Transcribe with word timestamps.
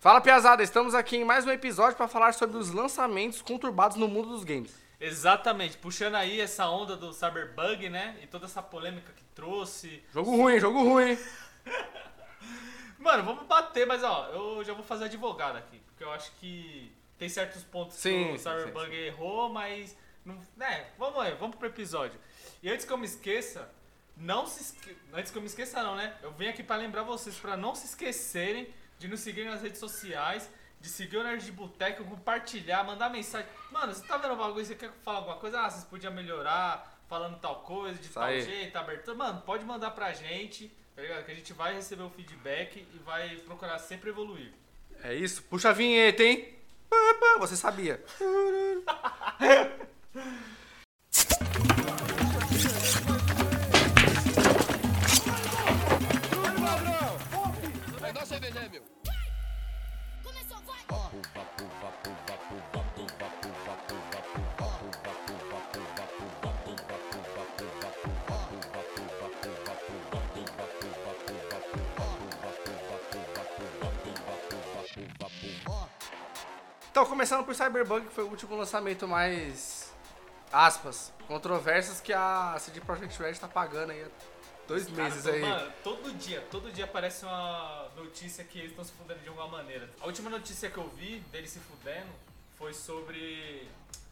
Fala, 0.00 0.18
Piazada, 0.18 0.62
estamos 0.62 0.94
aqui 0.94 1.18
em 1.18 1.24
mais 1.26 1.44
um 1.44 1.50
episódio 1.50 1.94
para 1.94 2.08
falar 2.08 2.32
sobre 2.32 2.56
os 2.56 2.70
lançamentos 2.70 3.42
conturbados 3.42 3.98
no 3.98 4.08
mundo 4.08 4.30
dos 4.30 4.44
games. 4.44 4.74
Exatamente, 4.98 5.76
puxando 5.76 6.14
aí 6.14 6.40
essa 6.40 6.66
onda 6.70 6.96
do 6.96 7.12
Cyberbug, 7.12 7.90
né? 7.90 8.16
E 8.22 8.26
toda 8.26 8.46
essa 8.46 8.62
polêmica 8.62 9.12
que 9.12 9.22
trouxe. 9.34 10.02
Jogo 10.10 10.34
ruim, 10.34 10.58
jogo 10.58 10.82
ruim. 10.82 11.18
Mano, 12.98 13.24
vamos 13.24 13.44
bater, 13.46 13.86
mas 13.86 14.02
ó, 14.02 14.28
eu 14.28 14.64
já 14.64 14.72
vou 14.72 14.82
fazer 14.82 15.04
advogado 15.04 15.56
aqui, 15.56 15.78
porque 15.88 16.02
eu 16.02 16.10
acho 16.12 16.32
que 16.40 16.90
tem 17.18 17.28
certos 17.28 17.62
pontos 17.62 17.98
Sim, 17.98 18.28
que 18.28 18.34
o 18.36 18.38
Cyberbug 18.38 18.96
errou, 18.96 19.50
mas. 19.50 19.94
Não, 20.24 20.40
né, 20.56 20.86
vamos 20.96 21.20
aí, 21.20 21.34
vamos 21.34 21.56
pro 21.56 21.68
episódio. 21.68 22.18
E 22.62 22.70
antes 22.70 22.86
que 22.86 22.92
eu 22.92 22.96
me 22.96 23.04
esqueça, 23.04 23.70
não 24.16 24.46
se 24.46 24.62
esque... 24.62 24.96
Antes 25.12 25.30
que 25.30 25.36
eu 25.36 25.42
me 25.42 25.48
esqueça, 25.48 25.82
não, 25.82 25.94
né? 25.94 26.16
Eu 26.22 26.32
vim 26.32 26.48
aqui 26.48 26.62
pra 26.62 26.76
lembrar 26.76 27.02
vocês, 27.02 27.36
pra 27.36 27.54
não 27.54 27.74
se 27.74 27.84
esquecerem 27.84 28.66
de 29.00 29.08
nos 29.08 29.20
seguir 29.20 29.46
nas 29.46 29.62
redes 29.62 29.80
sociais, 29.80 30.50
de 30.78 30.86
seguir 30.88 31.16
o 31.16 31.24
Nerd 31.24 31.42
de 31.42 31.52
Boteco, 31.52 32.04
compartilhar, 32.04 32.84
mandar 32.84 33.08
mensagem. 33.08 33.48
Mano, 33.70 33.94
você 33.94 34.06
tá 34.06 34.18
vendo 34.18 34.34
o 34.34 34.36
bagulho, 34.36 34.62
você 34.62 34.74
quer 34.74 34.90
falar 35.02 35.18
alguma 35.20 35.36
coisa? 35.36 35.58
Ah, 35.58 35.70
vocês 35.70 35.84
podiam 35.84 36.12
melhorar 36.12 37.00
falando 37.08 37.40
tal 37.40 37.62
coisa, 37.62 37.98
de 37.98 38.04
Isso 38.04 38.12
tal 38.14 38.24
aí. 38.24 38.42
jeito, 38.42 38.76
abertura. 38.76 39.16
Mano, 39.16 39.40
pode 39.40 39.64
mandar 39.64 39.92
pra 39.92 40.12
gente, 40.12 40.70
tá 40.94 41.00
ligado? 41.00 41.24
Que 41.24 41.32
a 41.32 41.34
gente 41.34 41.50
vai 41.54 41.72
receber 41.74 42.02
o 42.02 42.10
feedback 42.10 42.86
e 42.94 42.98
vai 42.98 43.36
procurar 43.36 43.78
sempre 43.78 44.10
evoluir. 44.10 44.52
É 45.02 45.14
isso, 45.14 45.42
puxa 45.44 45.70
a 45.70 45.72
vinheta, 45.72 46.22
hein? 46.22 46.54
Você 47.38 47.56
sabia. 47.56 48.04
Então, 77.00 77.08
começando 77.08 77.42
por 77.46 77.54
Cyberbug, 77.54 78.08
que 78.08 78.12
foi 78.12 78.24
o 78.24 78.28
último 78.28 78.54
lançamento 78.54 79.08
mais, 79.08 79.90
aspas, 80.52 81.10
controversas 81.26 81.98
que 81.98 82.12
a 82.12 82.54
CD 82.60 82.78
Projekt 82.78 83.18
Red 83.22 83.36
tá 83.36 83.48
pagando 83.48 83.92
aí 83.92 84.04
há 84.04 84.08
dois 84.68 84.84
Cara, 84.86 85.04
meses 85.04 85.26
aí. 85.26 85.40
Mano, 85.40 85.72
todo 85.82 86.12
dia, 86.18 86.46
todo 86.50 86.70
dia 86.70 86.84
aparece 86.84 87.24
uma 87.24 87.88
notícia 87.96 88.44
que 88.44 88.58
eles 88.58 88.72
estão 88.72 88.84
se 88.84 88.92
fudendo 88.92 89.18
de 89.20 89.28
alguma 89.30 89.48
maneira. 89.48 89.88
A 89.98 90.04
última 90.04 90.28
notícia 90.28 90.68
que 90.68 90.76
eu 90.76 90.90
vi 90.90 91.20
deles 91.32 91.48
se 91.48 91.58
fudendo 91.60 92.10
foi 92.58 92.74
sobre 92.74 93.66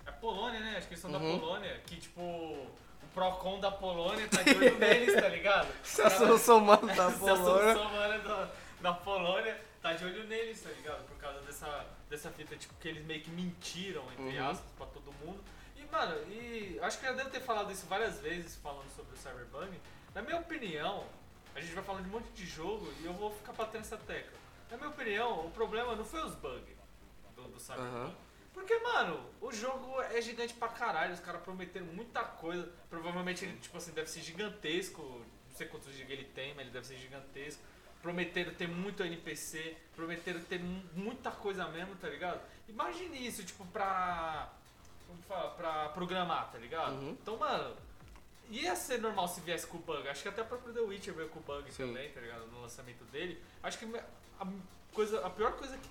a 0.07 0.13
Polônia, 0.13 0.59
né? 0.59 0.77
Acho 0.79 0.89
que 0.89 0.95
eles 0.95 1.03
são 1.03 1.11
Uhum. 1.11 1.35
da 1.35 1.41
Polônia, 1.41 1.83
que 1.85 1.97
tipo, 1.97 2.23
o 2.23 2.71
Procon 3.13 3.61
da 3.61 3.71
Polônia 3.71 4.27
tá 4.29 4.41
de 4.43 4.57
olho 4.57 4.79
neles, 4.79 5.15
tá 5.15 5.29
ligado? 5.29 5.69
Se 5.85 6.01
a 6.01 6.09
solução 6.09 6.65
da 6.65 6.79
Se 6.89 7.01
a 7.03 7.11
Polônia... 7.11 7.75
solução 7.75 8.49
da 8.81 8.93
Polônia 8.95 9.68
tá 9.89 9.95
de 9.95 10.05
olho 10.05 10.25
neles, 10.27 10.61
tá 10.63 10.71
ligado? 10.71 11.07
Por 11.07 11.17
causa 11.17 11.41
dessa, 11.41 11.87
dessa 12.11 12.31
fita, 12.31 12.57
tipo, 12.57 12.75
que 12.75 12.89
eles 12.89 13.05
meio 13.05 13.23
que 13.23 13.31
mentiram, 13.31 14.05
entre 14.13 14.39
Uhum. 14.39 14.49
aspas, 14.51 14.71
pra 14.77 14.87
todo 14.87 15.13
mundo. 15.25 15.43
E, 15.77 15.85
mano, 15.87 16.15
e 16.31 16.79
acho 16.83 16.99
que 16.99 17.07
eu 17.07 17.11
já 17.11 17.17
devo 17.17 17.31
ter 17.31 17.41
falado 17.41 17.73
isso 17.73 17.87
várias 17.87 18.21
vezes 18.21 18.57
falando 18.57 18.91
sobre 18.95 19.15
o 19.15 19.17
Cyberbug. 19.17 19.81
Na 20.15 20.23
minha 20.23 20.39
opinião, 20.39 21.07
a 21.55 21.61
gente 21.61 21.73
vai 21.75 21.85
falando 21.85 22.03
de 22.05 22.09
um 22.11 22.13
monte 22.13 22.29
de 22.33 22.45
jogo 22.45 22.93
e 23.01 23.07
eu 23.07 23.13
vou 23.15 23.35
ficar 23.35 23.53
batendo 23.53 23.83
essa 23.83 23.97
tecla. 23.97 24.37
Na 24.71 24.77
minha 24.77 24.91
opinião, 24.91 25.47
o 25.47 25.51
problema 25.51 25.95
não 25.97 26.05
foi 26.05 26.21
os 26.21 26.35
bugs 26.35 26.77
do, 27.35 27.43
do 27.49 27.59
Cyberbug. 27.61 27.89
Aham. 27.97 28.15
Porque, 28.53 28.77
mano, 28.81 29.25
o 29.41 29.53
jogo 29.53 30.03
é 30.03 30.21
gigante 30.21 30.53
pra 30.55 30.69
caralho, 30.69 31.15
os 31.15 31.21
caras 31.21 31.41
prometeram 31.43 31.87
muita 31.87 32.23
coisa. 32.25 32.69
Provavelmente 32.91 33.45
ele, 33.45 33.57
tipo 33.59 33.77
assim, 33.77 33.93
deve 33.93 34.11
ser 34.11 34.21
gigantesco. 34.21 35.01
Não 35.49 35.57
sei 35.57 35.69
quantos 35.69 35.95
GB 35.95 36.13
ele 36.13 36.25
tem, 36.25 36.55
mas 36.55 36.63
ele 36.63 36.71
deve 36.71 36.87
ser 36.87 36.97
gigantesco. 36.97 37.63
Prometeram 38.03 38.55
ter 38.55 38.69
muito 38.69 39.03
NPC, 39.03 39.77
prometeram 39.97 40.41
ter 40.41 40.61
mu- 40.61 40.83
muita 40.95 41.31
coisa 41.31 41.67
mesmo, 41.69 41.97
tá 41.97 42.09
ligado? 42.09 42.41
Imagine 42.69 43.27
isso, 43.27 43.43
tipo, 43.45 43.65
pra. 43.67 44.49
Como 45.07 45.21
fala? 45.23 45.51
Pra 45.51 45.89
programar, 45.91 46.51
tá 46.53 46.59
ligado? 46.59 46.93
Uhum. 46.93 47.11
Então, 47.21 47.37
mano, 47.37 47.75
ia 48.51 48.77
ser 48.77 48.99
normal 49.01 49.27
se 49.27 49.41
viesse 49.41 49.67
com 49.67 49.79
bug. 49.79 50.07
Acho 50.09 50.23
que 50.23 50.29
até 50.29 50.43
o 50.43 50.45
próprio 50.47 50.73
The 50.73 50.81
Witcher 50.81 51.15
veio 51.15 51.29
com 51.29 51.41
bug 51.41 51.71
Sim. 51.73 51.87
também, 51.89 52.11
tá 52.13 52.21
ligado? 52.21 52.47
No 52.47 52.61
lançamento 52.63 53.05
dele. 53.07 53.43
Acho 53.63 53.79
que 53.79 53.85
a, 53.97 54.47
coisa, 54.93 55.27
a 55.27 55.31
pior 55.31 55.53
coisa 55.53 55.77
que 55.77 55.89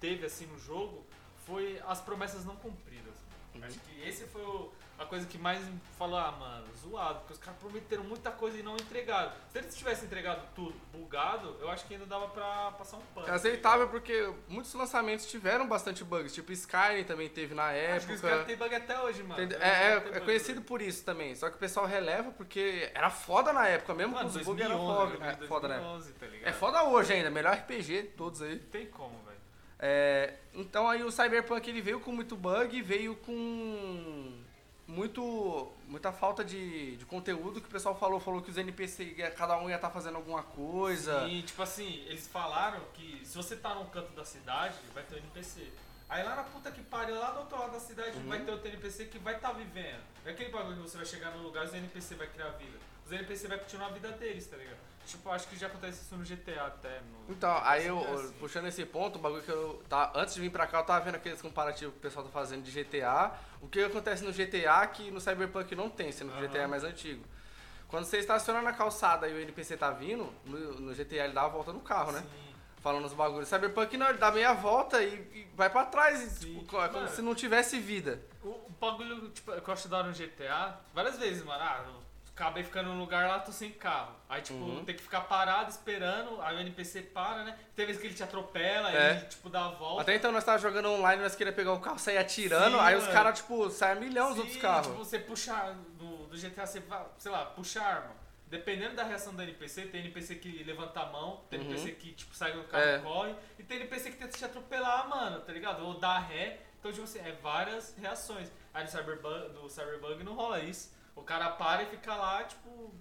teve 0.00 0.24
assim 0.24 0.46
no 0.46 0.58
jogo 0.58 1.04
foi 1.44 1.80
as 1.86 2.00
promessas 2.00 2.44
não 2.46 2.56
cumpridas. 2.56 3.14
Uhum. 3.54 3.64
Acho 3.64 3.78
que 3.80 4.00
esse 4.08 4.24
foi 4.28 4.42
o- 4.42 4.72
a 5.02 5.06
coisa 5.06 5.26
que 5.26 5.36
mais 5.38 5.60
me 5.66 5.80
falou, 5.98 6.18
ah, 6.18 6.32
mano, 6.32 6.66
zoado, 6.76 7.20
porque 7.20 7.32
os 7.34 7.38
caras 7.38 7.58
prometeram 7.60 8.04
muita 8.04 8.30
coisa 8.30 8.58
e 8.58 8.62
não 8.62 8.74
entregaram. 8.74 9.32
Se 9.50 9.58
eles 9.58 9.74
tivessem 9.76 10.04
entregado 10.06 10.46
tudo 10.54 10.74
bugado, 10.92 11.56
eu 11.60 11.70
acho 11.70 11.86
que 11.86 11.94
ainda 11.94 12.06
dava 12.06 12.28
pra 12.28 12.72
passar 12.72 12.96
um 12.96 13.02
pano. 13.14 13.26
É 13.28 13.30
aceitável 13.32 13.88
porque 13.88 14.32
muitos 14.48 14.72
lançamentos 14.74 15.26
tiveram 15.26 15.66
bastante 15.68 16.02
bugs, 16.04 16.32
tipo 16.32 16.52
Skyrim 16.52 17.04
também 17.04 17.28
teve 17.28 17.54
na 17.54 17.66
Acho 17.94 18.06
que 18.06 18.12
época. 18.14 18.44
têm 18.44 18.56
bug 18.56 18.74
até 18.74 19.00
hoje, 19.00 19.22
mano. 19.22 19.48
Caras 19.48 19.62
É, 19.62 19.92
é- 19.92 20.16
é 20.16 20.20
conhecido 20.20 20.58
hoje. 20.58 20.66
por 20.68 20.82
isso 20.82 21.04
também, 21.04 21.34
só 21.34 21.48
que 21.50 21.56
o 21.56 21.58
pessoal 21.58 21.86
releva 21.86 22.30
porque 22.32 22.90
era 22.94 23.10
foda 23.10 23.52
na 23.52 23.66
época, 23.68 23.94
mesmo 23.94 24.14
Mano, 24.14 24.30
com 24.30 24.38
os 24.38 24.44
bugs 24.44 24.64
era 24.64 24.74
2011, 24.74 25.12
foda, 25.16 25.24
é, 25.26 25.46
foda 25.46 25.68
na 25.68 25.74
época. 25.74 25.88
2011, 25.90 26.12
tá 26.14 26.26
ligado? 26.26 26.48
É 26.48 26.52
foda 26.52 26.84
hoje 26.84 27.12
ainda, 27.12 27.30
melhor 27.30 27.54
RPG 27.54 28.02
de 28.02 28.08
todos 28.08 28.42
aí. 28.42 28.54
Não 28.56 28.66
tem 28.70 28.86
como, 28.86 29.18
velho. 29.24 29.32
É, 29.84 30.34
então 30.54 30.88
aí 30.88 31.02
o 31.02 31.10
Cyberpunk 31.10 31.68
ele 31.68 31.80
veio 31.80 31.98
com 31.98 32.12
muito 32.12 32.36
bug, 32.36 32.80
veio 32.82 33.16
com 33.16 34.41
muito 34.92 35.72
muita 35.88 36.12
falta 36.12 36.44
de, 36.44 36.96
de 36.96 37.04
conteúdo 37.04 37.60
que 37.60 37.66
o 37.66 37.70
pessoal 37.70 37.98
falou, 37.98 38.20
falou 38.20 38.40
que 38.40 38.50
os 38.50 38.56
NPC 38.56 39.14
cada 39.36 39.58
um 39.58 39.68
ia 39.68 39.76
estar 39.76 39.90
fazendo 39.90 40.16
alguma 40.16 40.42
coisa. 40.42 41.26
E, 41.28 41.42
tipo 41.42 41.62
assim, 41.62 42.04
eles 42.06 42.26
falaram 42.28 42.80
que 42.94 43.20
se 43.24 43.36
você 43.36 43.56
tá 43.56 43.74
num 43.74 43.86
canto 43.86 44.12
da 44.12 44.24
cidade, 44.24 44.74
vai 44.94 45.02
ter 45.02 45.16
um 45.16 45.18
NPC. 45.18 45.70
Aí 46.08 46.22
lá 46.22 46.36
na 46.36 46.44
puta 46.44 46.70
que 46.70 46.82
pariu, 46.82 47.18
lá 47.18 47.30
do 47.30 47.40
outro 47.40 47.58
lado 47.58 47.72
da 47.72 47.80
cidade, 47.80 48.18
Uhum. 48.18 48.28
vai 48.28 48.40
ter 48.40 48.50
outro 48.50 48.68
NPC 48.68 49.06
que 49.06 49.18
vai 49.18 49.36
estar 49.36 49.48
tá 49.48 49.54
vivendo. 49.54 50.02
Não 50.22 50.30
é 50.30 50.34
aquele 50.34 50.50
bagulho 50.50 50.76
que 50.76 50.82
você 50.82 50.96
vai 50.98 51.06
chegar 51.06 51.30
num 51.30 51.42
lugar 51.42 51.64
e 51.64 51.68
os 51.68 51.74
NPC 51.74 52.14
vai 52.16 52.26
criar 52.26 52.50
vida. 52.50 52.78
Os 53.12 53.18
NPC 53.18 53.46
vai 53.46 53.58
continuar 53.58 53.88
a 53.88 53.90
vida 53.90 54.10
deles, 54.12 54.46
tá 54.46 54.56
ligado? 54.56 54.78
Tipo, 55.04 55.28
acho 55.30 55.46
que 55.48 55.56
já 55.58 55.66
acontece 55.66 56.00
isso 56.00 56.16
no 56.16 56.24
GTA 56.24 56.66
até. 56.66 57.00
No... 57.00 57.34
Então, 57.34 57.60
aí 57.62 57.86
eu, 57.86 57.98
assim. 57.98 58.32
puxando 58.40 58.68
esse 58.68 58.86
ponto, 58.86 59.16
o 59.16 59.18
bagulho 59.18 59.42
que 59.42 59.50
eu. 59.50 59.82
Tá, 59.86 60.12
antes 60.14 60.34
de 60.34 60.40
vir 60.40 60.50
pra 60.50 60.66
cá, 60.66 60.78
eu 60.78 60.84
tava 60.84 61.04
vendo 61.04 61.16
aqueles 61.16 61.42
comparativos 61.42 61.92
que 61.92 61.98
o 61.98 62.02
pessoal 62.02 62.24
tá 62.24 62.30
fazendo 62.30 62.62
de 62.62 62.70
GTA. 62.70 63.32
O 63.60 63.68
que 63.68 63.84
acontece 63.84 64.24
no 64.24 64.32
GTA 64.32 64.86
que 64.86 65.10
no 65.10 65.20
Cyberpunk 65.20 65.74
não 65.74 65.90
tem, 65.90 66.10
sendo 66.10 66.32
que 66.32 66.42
o 66.42 66.48
GTA 66.48 66.62
é 66.62 66.66
mais 66.66 66.84
antigo. 66.84 67.22
Quando 67.86 68.06
você 68.06 68.16
estaciona 68.16 68.62
na 68.62 68.72
calçada 68.72 69.28
e 69.28 69.34
o 69.34 69.40
NPC 69.40 69.76
tá 69.76 69.90
vindo, 69.90 70.32
no, 70.46 70.80
no 70.80 70.94
GTA 70.94 71.24
ele 71.24 71.34
dá 71.34 71.42
a 71.42 71.48
volta 71.48 71.70
no 71.70 71.80
carro, 71.80 72.12
né? 72.12 72.20
Sim. 72.20 72.54
Falando 72.80 73.04
os 73.04 73.12
bagulhos. 73.12 73.46
Cyberpunk 73.46 73.94
não, 73.98 74.08
ele 74.08 74.18
dá 74.18 74.30
meia 74.30 74.54
volta 74.54 75.02
e, 75.02 75.14
e 75.34 75.48
vai 75.54 75.68
pra 75.68 75.84
trás, 75.84 76.40
tipo, 76.40 76.60
é 76.80 76.88
como 76.88 77.02
Mano. 77.02 77.14
se 77.14 77.20
não 77.20 77.34
tivesse 77.34 77.78
vida. 77.78 78.22
O, 78.42 78.48
o 78.48 78.70
bagulho 78.80 79.28
tipo, 79.28 79.52
que 79.52 79.68
eu 79.68 79.74
acho 79.74 79.88
da 79.88 79.98
hora 79.98 80.08
no 80.08 80.14
GTA, 80.14 80.80
várias 80.94 81.18
vezes, 81.18 81.44
mano. 81.44 81.62
Ah, 81.62 81.84
acabei 82.34 82.62
ficando 82.64 82.88
num 82.90 82.98
lugar 82.98 83.28
lá, 83.28 83.38
tô 83.40 83.52
sem 83.52 83.70
carro. 83.70 84.14
Aí, 84.28 84.40
tipo, 84.40 84.58
Uhum. 84.58 84.84
tem 84.84 84.94
que 84.96 85.02
ficar 85.02 85.22
parado 85.22 85.70
esperando, 85.70 86.40
aí 86.40 86.56
o 86.56 86.60
NPC 86.60 87.02
para, 87.02 87.44
né? 87.44 87.58
Tem 87.76 87.84
vezes 87.86 88.00
que 88.00 88.06
ele 88.08 88.14
te 88.14 88.22
atropela, 88.22 88.90
É. 88.90 89.10
ele, 89.16 89.26
tipo, 89.26 89.48
dá 89.50 89.66
a 89.66 89.68
volta. 89.70 90.02
Até 90.02 90.14
então 90.16 90.32
nós 90.32 90.42
tava 90.42 90.58
jogando 90.58 90.88
online, 90.90 91.22
nós 91.22 91.34
queríamos 91.34 91.56
pegar 91.56 91.72
o 91.72 91.80
carro, 91.80 91.98
sair 91.98 92.18
atirando, 92.18 92.76
Sim, 92.76 92.82
aí 92.82 92.94
os 92.96 93.02
mano. 93.02 93.12
caras, 93.14 93.38
tipo, 93.38 93.70
saem 93.70 93.98
a 93.98 94.00
milhão 94.00 94.28
os 94.28 94.34
Sim, 94.34 94.40
outros 94.40 94.56
carros. 94.58 94.86
Tipo, 94.88 94.98
você 95.04 95.18
puxar 95.18 95.72
do, 95.98 96.26
do 96.26 96.36
GTA, 96.36 96.66
você 96.66 96.80
vai, 96.80 97.04
sei 97.18 97.30
lá, 97.30 97.44
puxa 97.46 97.82
a 97.82 97.86
arma. 97.86 98.22
Dependendo 98.46 98.94
da 98.96 99.02
reação 99.04 99.34
do 99.34 99.42
NPC, 99.42 99.86
tem 99.86 100.00
NPC 100.00 100.34
que 100.36 100.62
levanta 100.64 101.00
a 101.00 101.06
mão, 101.06 101.42
tem 101.48 101.58
Uhum. 101.60 101.66
NPC 101.70 101.92
que, 101.92 102.12
tipo, 102.12 102.34
sai 102.34 102.52
do 102.52 102.64
carro 102.64 102.82
É. 102.84 102.96
e 102.96 103.00
corre, 103.00 103.34
e 103.58 103.62
tem 103.62 103.78
NPC 103.78 104.10
que 104.10 104.16
tenta 104.16 104.36
te 104.36 104.44
atropelar, 104.44 105.08
mano, 105.08 105.40
tá 105.40 105.52
ligado? 105.52 105.84
Ou 105.86 105.98
dar 105.98 106.18
ré. 106.18 106.60
Então, 106.78 106.90
tipo 106.90 107.04
assim, 107.04 107.20
é 107.20 107.32
várias 107.40 107.94
reações. 107.96 108.50
Aí 108.74 108.82
no 108.84 108.90
Cyberbug, 108.90 109.52
no 109.54 109.70
Cyberbug 109.70 110.24
não 110.24 110.34
rola 110.34 110.58
isso. 110.60 110.91
O 111.14 111.22
cara 111.22 111.50
para 111.50 111.82
e 111.82 111.86
fica 111.86 112.14
lá, 112.14 112.42
tipo. 112.44 112.92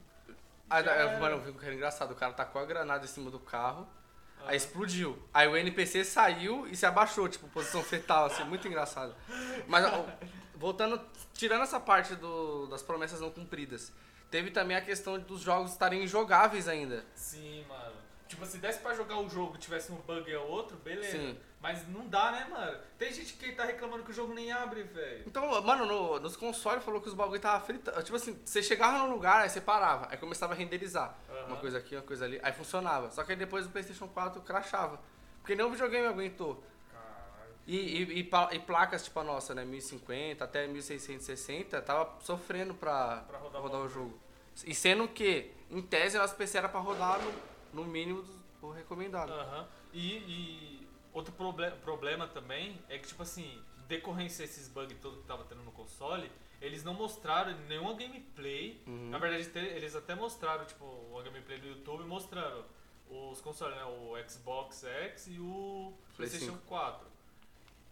Aí, 0.70 0.86
era. 0.88 1.20
mano, 1.20 1.36
eu 1.38 1.42
vi 1.42 1.54
que 1.54 1.66
era 1.66 1.74
engraçado. 1.76 2.12
O 2.12 2.16
cara 2.16 2.34
tacou 2.34 2.62
a 2.62 2.66
granada 2.66 3.04
em 3.04 3.08
cima 3.08 3.30
do 3.30 3.40
carro, 3.40 3.88
Ah. 4.40 4.46
aí 4.48 4.58
explodiu. 4.58 5.22
Aí 5.34 5.48
o 5.48 5.56
NPC 5.58 6.04
saiu 6.06 6.68
e 6.68 6.76
se 6.76 6.86
abaixou, 6.86 7.28
tipo, 7.28 7.48
posição 7.50 7.84
fetal, 7.84 8.26
assim, 8.26 8.44
muito 8.46 8.68
engraçado. 8.68 9.16
Mas, 9.68 9.86
voltando, 10.56 11.02
tirando 11.34 11.64
essa 11.64 11.80
parte 11.80 12.16
do- 12.16 12.68
das 12.68 12.82
promessas 12.84 13.20
não 13.20 13.32
cumpridas, 13.32 13.92
teve 14.30 14.52
também 14.52 14.78
a 14.78 14.82
questão 14.82 15.20
dos 15.20 15.42
jogos 15.42 15.72
estarem 15.72 16.04
injogáveis 16.04 16.68
ainda. 16.68 17.04
Sim, 17.16 17.66
mano. 17.68 17.96
Tipo, 18.28 18.46
se 18.46 18.58
desse 18.60 18.80
pra 18.80 18.94
jogar 18.94 19.18
o 19.20 19.30
jogo 19.30 19.56
e 19.56 19.60
tivesse 19.60 19.92
um 19.92 19.96
bug 19.98 20.34
ou 20.36 20.48
outro, 20.48 20.78
beleza. 20.78 21.12
Sim. 21.18 21.38
Mas 21.62 21.88
não 21.88 22.08
dá, 22.08 22.32
né, 22.32 22.48
mano? 22.50 22.80
Tem 22.98 23.14
gente 23.14 23.34
que 23.34 23.52
tá 23.52 23.64
reclamando 23.64 24.04
que 24.04 24.10
o 24.10 24.14
jogo 24.14 24.34
nem 24.34 24.52
abre, 24.52 24.82
velho. 24.82 25.24
Então, 25.28 25.62
mano, 25.62 25.86
no- 25.86 26.20
nos 26.20 26.36
consoles 26.36 26.84
falou 26.84 27.00
que 27.00 27.08
os 27.08 27.14
bagulho 27.14 27.40
tava 27.40 27.64
fritando. 27.64 28.02
Tipo 28.04 28.16
assim, 28.18 28.40
você 28.44 28.64
chegava 28.64 28.98
num 28.98 29.12
lugar, 29.12 29.42
aí 29.44 29.50
você 29.50 29.62
parava, 29.62 30.08
aí 30.10 30.18
começava 30.18 30.54
a 30.54 30.56
renderizar. 30.56 31.16
Aham. 31.30 31.48
Uma 31.50 31.58
coisa 31.58 31.78
aqui, 31.78 31.96
uma 31.96 32.02
coisa 32.02 32.26
ali, 32.26 32.40
aí 32.42 32.52
funcionava. 32.52 33.12
Só 33.12 33.24
que 33.24 33.34
aí 33.34 33.38
depois 33.38 33.68
o 33.68 33.70
PlayStation 33.70 34.08
4 34.08 34.42
crashava. 34.42 35.00
Porque 35.42 35.56
nenhum 35.56 35.70
videogame 35.70 36.08
aguentou. 36.08 36.64
Caralho. 36.92 37.54
E, 37.68 37.78
e, 37.78 38.20
e 38.22 38.30
e 38.56 38.60
placas 38.60 39.04
tipo 39.04 39.20
a 39.20 39.24
nossa, 39.24 39.54
né? 39.54 39.64
1050 39.64 40.44
até 40.44 40.66
1660, 40.66 41.80
tava 41.84 42.12
sofrendo 42.22 42.74
pra, 42.74 43.18
Pra 43.28 43.38
rodar 43.38 43.60
o 43.62 43.64
rodar 43.64 43.82
o 43.82 43.88
jogo. 43.90 44.20
E 44.66 44.74
sendo 44.74 45.08
que, 45.08 45.52
em 45.70 45.82
tese, 45.82 46.18
elas 46.18 46.34
PC 46.34 46.58
era 46.58 46.68
pra 46.70 46.80
rodar 46.80 47.20
no, 47.22 47.84
no 47.84 47.88
mínimo 47.88 48.24
do, 48.24 48.34
do 48.62 48.72
recomendado. 48.72 49.32
Aham. 49.32 49.68
E, 49.94 50.18
e 50.18 50.81
outro 51.14 51.34
proble 51.34 51.72
problema 51.84 52.28
também 52.28 52.80
é 52.90 52.98
que, 52.98 53.08
tipo 53.08 53.24
assim, 53.24 53.62
decorrência 53.88 54.46
desses 54.46 54.68
bugs 54.68 54.98
todos 55.02 55.20
que 55.22 55.26
tava 55.28 55.44
tendo 55.46 55.62
no 55.64 55.72
console, 55.72 56.32
eles 56.62 56.84
não 56.84 56.94
mostraram 56.94 57.58
nenhuma 57.68 57.94
gameplay. 57.94 58.82
Uhum. 58.88 59.10
Na 59.10 59.18
verdade, 59.18 59.50
eles 59.58 59.96
até 59.96 60.16
mostraram, 60.16 60.66
tipo, 60.66 60.86
uma 60.86 61.22
gameplay 61.24 61.60
do 61.60 61.68
YouTube 61.68 62.04
mostraram 62.06 62.64
os 63.10 63.42
consoles, 63.42 63.76
né? 63.76 63.84
O 63.84 64.14
Xbox 64.30 64.84
X 64.86 65.28
e 65.28 65.40
o 65.40 65.94
Play 66.16 66.30
PlayStation 66.30 66.54
5. 66.54 66.66
4. 66.68 67.12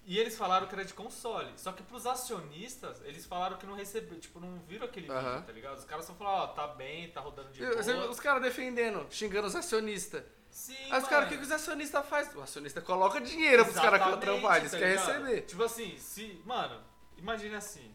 E 0.05 0.17
eles 0.17 0.37
falaram 0.37 0.65
que 0.65 0.73
era 0.73 0.85
de 0.85 0.93
console. 0.93 1.51
Só 1.57 1.71
que 1.73 1.83
pros 1.83 2.05
acionistas, 2.07 3.01
eles 3.03 3.25
falaram 3.25 3.57
que 3.57 3.65
não 3.65 3.75
recebeu, 3.75 4.19
tipo, 4.19 4.39
não 4.39 4.57
viram 4.59 4.85
aquele 4.85 5.07
vídeo, 5.07 5.43
tá 5.45 5.51
ligado? 5.51 5.77
Os 5.77 5.83
caras 5.85 6.05
só 6.05 6.13
falaram, 6.13 6.43
ó, 6.45 6.47
tá 6.47 6.67
bem, 6.67 7.09
tá 7.11 7.19
rodando 7.21 7.49
de 7.51 7.61
E 7.61 7.65
você- 7.75 7.93
boa. 7.93 8.09
os 8.09 8.19
caras 8.19 8.41
defendendo, 8.41 9.05
xingando 9.11 9.47
os 9.47 9.55
acionistas. 9.55 10.23
Sim, 10.49 10.91
Aí 10.91 11.01
os 11.01 11.07
caras, 11.07 11.27
o 11.27 11.29
que, 11.29 11.37
que 11.37 11.43
os 11.43 11.51
acionistas 11.51 12.05
fazem? 12.07 12.35
O 12.35 12.41
acionista 12.41 12.81
coloca 12.81 13.21
dinheiro 13.21 13.63
pros 13.63 13.75
caras 13.75 14.01
Exatamente, 14.01 14.21
trampar, 14.21 14.57
eles 14.57 14.71
tá 14.71 14.77
querem 14.77 14.95
ligado? 14.95 15.23
receber. 15.23 15.41
Tipo 15.41 15.63
assim, 15.63 15.97
se. 15.97 16.41
Mano, 16.45 16.81
imagina 17.17 17.57
assim. 17.57 17.93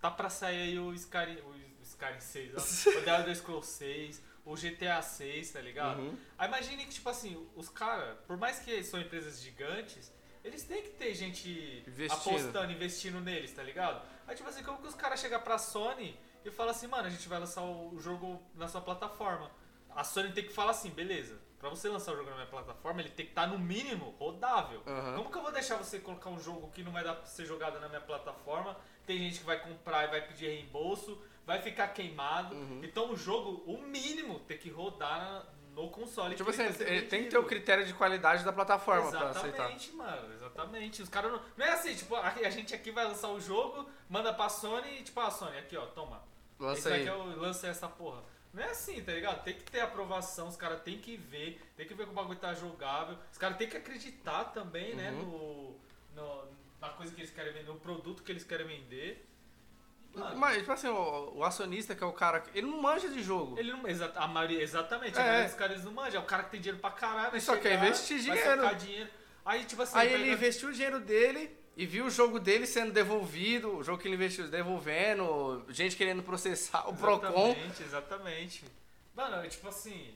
Tá 0.00 0.10
pra 0.10 0.28
sair 0.28 0.62
aí 0.62 0.78
o 0.78 0.92
Skyrim. 0.94 1.40
O 1.40 1.82
Skyrim 1.82 2.20
6, 2.20 2.54
ó. 2.54 2.58
o 2.98 3.02
The 3.02 3.18
Elder 3.18 3.36
Scrolls 3.36 3.66
6, 3.70 4.22
o 4.44 4.54
GTA 4.54 5.00
6, 5.02 5.50
tá 5.50 5.60
ligado? 5.60 6.00
Uhum. 6.00 6.16
Aí 6.38 6.48
imagine 6.48 6.84
que, 6.84 6.92
tipo 6.94 7.08
assim, 7.08 7.46
os 7.54 7.68
caras, 7.68 8.16
por 8.26 8.36
mais 8.36 8.58
que 8.58 8.82
são 8.82 9.00
empresas 9.00 9.40
gigantes, 9.40 10.12
eles 10.42 10.62
têm 10.64 10.82
que 10.82 10.90
ter 10.90 11.14
gente 11.14 11.82
Investindo. 11.86 12.34
apostando, 12.36 12.72
investindo 12.72 13.20
neles, 13.20 13.52
tá 13.52 13.62
ligado? 13.62 14.02
Aí, 14.26 14.36
tipo 14.36 14.48
assim, 14.48 14.62
como 14.62 14.78
que 14.78 14.86
os 14.88 14.94
caras 14.94 15.20
chegam 15.20 15.40
pra 15.40 15.56
Sony 15.58 16.18
e 16.44 16.50
falam 16.50 16.72
assim, 16.72 16.86
mano, 16.86 17.06
a 17.06 17.10
gente 17.10 17.26
vai 17.28 17.38
lançar 17.38 17.62
o 17.62 17.98
jogo 17.98 18.42
na 18.54 18.68
sua 18.68 18.82
plataforma. 18.82 19.50
A 19.96 20.04
Sony 20.04 20.32
tem 20.32 20.44
que 20.44 20.52
falar 20.52 20.72
assim, 20.72 20.90
beleza, 20.90 21.40
pra 21.64 21.70
você 21.70 21.88
lançar 21.88 22.12
o 22.12 22.16
jogo 22.16 22.28
na 22.28 22.36
minha 22.36 22.46
plataforma, 22.46 23.00
ele 23.00 23.08
tem 23.08 23.24
que 23.24 23.32
estar 23.32 23.46
no 23.46 23.58
mínimo 23.58 24.14
rodável. 24.18 24.82
Aham. 24.86 25.16
Como 25.16 25.30
que 25.30 25.38
eu 25.38 25.42
vou 25.42 25.52
deixar 25.52 25.76
você 25.76 25.98
colocar 25.98 26.28
um 26.28 26.38
jogo 26.38 26.70
que 26.74 26.82
não 26.82 26.92
vai 26.92 27.02
dar 27.02 27.14
pra 27.14 27.26
ser 27.26 27.46
jogado 27.46 27.80
na 27.80 27.88
minha 27.88 28.00
plataforma? 28.00 28.76
Tem 29.06 29.18
gente 29.18 29.38
que 29.38 29.46
vai 29.46 29.58
comprar 29.58 30.04
e 30.04 30.08
vai 30.08 30.20
pedir 30.20 30.46
reembolso, 30.46 31.18
vai 31.46 31.62
ficar 31.62 31.88
queimado. 31.88 32.54
Uhum. 32.54 32.80
Então 32.82 33.10
o 33.10 33.16
jogo, 33.16 33.62
o 33.66 33.78
mínimo, 33.78 34.40
tem 34.40 34.58
que 34.58 34.68
rodar 34.68 35.46
no 35.74 35.88
console. 35.90 36.34
Tipo 36.34 36.50
assim, 36.50 36.66
tá 36.66 36.84
tem 37.08 37.24
que 37.24 37.30
ter 37.30 37.38
o 37.38 37.44
critério 37.44 37.84
de 37.84 37.94
qualidade 37.94 38.44
da 38.44 38.52
plataforma 38.52 39.10
pra 39.10 39.30
aceitar. 39.30 39.48
Exatamente, 39.48 39.92
mano, 39.92 40.34
exatamente. 40.34 41.02
Os 41.02 41.08
caras 41.08 41.32
não. 41.32 41.40
Não 41.56 41.66
é 41.66 41.70
assim, 41.72 41.94
tipo, 41.94 42.14
a, 42.14 42.28
a 42.28 42.50
gente 42.50 42.74
aqui 42.74 42.90
vai 42.90 43.04
lançar 43.06 43.28
o 43.28 43.40
jogo, 43.40 43.88
manda 44.08 44.32
pra 44.32 44.48
Sony 44.48 45.00
e, 45.00 45.02
tipo, 45.02 45.18
a 45.20 45.30
Sony, 45.30 45.58
aqui, 45.58 45.76
ó, 45.76 45.86
toma. 45.86 46.22
Esse 46.56 46.62
Lança 46.62 46.90
daqui 46.90 47.02
aí. 47.02 47.08
é 47.08 47.14
o, 47.14 47.40
lança 47.40 47.66
essa 47.66 47.88
porra. 47.88 48.22
Não 48.54 48.62
é 48.62 48.70
assim, 48.70 49.02
tá 49.02 49.12
ligado? 49.12 49.42
Tem 49.42 49.54
que 49.54 49.64
ter 49.64 49.80
aprovação, 49.80 50.46
os 50.48 50.56
caras 50.56 50.80
tem 50.82 50.96
que 50.98 51.16
ver, 51.16 51.60
tem 51.76 51.86
que 51.86 51.92
ver 51.92 52.04
que 52.04 52.10
o 52.10 52.14
bagulho 52.14 52.38
tá 52.38 52.54
jogável. 52.54 53.18
Os 53.32 53.36
caras 53.36 53.56
tem 53.58 53.68
que 53.68 53.76
acreditar 53.76 54.44
também, 54.46 54.94
né, 54.94 55.10
Uhum. 55.10 55.76
no, 56.14 56.22
no- 56.22 56.44
na 56.80 56.88
coisa 56.90 57.12
que 57.14 57.20
eles 57.20 57.30
querem 57.32 57.52
vender, 57.52 57.66
no 57.66 57.80
produto 57.80 58.22
que 58.22 58.30
eles 58.30 58.44
querem 58.44 58.66
vender. 58.66 59.26
Mano, 60.14 60.36
Mas, 60.38 60.58
tipo 60.58 60.70
assim, 60.70 60.86
o, 60.86 61.38
o 61.38 61.42
acionista, 61.44 61.96
que 61.96 62.04
é 62.04 62.06
o 62.06 62.12
cara. 62.12 62.44
Ele 62.54 62.68
não 62.68 62.80
manja 62.80 63.08
de 63.08 63.20
jogo. 63.20 63.58
ele 63.58 63.72
não. 63.72 63.84
Exa, 63.88 64.12
a 64.14 64.28
maioria, 64.28 64.62
exatamente, 64.62 65.18
É. 65.18 65.20
a 65.20 65.24
maioria 65.24 65.48
dos 65.48 65.56
caras 65.56 65.84
não 65.84 65.90
manjam. 65.92 66.20
É 66.20 66.24
o 66.24 66.26
cara 66.26 66.44
que 66.44 66.50
tem 66.52 66.60
dinheiro 66.60 66.80
pra 66.80 66.92
caralho, 66.92 67.32
vai 67.32 67.40
Só 67.40 67.56
quer 67.56 67.70
chegar, 67.70 67.84
investir 67.86 68.22
vai 68.22 68.36
dinheiro. 68.38 68.76
dinheiro. 68.76 69.10
Aí, 69.44 69.64
tipo 69.64 69.82
assim, 69.82 69.98
Aí 69.98 70.08
pega- 70.10 70.20
ele 70.22 70.32
investiu 70.32 70.68
o 70.68 70.72
dinheiro 70.72 71.00
dele 71.00 71.58
e 71.76 71.86
viu 71.86 72.06
o 72.06 72.10
jogo 72.10 72.38
dele 72.38 72.66
sendo 72.66 72.92
devolvido, 72.92 73.76
o 73.78 73.82
jogo 73.82 73.98
que 74.00 74.06
ele 74.08 74.14
investiu 74.14 74.48
devolvendo, 74.48 75.64
gente 75.70 75.96
querendo 75.96 76.22
processar, 76.22 76.88
o 76.88 76.94
Procon. 76.96 77.26
Exatamente, 77.50 77.82
exatamente. 77.82 78.64
Mano, 79.14 79.36
é 79.44 79.48
tipo 79.48 79.68
assim. 79.68 80.14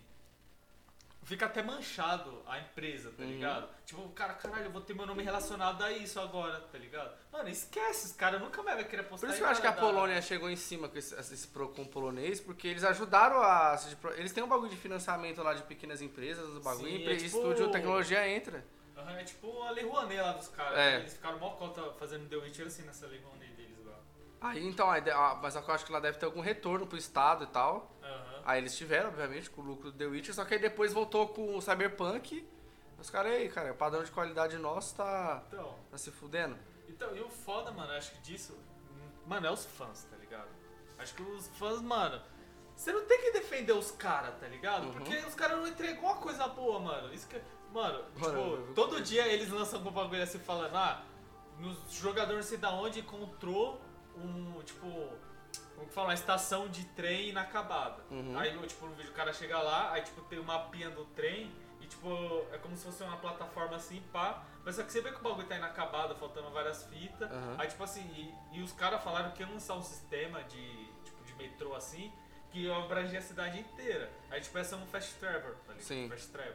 Fica 1.25 1.45
até 1.45 1.63
manchado 1.63 2.43
a 2.47 2.59
empresa, 2.59 3.11
tá 3.11 3.23
Uhum. 3.23 3.29
ligado? 3.29 3.69
Tipo, 3.85 4.09
cara, 4.11 4.33
caralho, 4.33 4.65
eu 4.65 4.71
vou 4.71 4.81
ter 4.81 4.95
meu 4.95 5.05
nome 5.05 5.23
relacionado 5.23 5.85
a 5.85 5.93
isso 5.93 6.19
agora, 6.19 6.59
tá 6.73 6.79
ligado? 6.79 7.13
Mano, 7.31 7.51
esquece, 7.51 8.07
os 8.07 8.13
caras 8.13 8.41
nunca 8.41 8.63
mais 8.63 8.77
vai 8.77 8.87
querer 8.87 9.03
postar 9.03 9.27
Por 9.27 9.33
isso 9.35 9.39
que 9.39 9.45
eu 9.45 9.51
acho 9.51 9.61
que 9.61 9.67
a 9.67 9.73
da- 9.73 9.77
Polônia 9.81 10.23
chegou 10.23 10.49
em 10.49 10.57
cima 10.57 10.89
com 10.89 10.97
esse, 10.97 11.15
esse 11.15 11.47
Procon 11.49 11.85
polonês, 11.85 12.41
porque 12.41 12.67
eles 12.69 12.83
ajudaram 12.83 13.43
a. 13.43 13.79
Eles 14.17 14.33
têm 14.33 14.43
um 14.43 14.49
bagulho 14.49 14.71
de 14.71 14.77
financiamento 14.79 15.43
lá 15.43 15.53
de 15.53 15.65
pequenas 15.65 16.01
empresas, 16.01 16.49
o 16.57 16.61
bagulho, 16.61 16.89
Sim, 16.89 16.95
empre- 17.03 17.13
é 17.13 17.17
tipo- 17.17 17.27
estúdio, 17.27 17.71
tecnologia 17.71 18.27
entra. 18.27 18.65
Aham, 18.99 19.19
é 19.19 19.25
tipo 19.25 19.63
a 19.63 19.71
Lei 19.71 19.85
Rouanet 19.85 20.21
lá 20.21 20.33
dos 20.33 20.49
caras. 20.49 20.79
É. 20.79 20.91
né? 20.93 20.97
Eles 21.01 21.15
ficaram 21.15 21.39
mó 21.39 21.51
cota 21.51 21.93
fazendo 21.93 22.29
The 22.29 22.37
Witcher 22.37 22.67
assim 22.67 22.83
nessa 22.83 23.07
Lei 23.07 23.21
Rouanet 23.21 23.53
deles 23.53 23.85
lá. 23.85 23.99
Aí 24.41 24.67
então, 24.67 24.91
aí 24.91 25.03
mas 25.41 25.55
eu 25.55 25.63
acho 25.69 25.85
que 25.85 25.93
lá 25.93 26.01
deve 26.01 26.19
ter 26.19 26.27
algum 26.27 26.41
retorno 26.41 26.87
pro 26.87 26.99
Estado 26.99 27.45
e 27.45 27.47
tal. 27.47 27.91
Aham. 28.03 28.43
Aí 28.45 28.61
eles 28.61 28.77
tiveram, 28.77 29.09
obviamente, 29.11 29.51
com 29.51 29.61
o 29.61 29.65
lucro 29.65 29.93
do 29.93 29.99
The 29.99 30.07
Witcher, 30.07 30.35
só 30.35 30.45
que 30.45 30.55
aí 30.55 30.61
depois 30.61 30.93
voltou 30.93 31.29
com 31.29 31.57
o 31.57 31.61
Cyberpunk. 31.61 32.47
Os 32.99 33.11
caras 33.11 33.33
aí, 33.33 33.49
cara, 33.49 33.73
o 33.73 33.77
padrão 33.77 34.03
de 34.03 34.11
qualidade 34.11 34.57
nosso 34.59 34.97
tá, 34.97 35.45
Então, 35.47 35.79
tá 35.91 35.97
se 35.97 36.11
fudendo. 36.11 36.59
Então, 36.89 37.15
e 37.17 37.21
o 37.21 37.29
foda, 37.29 37.71
mano, 37.71 37.93
acho 37.93 38.11
que 38.13 38.19
disso, 38.23 38.59
mano, 39.25 39.47
é 39.47 39.51
os 39.53 39.65
fãs, 39.65 40.05
tá 40.11 40.17
ligado? 40.17 40.49
Acho 40.99 41.15
que 41.15 41.23
os 41.23 41.47
fãs, 41.49 41.81
mano, 41.81 42.21
você 42.75 42.93
não 42.93 43.05
tem 43.05 43.21
que 43.21 43.33
defender 43.33 43.73
os 43.73 43.91
caras, 43.93 44.35
tá 44.41 44.49
ligado? 44.49 44.87
Uhum. 44.87 44.93
Porque 44.93 45.17
os 45.19 45.35
caras 45.35 45.59
não 45.59 45.67
entregam 45.69 46.03
uma 46.03 46.17
coisa 46.17 46.49
boa, 46.49 46.81
mano. 46.81 47.13
Isso 47.13 47.29
que, 47.29 47.41
mano, 47.73 48.05
eu- 48.17 48.57
tipo, 48.63 48.75
todo 48.75 49.01
dia 49.03 49.27
eles 49.29 49.49
lançam 49.51 49.81
um 49.81 49.91
bagulho 49.91 50.23
assim 50.23 50.39
falando, 50.39 50.75
ah, 50.77 51.03
nos 51.59 51.77
jogadores 51.93 52.45
não 52.45 52.49
sei 52.49 52.59
da 52.59 52.71
onde 52.71 53.01
encontrou 53.01 53.81
um, 54.17 54.63
tipo, 54.63 54.87
como 55.75 55.87
que 55.89 55.93
fala, 55.95 56.09
uma 56.09 56.15
estação 56.15 56.69
de 56.69 56.85
trem 56.87 57.29
inacabada. 57.31 58.03
Uhum. 58.11 58.37
Aí, 58.39 58.57
tipo, 58.67 58.87
no 58.87 58.95
vídeo 58.95 59.11
o 59.11 59.15
cara 59.15 59.33
chega 59.33 59.61
lá, 59.61 59.93
aí, 59.93 60.03
tipo, 60.03 60.21
tem 60.23 60.39
uma 60.39 60.55
mapinha 60.55 60.91
do 60.91 61.05
trem 61.07 61.53
e, 61.81 61.87
tipo, 61.87 62.09
é 62.53 62.59
como 62.59 62.77
se 62.77 62.85
fosse 62.85 63.03
uma 63.03 63.17
plataforma 63.17 63.77
assim, 63.77 64.03
pá. 64.13 64.43
Mas 64.65 64.75
só 64.77 64.83
que 64.83 64.93
você 64.93 65.01
vê 65.01 65.11
que 65.13 65.19
o 65.19 65.23
bagulho 65.23 65.47
tá 65.47 65.57
inacabado, 65.57 66.15
faltando 66.17 66.51
várias 66.51 66.85
fitas. 66.85 67.31
Aham. 67.31 67.55
Aí, 67.59 67.69
tipo 67.69 67.83
assim, 67.85 68.03
e, 68.53 68.59
e 68.59 68.63
os 68.63 68.73
caras 68.73 69.03
falaram 69.03 69.31
que 69.31 69.43
iam 69.43 69.53
lançar 69.53 69.75
um 69.75 69.83
sistema 69.83 70.43
de, 70.45 70.89
tipo, 71.05 71.25
de 71.25 71.35
metrô 71.35 71.75
assim, 71.75 72.13
que 72.51 72.61
ia 72.65 72.77
abranger 72.77 73.19
a 73.19 73.23
cidade 73.23 73.59
inteira. 73.61 74.11
Aí, 74.31 74.41
tipo, 74.41 74.59
essa 74.59 74.75
é 74.75 74.79
um 74.79 74.87
fast 74.87 75.15
travel, 75.15 75.55
tá 75.67 75.73
ligado? 75.73 75.81
Sim. 75.87 76.09
Fast 76.09 76.29
travel. 76.33 76.55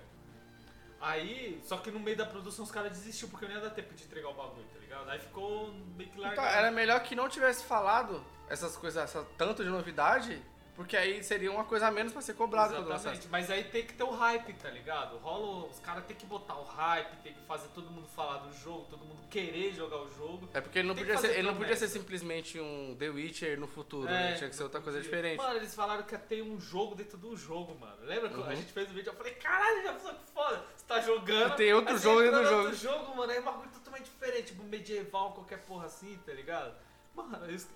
Aí, 1.06 1.60
só 1.66 1.76
que 1.78 1.92
no 1.92 2.00
meio 2.00 2.16
da 2.16 2.26
produção 2.26 2.64
os 2.64 2.72
caras 2.72 2.92
desistiu 2.94 3.28
porque 3.28 3.46
não 3.46 3.54
ia 3.56 3.60
dar 3.60 3.72
tempo 3.72 3.94
de 3.94 4.06
entregar 4.06 4.30
o 4.30 4.34
bagulho, 4.34 4.66
tá 4.74 4.80
ligado? 4.80 5.10
Aí 5.10 5.20
ficou 5.20 5.74
meio 5.98 6.10
que 6.10 6.18
Então, 6.18 6.22
largado. 6.22 6.48
era 6.48 6.72
melhor 6.72 7.04
que 7.04 7.14
não 7.14 7.28
tivesse 7.28 7.66
falado 7.66 8.24
essas 8.50 8.78
coisas, 8.78 9.04
essa, 9.04 9.22
tanto 9.38 9.66
de 9.66 9.70
novidade, 9.70 10.42
porque 10.76 10.98
aí 10.98 11.24
seria 11.24 11.52
uma 11.52 11.64
coisa 11.64 11.88
a 11.88 11.92
menos 11.92 12.12
pra 12.14 12.22
ser 12.22 12.34
cobrado 12.34 12.74
quando 12.74 12.88
lançasse. 12.90 13.28
Mas 13.30 13.50
aí 13.52 13.64
tem 13.66 13.86
que 13.86 13.94
ter 13.94 14.04
o 14.04 14.10
hype, 14.12 14.54
tá 14.54 14.70
ligado? 14.70 15.18
Rola, 15.18 15.68
os 15.68 15.80
caras 15.80 16.04
tem 16.06 16.16
que 16.16 16.26
botar 16.26 16.56
o 16.58 16.64
hype, 16.64 17.16
tem 17.24 17.34
que 17.34 17.42
fazer 17.42 17.68
todo 17.70 17.90
mundo 17.92 18.08
falar 18.08 18.38
do 18.40 18.54
jogo, 18.54 18.88
todo 18.90 19.06
mundo 19.06 19.22
querer 19.30 19.74
jogar 19.74 19.98
o 19.98 20.10
jogo. 20.16 20.50
É 20.54 20.60
porque 20.62 20.80
ele 20.80 20.88
não, 20.88 20.96
Tem 20.96 21.04
podia 21.06 21.20
ser, 21.20 21.32
ele 21.38 21.48
não 21.48 21.56
podia 21.56 21.76
ser 21.76 21.88
simplesmente 21.88 22.60
um 22.60 22.96
The 22.98 23.10
Witcher 23.10 23.60
no 23.60 23.68
futuro, 23.68 24.08
É, 24.08 24.12
né? 24.32 24.34
tinha 24.36 24.50
que 24.50 24.56
ser 24.56 24.64
outra 24.64 24.82
coisa 24.82 25.00
diferente. 25.02 25.38
Mano, 25.38 25.56
eles 25.58 25.76
falaram 25.76 26.04
que 26.04 26.14
ia 26.14 26.20
ter 26.20 26.42
um 26.42 26.60
jogo 26.60 26.96
dentro 26.96 27.18
do 27.18 27.36
jogo, 27.38 27.78
mano. 27.80 27.98
Lembra 28.04 28.30
quando 28.30 28.46
a 28.46 28.50
Uhum. 28.50 28.56
gente 28.56 28.72
fez 28.74 28.90
o 28.90 28.94
vídeo? 28.94 29.10
Eu 29.12 29.16
falei, 29.16 29.34
caralho, 29.36 29.84
já 29.84 29.94
pensou 29.94 30.14
que 30.14 30.32
foda? 30.34 30.66
Você 30.76 30.86
tá 30.88 31.00
jogando. 31.02 31.54
E 31.54 31.56
tem 31.58 31.74
outro 31.74 31.98
jogo 31.98 32.22
dentro 32.22 32.44
do 32.44 32.52
no 32.52 32.58
outro 32.64 32.76
jogo, 32.76 33.16
mano. 33.16 33.32
É 33.32 33.40
uma 33.40 33.54
coisa 33.54 33.72
totalmente 33.74 34.06
diferente, 34.06 34.48
tipo 34.48 34.64
medieval, 34.64 35.34
qualquer 35.34 35.60
porra 35.66 35.86
assim, 35.86 36.20
tá 36.26 36.34
ligado? 36.34 36.74
Mano, 37.16 37.52
isso. 37.52 37.68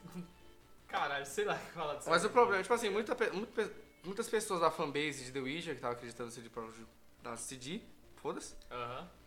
Caralho, 0.88 1.26
sei 1.26 1.46
lá 1.46 1.56
o 1.56 1.60
que 1.60 1.72
falar 1.72 1.96
disso. 1.96 2.10
Mas 2.10 2.24
o 2.24 2.30
problema, 2.30 2.62
tipo 2.62 2.74
assim, 2.74 2.90
muita 2.90 3.16
pe- 3.16 3.32
muitas 4.04 4.28
pessoas 4.30 4.62
da 4.62 4.72
fanbase 4.72 5.26
de 5.26 5.32
The 5.32 5.40
Witcher, 5.40 5.76
que 5.76 5.82
tava 5.82 5.94
acreditando 5.94 6.28
no 6.30 6.32
CD 6.32 6.50
pra 6.50 6.64
da 7.22 7.36
CD, 7.36 7.82
foda-se, 8.16 8.56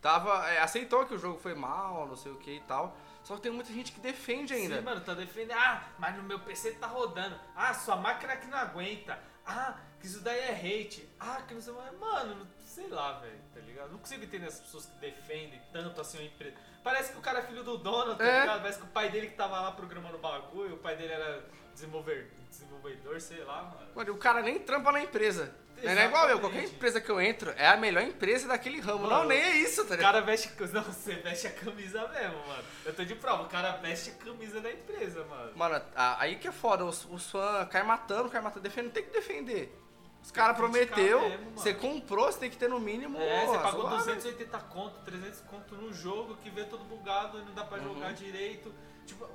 tava, 0.00 0.49
é, 0.50 0.61
aceitou 0.61 1.05
que 1.07 1.14
o 1.14 1.19
jogo 1.19 1.38
foi 1.38 1.55
mal, 1.55 2.07
não 2.07 2.17
sei 2.17 2.33
o 2.33 2.37
que 2.37 2.52
e 2.57 2.61
tal. 2.61 2.97
Só 3.23 3.37
que 3.37 3.43
tem 3.43 3.52
muita 3.52 3.71
gente 3.73 3.93
que 3.93 4.00
defende 4.00 4.55
ainda. 4.55 4.79
Sim, 4.79 4.83
mano, 4.83 5.00
tá 5.02 5.12
defendendo. 5.12 5.59
Ah, 5.59 5.87
mas 5.99 6.17
no 6.17 6.23
meu 6.23 6.38
PC 6.40 6.73
tá 6.73 6.87
rodando. 6.87 7.38
Ah, 7.55 7.75
sua 7.75 7.97
máquina 7.97 8.35
que 8.38 8.47
não 8.47 8.57
aguenta. 8.57 9.19
Ah, 9.45 9.79
que 10.00 10.07
isso 10.07 10.21
daí 10.23 10.38
é 10.40 10.52
hate. 10.55 11.07
Ah, 11.21 11.43
que 11.47 11.52
não 11.52 11.61
sei 11.61 11.75
mais. 11.75 11.99
Mano, 11.99 12.47
sei 12.64 12.88
lá, 12.88 13.19
velho, 13.21 13.38
tá 13.52 13.61
ligado? 13.61 13.90
Não 13.93 13.99
consigo 13.99 14.25
entender 14.25 14.47
as 14.47 14.59
pessoas 14.61 14.87
que 14.87 14.97
defendem 14.99 15.61
tanto 15.71 16.00
assim 16.00 16.17
uma 16.19 16.26
empresa. 16.26 16.57
Parece 16.83 17.13
que 17.13 17.19
o 17.19 17.21
cara 17.21 17.41
é 17.41 17.43
filho 17.43 17.63
do 17.63 17.77
dono, 17.77 18.15
tá 18.15 18.25
É. 18.25 18.41
ligado? 18.41 18.61
Parece 18.63 18.79
que 18.79 18.85
o 18.85 18.89
pai 18.91 19.11
dele 19.11 19.27
que 19.29 19.35
tava 19.35 19.61
lá 19.61 19.73
programando 19.73 20.17
o 20.17 20.21
bagulho, 20.21 20.75
o 20.75 20.79
pai 20.79 20.97
dele 20.97 21.13
era 21.13 21.45
desenvolver, 21.75 22.31
desenvolvedor, 22.49 23.21
sei 23.21 23.45
lá, 23.45 23.63
mano. 23.63 23.89
Mano, 23.95 24.13
o 24.13 24.17
cara 24.17 24.41
nem 24.43 24.59
trampa 24.59 24.91
na 24.93 25.03
empresa. 25.03 25.55
Não 25.83 25.91
é 25.93 26.05
igual 26.05 26.29
eu, 26.29 26.39
qualquer 26.41 26.65
empresa 26.65 27.01
que 27.01 27.09
eu 27.11 27.19
entro 27.19 27.51
é 27.57 27.67
a 27.67 27.77
melhor 27.77 28.03
empresa 28.03 28.47
daquele 28.47 28.81
ramo. 28.81 29.05
Mano, 29.05 29.21
não, 29.21 29.25
nem 29.25 29.41
é 29.41 29.57
isso, 29.57 29.83
tá 29.87 29.95
O 29.95 29.97
ligado? 29.97 30.13
cara 30.13 30.21
veste. 30.27 30.51
Não, 30.75 30.83
você 30.83 31.15
veste 31.15 31.47
a 31.47 31.51
camisa 31.53 32.07
mesmo, 32.09 32.47
mano. 32.47 32.65
Eu 32.85 32.95
tô 32.95 33.03
de 33.03 33.15
prova, 33.15 33.45
o 33.45 33.49
cara 33.49 33.73
veste 33.79 34.11
a 34.11 34.25
camisa 34.25 34.61
da 34.61 34.71
empresa, 34.71 35.25
mano. 35.25 35.53
Mano, 35.57 35.83
aí 35.97 36.37
que 36.37 36.49
é 36.49 36.53
foda, 36.53 36.85
os, 36.85 37.07
os 37.07 37.31
fãs 37.31 37.67
caem 37.71 37.87
matando, 37.87 38.29
caem 38.29 38.45
matando, 38.45 38.63
defendendo, 38.63 38.93
tem 38.93 39.05
que 39.05 39.11
defender. 39.11 39.75
Os 40.23 40.31
caras 40.31 40.57
prometeu, 40.57 41.21
mesmo, 41.21 41.50
você 41.53 41.73
comprou, 41.75 42.31
você 42.31 42.39
tem 42.39 42.50
que 42.50 42.57
ter 42.57 42.69
no 42.69 42.79
mínimo. 42.79 43.19
É, 43.19 43.47
você 43.47 43.59
pagou 43.59 43.83
suave. 43.89 43.97
280 44.05 44.59
conto, 44.61 45.00
300 45.05 45.41
conto 45.43 45.75
no 45.75 45.93
jogo 45.93 46.37
que 46.37 46.50
vê 46.50 46.65
todo 46.65 46.85
bugado 46.85 47.39
e 47.39 47.43
não 47.43 47.53
dá 47.55 47.65
pra 47.65 47.79
Uhum. 47.79 47.95
jogar 47.95 48.12
direito. 48.12 48.73
Tipo, 49.07 49.27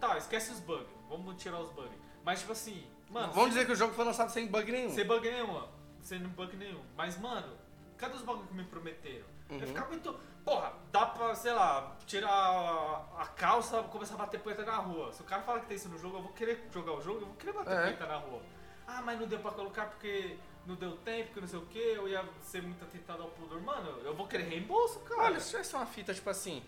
tá, 0.00 0.16
esquece 0.18 0.52
os 0.52 0.60
bugs. 0.60 0.86
Vamos 1.08 1.42
tirar 1.42 1.58
os 1.60 1.70
bugs. 1.70 1.98
Mas, 2.22 2.40
tipo 2.40 2.52
assim, 2.52 2.86
mano. 3.10 3.32
Vamos 3.32 3.50
dizer 3.50 3.66
que 3.66 3.72
o 3.72 3.76
jogo 3.76 3.94
foi 3.94 4.04
lançado 4.04 4.30
sem 4.30 4.46
bug 4.46 4.70
nenhum. 4.70 4.90
Sem 4.90 5.06
bug 5.06 5.28
nenhuma. 5.28 5.68
Sem 6.02 6.18
bug 6.20 6.56
nenhum. 6.56 6.82
Mas, 6.96 7.18
mano, 7.18 7.56
cadê 7.96 8.14
os 8.14 8.22
bugs 8.22 8.46
que 8.46 8.54
me 8.54 8.64
prometeram? 8.64 9.24
Uhum. 9.50 9.58
Eu 9.60 9.66
ficava 9.66 9.88
muito. 9.88 10.14
Porra, 10.44 10.74
dá 10.92 11.06
pra, 11.06 11.34
sei 11.34 11.52
lá, 11.54 11.96
tirar 12.06 12.28
a, 12.30 13.22
a 13.22 13.26
calça 13.28 13.80
e 13.80 13.84
começar 13.90 14.14
a 14.14 14.18
bater 14.18 14.40
punheta 14.40 14.62
na 14.62 14.76
rua. 14.76 15.10
Se 15.10 15.22
o 15.22 15.24
cara 15.24 15.42
fala 15.42 15.60
que 15.60 15.66
tem 15.66 15.76
isso 15.76 15.88
no 15.88 15.98
jogo, 15.98 16.18
eu 16.18 16.22
vou 16.22 16.32
querer 16.32 16.68
jogar 16.70 16.92
o 16.92 17.00
jogo, 17.00 17.20
eu 17.22 17.26
vou 17.26 17.36
querer 17.36 17.52
bater 17.54 17.72
É. 17.72 17.82
punheta 17.84 18.06
na 18.06 18.16
rua. 18.18 18.42
Ah, 18.86 19.02
mas 19.02 19.18
não 19.18 19.26
deu 19.26 19.38
pra 19.38 19.50
colocar 19.50 19.86
porque 19.86 20.36
não 20.66 20.74
deu 20.74 20.96
tempo, 20.98 21.26
porque 21.26 21.40
não 21.40 21.48
sei 21.48 21.58
o 21.58 21.66
que, 21.66 21.78
eu 21.78 22.08
ia 22.08 22.24
ser 22.42 22.62
muito 22.62 22.84
atentado 22.84 23.22
ao 23.22 23.28
pudor. 23.30 23.60
Mano, 23.60 24.00
eu 24.04 24.14
vou 24.14 24.26
querer 24.26 24.44
reembolso, 24.44 25.00
cara. 25.00 25.22
Olha, 25.22 25.40
se 25.40 25.50
tivesse 25.50 25.74
uma 25.74 25.86
fita, 25.86 26.14
tipo 26.14 26.28
assim, 26.30 26.62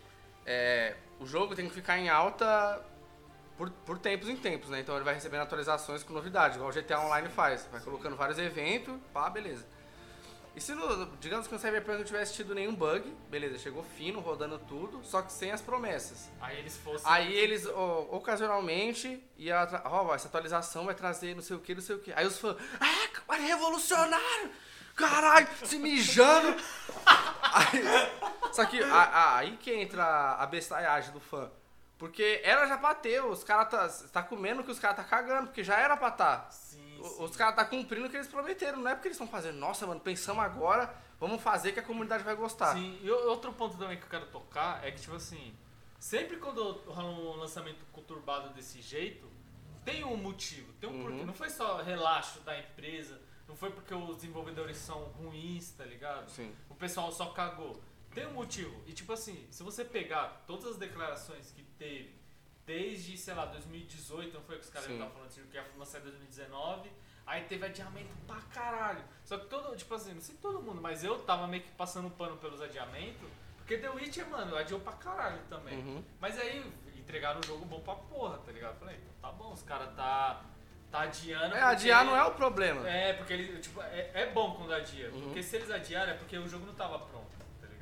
é, 0.45 0.97
o 1.19 1.27
jogo 1.27 1.55
tem 1.55 1.69
que 1.69 1.75
ficar 1.75 1.99
em 1.99 2.09
alta 2.09 2.83
por, 3.57 3.71
por 3.71 3.99
tempos 3.99 4.29
em 4.29 4.37
tempos, 4.37 4.69
né? 4.69 4.81
Então 4.81 4.95
ele 4.95 5.05
vai 5.05 5.15
recebendo 5.15 5.41
atualizações 5.43 6.03
com 6.03 6.13
novidades, 6.13 6.57
igual 6.57 6.71
o 6.71 6.75
GTA 6.75 7.01
Online 7.01 7.29
faz. 7.29 7.67
Vai 7.71 7.81
colocando 7.81 8.17
vários 8.17 8.39
eventos, 8.39 8.95
pá, 9.13 9.31
beleza. 9.31 9.67
E 10.57 10.61
se, 10.61 10.75
no, 10.75 11.07
digamos 11.21 11.47
que 11.47 11.53
no 11.53 11.61
Cyberpunk 11.61 11.99
não 11.99 12.05
tivesse 12.05 12.33
tido 12.33 12.55
nenhum 12.55 12.75
bug, 12.75 13.15
beleza, 13.29 13.59
chegou 13.59 13.85
fino, 13.85 14.21
rodando 14.21 14.59
tudo, 14.61 15.05
só 15.05 15.21
que 15.21 15.31
sem 15.31 15.53
as 15.53 15.61
promessas. 15.61 16.31
Aí 16.41 16.59
eles 16.59 16.79
fossem. 16.79 17.03
Aí 17.05 17.31
eles, 17.35 17.67
ó, 17.67 18.07
ocasionalmente, 18.11 19.23
ia 19.37 19.69
ó, 19.85 20.15
essa 20.15 20.29
atualização 20.29 20.87
vai 20.87 20.95
trazer 20.95 21.35
não 21.35 21.43
sei 21.43 21.57
o 21.57 21.61
que, 21.61 21.75
não 21.75 21.83
sei 21.83 21.97
o 21.97 21.99
que. 21.99 22.11
Aí 22.15 22.27
os 22.27 22.39
fãs, 22.39 22.57
ah, 22.81 23.21
mas 23.29 23.43
é 23.43 23.47
revolucionário! 23.49 24.51
Caralho, 24.95 25.47
se 25.63 25.79
mijando! 25.79 26.57
Aí- 27.53 27.83
só 28.53 28.65
que 28.65 28.83
a- 28.83 29.37
aí 29.37 29.59
que 29.59 29.71
entra 29.75 30.37
a 30.39 30.47
bestalhagem 30.47 31.13
do 31.13 31.21
fã. 31.21 31.51
Porque 31.99 32.41
era 32.45 32.67
já 32.67 32.77
pra 32.79 32.95
ter, 32.95 33.23
os 33.25 33.43
caras 33.45 33.69
tá, 33.71 34.09
tá 34.11 34.23
comendo 34.23 34.63
que 34.65 34.71
os 34.71 34.79
caras 34.79 34.97
tá 34.97 35.05
cagando, 35.05 35.49
porque 35.49 35.63
já 35.65 35.79
era 35.79 35.97
pra 35.97 36.11
tá. 36.11 36.47
Sim, 36.51 36.86
O- 37.01 37.05
sim. 37.09 37.25
Os 37.25 37.37
caras 37.37 37.55
tá 37.57 37.65
cumprindo 37.65 38.07
o 38.07 38.11
que 38.11 38.17
eles 38.17 38.29
prometeram, 38.29 38.79
não 38.79 38.91
é 38.91 38.95
porque 38.95 39.09
eles 39.09 39.17
estão 39.17 39.29
fazendo, 39.29 39.57
nossa, 39.59 39.87
mano, 39.87 40.01
pensamos 40.01 40.43
agora, 40.45 40.95
vamos 41.21 41.41
fazer 41.43 41.73
que 41.73 41.81
a 41.81 41.83
comunidade 41.83 42.23
vai 42.25 42.35
gostar. 42.37 42.75
Sim, 42.75 42.99
e 43.03 43.11
outro 43.11 43.53
ponto 43.53 43.77
também 43.77 43.97
que 43.97 44.05
eu 44.05 44.09
quero 44.11 44.27
tocar 44.27 44.85
é 44.87 44.91
que, 44.91 45.01
tipo 45.01 45.15
assim, 45.17 45.55
sempre 45.99 46.37
quando 46.39 46.63
rola 46.87 47.09
um 47.09 47.37
lançamento 47.37 47.85
conturbado 47.93 48.51
desse 48.55 48.81
jeito, 48.81 49.27
tem 49.85 50.05
um 50.05 50.17
motivo, 50.17 50.73
tem 50.75 50.89
um 50.91 50.95
Uhum. 50.95 51.03
porquê. 51.03 51.25
Não 51.25 51.35
foi 51.35 51.49
só 51.51 51.81
relaxo 51.83 52.41
da 52.41 52.59
empresa, 52.59 53.21
não 53.49 53.55
foi 53.55 53.71
porque 53.71 53.95
os 53.95 54.17
desenvolvedores 54.17 54.77
são 54.77 55.05
ruins, 55.05 55.71
tá 55.71 55.85
ligado? 55.85 56.29
Sim. 56.29 56.53
O 56.69 56.75
pessoal 56.75 57.13
só 57.13 57.27
cagou. 57.27 57.81
Tem 58.13 58.27
um 58.27 58.33
motivo. 58.33 58.75
E, 58.87 58.93
tipo 58.93 59.13
assim, 59.13 59.47
se 59.51 59.63
você 59.63 59.85
pegar 59.85 60.43
todas 60.47 60.65
as 60.67 60.77
declarações 60.77 61.53
que 61.53 61.63
teve 61.79 62.15
desde, 62.67 63.17
sei 63.17 63.35
lá, 63.35 63.47
2018, 63.47 64.35
não 64.35 64.43
foi 64.43 64.57
que 64.57 64.65
os 64.65 64.71
caras 64.71 64.91
estavam 64.91 65.13
falando 65.13 65.29
assim, 65.29 65.43
que 65.51 65.57
ia 65.57 65.65
lançar 65.79 66.01
em 66.01 66.03
2019. 66.03 66.91
Aí 67.25 67.45
teve 67.45 67.65
adiamento 67.65 68.15
pra 68.27 68.37
caralho. 68.53 69.03
Só 69.25 69.39
que 69.39 69.47
todo, 69.47 69.77
tipo 69.77 69.95
assim, 69.95 70.15
não 70.15 70.21
sei 70.21 70.37
todo 70.37 70.63
mundo, 70.63 70.81
mas 70.81 71.03
eu 71.03 71.19
tava 71.21 71.47
meio 71.47 71.63
que 71.63 71.71
passando 71.73 72.11
pano 72.11 72.37
pelos 72.37 72.61
adiamentos. 72.61 73.29
Porque 73.57 73.79
The 73.79 73.91
Witcher, 73.91 74.29
mano, 74.29 74.57
adiou 74.57 74.79
pra 74.81 74.93
caralho 74.93 75.41
também. 75.49 75.79
Uhum. 75.79 76.05
Mas 76.21 76.39
aí 76.39 76.65
entregaram 76.97 77.41
um 77.41 77.43
jogo 77.43 77.65
bom 77.65 77.81
pra 77.81 77.95
porra, 77.95 78.39
tá 78.39 78.53
ligado? 78.53 78.75
Eu 78.75 78.79
Falei, 78.81 78.97
então 78.97 79.13
tá 79.21 79.33
bom, 79.37 79.53
os 79.53 79.63
caras 79.63 79.95
tá, 79.97 80.45
tá 80.91 81.01
adiando. 81.01 81.55
É, 81.55 81.63
adiar 81.63 82.05
não 82.05 82.17
é 82.17 82.25
o 82.25 82.33
problema. 82.33 82.89
É, 82.89 83.13
porque 83.15 83.33
ele, 83.33 83.59
tipo, 83.59 83.83
é, 83.83 84.11
é 84.15 84.31
bom 84.33 84.55
quando 84.55 84.73
adia. 84.73 85.11
Uhum. 85.11 85.23
Porque 85.23 85.43
se 85.43 85.57
eles 85.57 85.71
adiaram 85.71 86.13
é 86.13 86.15
porque 86.15 86.39
o 86.39 86.49
jogo 86.49 86.65
não 86.67 86.75
tava 86.75 86.99
pronto, 86.99 87.27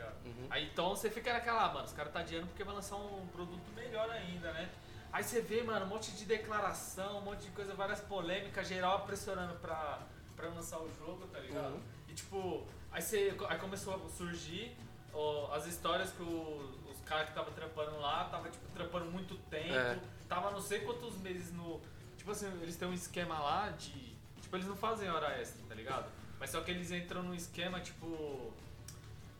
ligado? 0.05 0.27
Uhum. 0.27 0.47
Aí 0.51 0.65
então 0.67 0.91
você 0.91 1.11
fica 1.11 1.33
naquela, 1.33 1.65
ah, 1.65 1.73
mano, 1.73 1.85
os 1.87 1.93
caras 1.93 2.13
tá 2.13 2.21
adiando 2.21 2.47
porque 2.47 2.63
vai 2.65 2.75
lançar 2.75 2.97
um 2.97 3.27
produto 3.29 3.71
melhor 3.75 4.09
ainda, 4.11 4.53
né? 4.53 4.71
Aí 5.13 5.23
você 5.23 5.41
vê, 5.41 5.63
mano, 5.63 5.87
um 5.87 5.89
monte 5.89 6.11
de 6.13 6.25
declaração, 6.25 7.19
um 7.19 7.23
monte 7.23 7.43
de 7.45 7.51
coisa, 7.51 7.73
várias 7.75 8.01
polêmicas, 8.01 8.67
geral 8.67 9.05
pressionando 9.07 9.55
pra, 9.61 10.01
pra 10.37 10.49
lançar 10.49 10.79
o 10.81 10.91
jogo, 10.99 11.27
tá 11.29 11.39
ligado? 11.39 11.75
Uhum. 11.75 11.83
E 12.09 12.15
tipo, 12.15 12.67
aí, 12.91 13.01
você, 13.01 13.37
aí 13.49 13.59
começou 13.59 13.95
a 13.95 14.09
surgir 14.11 14.77
ó, 15.13 15.53
as 15.55 15.67
histórias 15.67 16.11
que 16.13 16.23
o- 16.23 16.81
os 16.91 17.01
caras 17.03 17.25
que 17.27 17.31
estavam 17.31 17.53
trampando 17.53 17.99
lá, 18.01 18.25
tava 18.25 18.49
tipo, 18.51 18.67
trampando 18.75 19.05
muito 19.07 19.37
tempo, 19.49 19.73
É. 19.75 19.99
tava 20.29 20.51
não 20.51 20.61
sei 20.61 20.81
quantos 20.81 21.17
meses 21.19 21.53
no. 21.53 21.81
Tipo 22.17 22.31
assim, 22.33 22.47
eles 22.63 22.77
têm 22.77 22.89
um 22.89 22.93
esquema 22.95 23.39
lá 23.39 23.69
de. 23.71 24.15
Tipo, 24.41 24.57
eles 24.57 24.67
não 24.67 24.77
fazem 24.77 25.09
hora 25.11 25.39
extra, 25.39 25.63
tá 25.69 25.75
ligado? 25.75 26.11
Mas 26.41 26.51
só 26.51 26.61
que 26.63 26.71
eles 26.71 26.91
entram 26.91 27.23
num 27.23 27.35
esquema 27.35 27.81
tipo. 27.81 28.53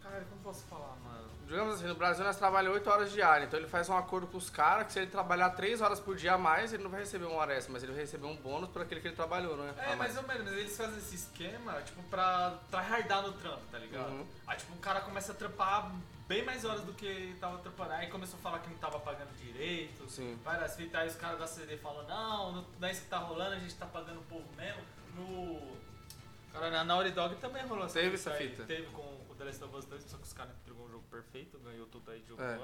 Cara, 0.05 0.23
como 0.29 0.43
posso 0.43 0.65
falar, 0.67 0.95
mano? 1.03 1.25
Digamos 1.47 1.75
assim, 1.75 1.87
no 1.87 1.95
Brasil 1.95 2.25
nós 2.25 2.37
trabalhamos 2.37 2.77
8 2.79 2.91
horas 2.91 3.13
diárias, 3.13 3.49
então 3.49 3.59
ele 3.59 3.69
faz 3.69 3.89
um 3.89 3.97
acordo 3.97 4.27
com 4.27 4.37
os 4.37 4.51
caras 4.51 4.87
que 4.87 4.93
se 4.93 4.99
ele 4.99 5.11
trabalhar 5.11 5.51
3 5.51 5.81
horas 5.81 5.99
por 5.99 6.15
dia 6.15 6.35
a 6.35 6.39
mais, 6.39 6.73
ele 6.73 6.83
não 6.83 6.91
vai 6.91 7.01
receber 7.01 7.25
uma 7.25 7.37
hora 7.37 7.55
extra, 7.55 7.73
mas 7.73 7.83
ele 7.83 7.93
vai 7.93 8.03
receber 8.03 8.27
um 8.27 8.37
bônus 8.37 8.69
por 8.71 8.83
aquele 8.83 9.01
que 9.01 9.09
ele 9.09 9.17
trabalhou, 9.17 9.57
não 9.57 9.65
é? 9.67 9.75
É, 9.79 9.93
A 9.93 9.97
mais 9.97 10.17
ou 10.17 10.23
menos, 10.25 10.45
mas 10.45 10.55
eles 10.59 10.77
fazem 10.77 10.99
esse 10.99 11.17
esquema, 11.17 11.81
tipo, 11.83 12.03
pra 12.05 12.59
tryhardar 12.71 13.23
no 13.23 13.33
trampo, 13.33 13.63
tá 13.71 13.79
ligado? 13.79 14.11
Uhum. 14.11 14.27
Aí, 14.47 14.57
tipo, 14.59 14.75
o 14.75 14.79
cara 14.79 15.01
começa 15.01 15.33
a 15.33 15.35
trampar 15.35 15.91
bem 16.27 16.45
mais 16.45 16.65
horas 16.65 16.83
do 16.83 16.93
que 16.93 17.07
ele 17.07 17.35
tava 17.39 17.59
trampando. 17.59 17.93
Aí 17.93 18.09
começou 18.09 18.39
a 18.39 18.43
falar 18.43 18.59
que 18.61 18.71
não 18.71 18.79
tava 18.79 18.99
pagando 19.01 19.35
direito. 19.37 20.09
Sim. 20.09 20.39
Várias 20.43 20.75
fitas, 20.77 21.01
aí 21.01 21.09
os 21.09 21.17
caras 21.17 21.39
da 21.39 21.47
CD 21.47 21.77
falam, 21.77 22.07
não, 22.07 22.53
não 22.53 22.65
não 22.79 22.89
é 22.89 22.93
isso 22.93 23.03
que 23.03 23.09
tá 23.09 23.19
rolando, 23.19 23.55
a 23.55 23.59
gente 23.59 23.75
tá 23.75 23.87
pagando 23.87 24.21
o 24.21 24.25
povo 24.25 24.49
mesmo. 24.57 24.83
No. 25.15 25.84
Cara, 26.55 26.71
na 26.71 26.85
Naughty 26.85 27.11
Dog 27.11 27.35
também 27.37 27.63
rolou 27.67 27.85
essa 27.85 27.99
Teve 28.01 28.17
fita 28.17 28.31
essa 28.31 28.43
aí. 28.43 28.49
fita. 28.49 28.65
Teve 28.65 28.87
com 28.93 29.03
o 29.29 29.35
The 29.37 29.45
Last 29.45 29.65
of 29.65 29.77
Us 29.77 29.85
2, 29.87 30.03
só 30.05 30.17
que 30.17 30.23
os 30.23 30.33
caras 30.33 30.53
entregou 30.61 30.87
um 30.87 30.91
jogo 30.91 31.05
perfeito, 31.11 31.59
ganhou 31.59 31.87
tudo 31.89 32.11
aí 32.11 32.21
de 32.21 32.29
jogo 32.29 32.43
É. 32.43 32.59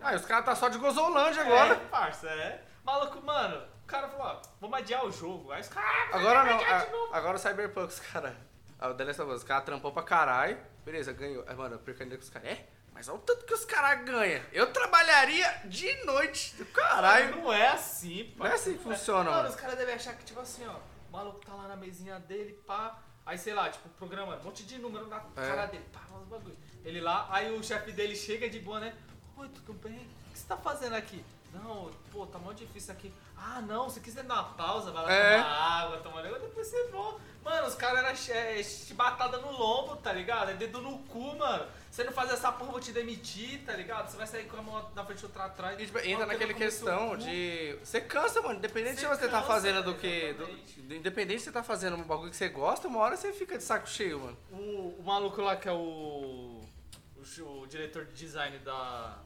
Ah, 0.00 0.12
e 0.12 0.16
os 0.16 0.26
caras 0.26 0.44
tá 0.44 0.54
só 0.56 0.68
de 0.68 0.76
Gozolândia 0.78 1.42
agora. 1.42 1.74
É, 1.74 1.76
parça, 1.86 2.28
é. 2.28 2.62
Maluco, 2.84 3.22
mano, 3.22 3.64
o 3.82 3.86
cara 3.86 4.08
falou, 4.08 4.26
ó, 4.26 4.42
vamos 4.60 4.78
adiar 4.78 5.06
o 5.06 5.10
jogo. 5.12 5.52
Aí 5.52 5.60
os 5.60 5.68
caras, 5.68 5.88
ah, 6.12 6.16
Agora 6.18 6.44
não, 6.44 6.60
a- 6.60 6.86
novo. 6.90 7.14
agora 7.14 7.36
o 7.36 7.38
Cyberpunk, 7.38 7.86
os 7.88 8.00
caras. 8.00 8.34
O 8.82 8.92
The 8.94 9.04
Last 9.04 9.22
of 9.22 9.30
Us, 9.30 9.38
os 9.38 9.44
caras 9.44 9.64
trampou 9.64 9.92
pra 9.92 10.02
caralho. 10.02 10.58
Beleza, 10.84 11.12
ganhou. 11.12 11.44
Aí, 11.46 11.54
mano, 11.54 11.76
eu 11.76 11.78
percandei 11.78 12.18
com 12.18 12.24
os 12.24 12.28
caras. 12.28 12.48
É, 12.48 12.66
mas 12.92 13.08
olha 13.08 13.18
o 13.18 13.20
tanto 13.22 13.46
que 13.46 13.54
os 13.54 13.64
caras 13.64 14.04
ganham. 14.04 14.42
Eu 14.52 14.70
trabalharia 14.72 15.62
de 15.66 16.04
noite. 16.04 16.54
Caralho. 16.74 17.36
Não 17.36 17.52
é 17.52 17.68
assim, 17.68 18.34
pá. 18.36 18.44
Não 18.44 18.50
é 18.50 18.54
assim 18.54 18.76
que 18.76 18.82
funciona, 18.82 19.24
Mano, 19.30 19.36
mano. 19.36 19.48
os 19.48 19.54
caras 19.54 19.78
devem 19.78 19.94
achar 19.94 20.14
que, 20.16 20.24
tipo 20.24 20.40
assim, 20.40 20.66
ó, 20.66 20.74
o 21.08 21.12
maluco 21.12 21.38
tá 21.46 21.54
lá 21.54 21.68
na 21.68 21.76
mesinha 21.76 22.18
dele, 22.18 22.52
pá. 22.66 22.98
Aí, 23.26 23.38
sei 23.38 23.54
lá, 23.54 23.70
tipo, 23.70 23.88
programa, 23.90 24.36
um 24.36 24.44
monte 24.44 24.64
de 24.64 24.78
número 24.78 25.06
na 25.06 25.16
É. 25.16 25.20
cara 25.34 25.66
dele, 25.66 25.84
pá, 25.92 26.00
uns 26.16 26.28
bagulho. 26.28 26.56
Ele 26.84 27.00
lá, 27.00 27.26
aí 27.30 27.50
o 27.56 27.62
chefe 27.62 27.90
dele 27.92 28.14
chega 28.14 28.48
de 28.48 28.58
boa, 28.60 28.80
né? 28.80 28.94
Oi, 29.36 29.48
tudo 29.48 29.72
bem? 29.74 29.96
O 29.96 30.32
que 30.32 30.38
você 30.38 30.46
tá 30.46 30.56
fazendo 30.56 30.94
aqui? 30.94 31.24
Não, 31.54 31.90
pô, 32.10 32.26
tá 32.26 32.38
mó 32.38 32.52
difícil 32.52 32.92
aqui. 32.92 33.12
Ah, 33.36 33.60
não, 33.60 33.88
se 33.88 34.00
quiser 34.00 34.24
dar 34.24 34.34
uma 34.34 34.44
pausa, 34.54 34.90
vai 34.90 35.04
lá 35.04 35.12
É. 35.12 35.36
tomar 35.38 35.50
água, 35.50 35.96
tomar 35.98 36.24
água, 36.26 36.38
depois 36.38 36.66
você 36.66 36.88
volta. 36.88 37.20
Mano, 37.44 37.66
os 37.68 37.74
caras 37.74 37.98
eram 38.26 38.38
é, 38.38 38.62
chibatada 38.62 39.36
no 39.38 39.50
lombo, 39.52 39.96
tá 39.96 40.12
ligado? 40.12 40.50
É 40.50 40.54
dedo 40.54 40.80
no 40.80 40.98
cu, 41.00 41.36
mano. 41.36 41.66
Você 41.90 42.02
não 42.02 42.12
faz 42.12 42.30
essa 42.32 42.50
porra, 42.50 42.68
eu 42.68 42.72
vou 42.72 42.80
te 42.80 42.90
demitir, 42.90 43.62
tá 43.64 43.72
ligado? 43.74 44.08
Você 44.10 44.16
vai 44.16 44.26
sair 44.26 44.46
com 44.48 44.56
a 44.56 44.62
mão 44.62 44.90
na 44.94 45.04
frente 45.04 45.20
e 45.20 45.26
outra 45.26 45.44
atrás. 45.44 45.78
E, 45.78 45.84
tipo, 45.86 45.98
entra 45.98 46.26
como 46.38 46.54
questão 46.54 47.16
de. 47.16 47.76
Você 47.84 48.00
cansa, 48.00 48.40
mano. 48.40 48.56
Independente 48.58 48.94
Você 48.96 49.00
se 49.02 49.06
você 49.06 49.28
tá 49.28 49.42
fazendo 49.42 49.82
do 49.84 49.94
que. 49.94 50.06
exatamente. 50.06 50.80
do- 50.80 50.94
independente 50.94 51.38
se 51.40 51.44
você 51.44 51.52
tá 51.52 51.62
fazendo 51.62 51.96
um 51.96 52.02
bagulho 52.02 52.30
que 52.30 52.36
você 52.36 52.48
gosta, 52.48 52.88
uma 52.88 52.98
hora 53.00 53.16
você 53.16 53.32
fica 53.32 53.56
de 53.58 53.62
saco 53.62 53.88
cheio, 53.88 54.18
mano. 54.20 54.36
O, 54.50 54.96
o 54.98 55.02
maluco 55.04 55.40
lá 55.42 55.54
que 55.54 55.68
é 55.68 55.72
o, 55.72 56.60
o, 57.16 57.60
o 57.62 57.66
diretor 57.66 58.06
de 58.06 58.12
design 58.14 58.58
da, 58.60 59.18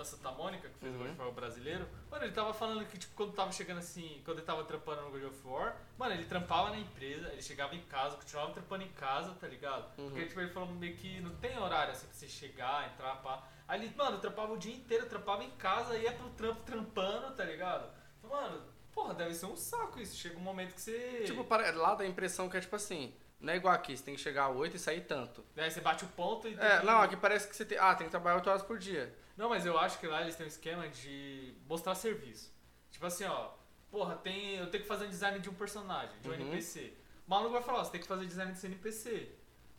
da 0.00 0.04
Santa 0.04 0.30
Mônica, 0.32 0.68
que 0.68 0.78
fez 0.78 0.92
Uhum. 0.94 1.00
o 1.00 1.04
God 1.04 1.10
of 1.12 1.20
War 1.22 1.30
brasileiro, 1.32 1.86
mano, 2.10 2.24
ele 2.24 2.32
tava 2.32 2.52
falando 2.52 2.84
que, 2.86 2.98
tipo, 2.98 3.14
quando 3.14 3.32
tava 3.32 3.52
chegando 3.52 3.78
assim, 3.78 4.20
quando 4.24 4.38
ele 4.38 4.46
tava 4.46 4.64
trampando 4.64 5.02
no 5.02 5.10
God 5.10 5.24
of 5.24 5.46
War, 5.46 5.76
mano, 5.98 6.14
ele 6.14 6.24
trampava 6.24 6.70
na 6.70 6.78
empresa, 6.78 7.28
ele 7.32 7.42
chegava 7.42 7.74
em 7.74 7.82
casa, 7.82 8.16
continuava 8.16 8.52
trampando 8.52 8.82
em 8.84 8.88
casa, 8.92 9.32
tá 9.40 9.46
ligado? 9.46 9.84
Uhum. 9.98 10.10
Porque, 10.10 10.26
tipo, 10.26 10.40
ele 10.40 10.50
falou 10.50 10.68
meio 10.70 10.96
que 10.96 11.20
não 11.20 11.34
tem 11.36 11.58
horário, 11.58 11.92
assim, 11.92 12.06
pra 12.06 12.14
você 12.16 12.28
chegar, 12.28 12.90
entrar, 12.92 13.16
pá. 13.16 13.46
Aí 13.68 13.80
ele, 13.84 13.94
mano, 13.96 14.18
trampava 14.18 14.52
o 14.52 14.58
dia 14.58 14.74
inteiro, 14.74 15.06
trampava 15.06 15.44
em 15.44 15.50
casa, 15.52 15.96
ia 15.96 16.12
pro 16.12 16.28
trampo 16.30 16.62
trampando, 16.64 17.34
tá 17.36 17.44
ligado? 17.44 17.88
Então, 18.18 18.30
mano, 18.30 18.62
porra, 18.92 19.14
deve 19.14 19.34
ser 19.34 19.46
um 19.46 19.56
saco 19.56 20.00
isso. 20.00 20.16
Chega 20.16 20.36
um 20.36 20.40
momento 20.42 20.74
que 20.74 20.80
você... 20.80 21.22
Tipo, 21.24 21.44
para- 21.44 21.70
lá 21.72 21.94
dá 21.94 22.02
a 22.02 22.06
impressão 22.06 22.48
que 22.48 22.56
é 22.56 22.60
tipo 22.60 22.74
assim. 22.74 23.14
Não 23.38 23.52
é 23.54 23.56
igual 23.56 23.72
aqui, 23.72 23.96
você 23.96 24.02
tem 24.04 24.14
que 24.14 24.20
chegar 24.20 24.48
às 24.50 24.56
8 24.56 24.76
e 24.76 24.78
sair 24.78 25.00
tanto. 25.02 25.42
Aí 25.56 25.70
você 25.70 25.80
bate 25.80 26.04
o 26.04 26.08
ponto 26.08 26.46
e... 26.46 26.54
É, 26.60 26.82
não, 26.82 27.00
aqui 27.00 27.16
parece 27.16 27.48
que 27.48 27.56
você 27.56 27.64
tem. 27.64 27.78
Ah, 27.78 27.94
tem 27.94 28.06
que 28.06 28.10
trabalhar 28.10 28.36
8 28.36 28.50
horas 28.50 28.62
por 28.62 28.76
dia. 28.78 29.14
Não, 29.40 29.48
mas 29.48 29.64
eu 29.64 29.78
acho 29.78 29.98
que 29.98 30.06
lá 30.06 30.20
eles 30.20 30.36
têm 30.36 30.44
um 30.44 30.48
esquema 30.48 30.86
de 30.86 31.54
mostrar 31.66 31.94
serviço. 31.94 32.52
Tipo 32.90 33.06
assim, 33.06 33.24
ó, 33.24 33.52
porra, 33.90 34.14
tem, 34.16 34.56
eu 34.56 34.66
tenho 34.70 34.82
que 34.82 34.88
fazer 34.88 35.06
um 35.06 35.08
design 35.08 35.38
de 35.38 35.48
um 35.48 35.54
personagem, 35.54 36.14
de 36.20 36.28
um 36.28 36.32
Uhum. 36.32 36.40
NPC. 36.40 36.92
O 37.26 37.30
maluco 37.30 37.52
vai 37.52 37.62
falar, 37.62 37.78
ó, 37.78 37.84
você 37.84 37.92
tem 37.92 38.02
que 38.02 38.06
fazer 38.06 38.26
design 38.26 38.52
desse 38.52 38.66
NPC. 38.66 39.32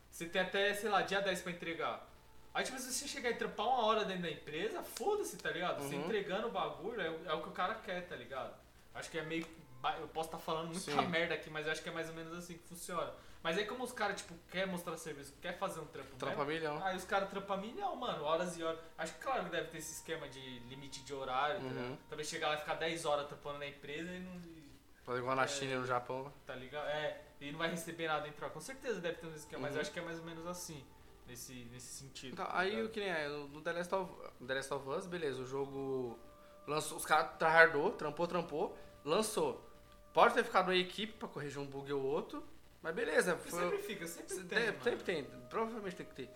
Você 0.09 0.25
tem 0.25 0.41
até, 0.41 0.73
sei 0.73 0.89
lá, 0.89 1.03
dia 1.03 1.21
10 1.21 1.43
pra 1.43 1.51
entregar. 1.51 2.09
Aí, 2.55 2.63
tipo, 2.63 2.79
se 2.79 2.91
você 2.91 3.07
chegar 3.07 3.29
e 3.29 3.35
trampar 3.35 3.67
uma 3.67 3.85
hora 3.85 4.03
dentro 4.03 4.23
da 4.23 4.31
empresa, 4.31 4.81
foda-se, 4.81 5.37
tá 5.37 5.51
ligado? 5.51 5.83
Você 5.83 5.93
Uhum. 5.95 6.05
entregando 6.05 6.47
o 6.47 6.51
bagulho 6.51 6.99
é, 6.99 7.09
o- 7.11 7.25
é 7.29 7.33
o 7.35 7.43
que 7.43 7.49
o 7.49 7.51
cara 7.51 7.75
quer, 7.75 8.01
tá 8.07 8.15
ligado? 8.15 8.55
Acho 8.95 9.11
que 9.11 9.19
é 9.19 9.21
meio. 9.23 9.45
Eu 9.99 10.07
posso 10.07 10.27
estar 10.29 10.39
falando 10.39 10.65
muita 10.69 10.79
Sim. 10.91 11.07
merda 11.07 11.35
aqui, 11.35 11.51
mas 11.51 11.67
eu 11.67 11.71
acho 11.71 11.83
que 11.83 11.89
é 11.89 11.91
mais 11.91 12.09
ou 12.09 12.15
menos 12.15 12.35
assim 12.35 12.55
que 12.57 12.67
funciona. 12.67 13.13
Mas 13.43 13.57
aí 13.57 13.65
como 13.65 13.83
os 13.83 13.91
caras, 13.91 14.17
tipo, 14.21 14.33
quer 14.51 14.67
mostrar 14.67 14.95
serviço, 14.97 15.33
quer 15.41 15.57
fazer 15.57 15.79
um 15.79 15.85
trampo 15.85 16.15
Trampa 16.15 16.45
mesmo, 16.45 16.51
milhão. 16.69 16.83
Aí 16.85 16.95
os 16.95 17.03
caras 17.05 17.29
trampam 17.29 17.57
milhão, 17.57 17.95
mano, 17.95 18.23
horas 18.23 18.55
e 18.57 18.63
horas. 18.63 18.79
Acho 18.97 19.13
que 19.15 19.19
claro 19.19 19.45
que 19.45 19.49
deve 19.49 19.67
ter 19.69 19.77
esse 19.79 19.93
esquema 19.93 20.29
de 20.29 20.39
limite 20.69 21.01
de 21.03 21.13
horário, 21.13 21.59
tá 21.59 21.65
Uhum. 21.65 21.69
ligado? 21.73 21.97
Talvez 22.09 22.27
chegar 22.29 22.49
lá 22.49 22.55
e 22.55 22.59
ficar 22.59 22.75
10 22.75 23.05
horas 23.05 23.27
trampando 23.27 23.57
na 23.59 23.67
empresa 23.67 24.11
e 24.11 24.19
não. 24.19 24.61
Fazer 25.03 25.19
igual 25.19 25.35
na 25.35 25.43
É. 25.45 25.47
China 25.47 25.73
e 25.73 25.77
no 25.77 25.85
Japão. 25.87 26.31
Tá 26.45 26.53
ligado? 26.53 26.85
É, 26.87 27.19
e 27.41 27.51
não 27.51 27.57
vai 27.57 27.69
receber 27.71 28.07
nada 28.07 28.27
em 28.27 28.31
troca. 28.31 28.53
Com 28.53 28.61
certeza 28.61 28.99
deve 29.01 29.17
ter 29.17 29.25
um 29.25 29.33
esquema, 29.33 29.63
mas 29.63 29.71
Uhum. 29.71 29.77
eu 29.77 29.81
acho 29.81 29.91
que 29.91 29.99
é 29.99 30.03
mais 30.03 30.19
ou 30.19 30.25
menos 30.25 30.45
assim. 30.45 30.85
Nesse, 31.27 31.53
nesse 31.71 31.87
sentido. 31.87 32.33
Então, 32.33 32.45
tá 32.45 32.59
aí 32.59 32.83
o 32.83 32.89
que 32.89 32.99
nem 32.99 33.07
é, 33.09 33.27
no 33.29 33.61
The 33.61 33.71
Last 33.71 33.95
of, 33.95 34.11
The 34.45 34.53
Last 34.53 34.73
of 34.73 34.89
Us, 34.89 35.05
beleza, 35.07 35.41
o 35.41 35.45
jogo 35.45 36.19
lançou, 36.67 36.97
os 36.97 37.05
caras 37.05 37.37
tryhardou, 37.39 37.91
trampou, 37.93 38.27
trampou, 38.27 38.77
lançou. 39.05 39.65
Pode 40.13 40.33
ter 40.33 40.43
ficado 40.43 40.71
a 40.71 40.75
equipe 40.75 41.13
pra 41.13 41.29
corrigir 41.29 41.57
um 41.59 41.65
bug 41.65 41.93
ou 41.93 42.03
outro, 42.03 42.43
mas 42.81 42.95
beleza, 42.95 43.37
foi, 43.37 43.59
sempre 43.59 43.77
fica, 43.79 44.07
sempre 44.07 44.43
tem. 44.43 44.65
Mano. 44.65 44.83
sempre 44.83 45.03
tem, 45.03 45.23
provavelmente 45.49 45.95
tem 45.95 46.05
que 46.05 46.15
ter. 46.15 46.29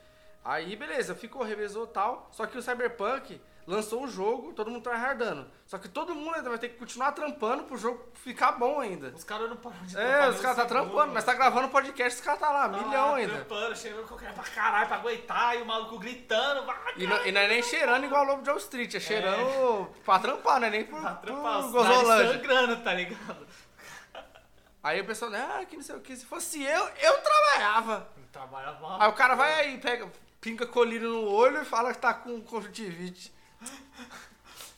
Aí, 0.44 0.76
beleza, 0.76 1.16
ficou, 1.16 1.42
revezou 1.44 1.88
tal. 1.88 2.30
Só 2.32 2.46
que 2.46 2.56
o 2.56 2.62
Cyberpunk 2.62 3.42
lançou 3.66 4.04
o 4.04 4.08
jogo, 4.08 4.54
todo 4.54 4.70
mundo 4.70 4.84
tryhardando. 4.84 5.50
Só 5.66 5.80
que 5.80 5.90
todo 5.90 6.14
mundo 6.14 6.36
ainda 6.36 6.50
vai 6.50 6.60
ter 6.60 6.70
que 6.70 6.78
continuar 6.78 7.14
trampando 7.14 7.64
pro 7.64 7.76
jogo 7.76 8.12
ficar 8.14 8.52
bom 8.52 8.80
ainda. 8.80 9.08
Os 9.08 9.24
caras 9.24 9.50
não 9.50 9.58
param 9.58 9.84
de 9.88 9.98
É, 9.98 10.02
trampar 10.02 10.30
os 10.30 10.34
nem 10.36 10.42
caras 10.44 10.58
tá 10.58 10.68
segundo, 10.68 10.70
trampando, 10.92 11.14
mas 11.16 11.24
tá 11.24 11.32
mano. 11.32 11.44
gravando 11.44 11.70
podcast, 11.70 12.20
os 12.20 12.24
caras 12.24 12.40
tá 12.40 12.50
lá, 12.52 12.70
Tá 12.70 12.78
milhão 12.78 13.10
lá, 13.10 13.16
ainda. 13.16 13.34
Trampando, 13.34 13.76
cheirando 13.76 14.08
cocaína 14.08 14.34
pra 14.34 14.44
caralho, 14.44 14.88
pra 14.88 14.98
aguentar, 14.98 15.58
e 15.58 15.62
o 15.64 15.66
maluco 15.66 15.98
gritando, 15.98 16.64
vai, 16.68 16.78
E 16.96 17.08
não, 17.08 17.26
e 17.26 17.32
não 17.32 17.42
é 17.42 17.48
nem 17.48 17.64
cheirando 17.64 18.04
igual 18.06 18.24
o 18.24 18.28
Lobo 18.28 18.44
de 18.44 18.50
Wall 18.52 18.60
Street, 18.60 18.94
é 18.94 19.00
cheirando 19.00 19.90
pra 20.06 20.20
trampar, 20.20 20.60
não 20.60 20.68
é 20.68 20.70
nem 20.70 20.84
por, 20.86 21.02
pra 21.02 21.16
trampar, 21.16 21.54
por 21.58 21.66
os 21.66 21.72
gozolândia. 21.72 22.34
sangrando, 22.34 22.84
tá 22.84 22.94
ligado? 22.94 23.48
Aí 24.86 25.02
o 25.02 25.06
pessoal, 25.06 25.32
ah, 25.34 25.66
que 25.66 25.76
não 25.76 25.82
sei 25.82 25.96
o 25.96 26.00
que, 26.00 26.16
se 26.16 26.28
fosse 26.28 26.62
eu, 26.64 26.88
eu 27.02 27.18
trabalhava. 27.24 28.08
Não 28.16 28.28
trabalha 28.28 28.72
mal. 28.80 29.02
Aí 29.02 29.10
o 29.10 29.14
cara 29.14 29.34
vai 29.34 29.52
aí, 29.62 29.80
pega, 29.80 30.08
pinga 30.40 30.68
colírio 30.68 31.10
no 31.10 31.28
olho 31.28 31.60
e 31.64 31.66
fala 31.66 31.92
que 31.92 32.00
tá 32.00 32.14
com 32.14 32.40
conjuntivite. 32.42 33.34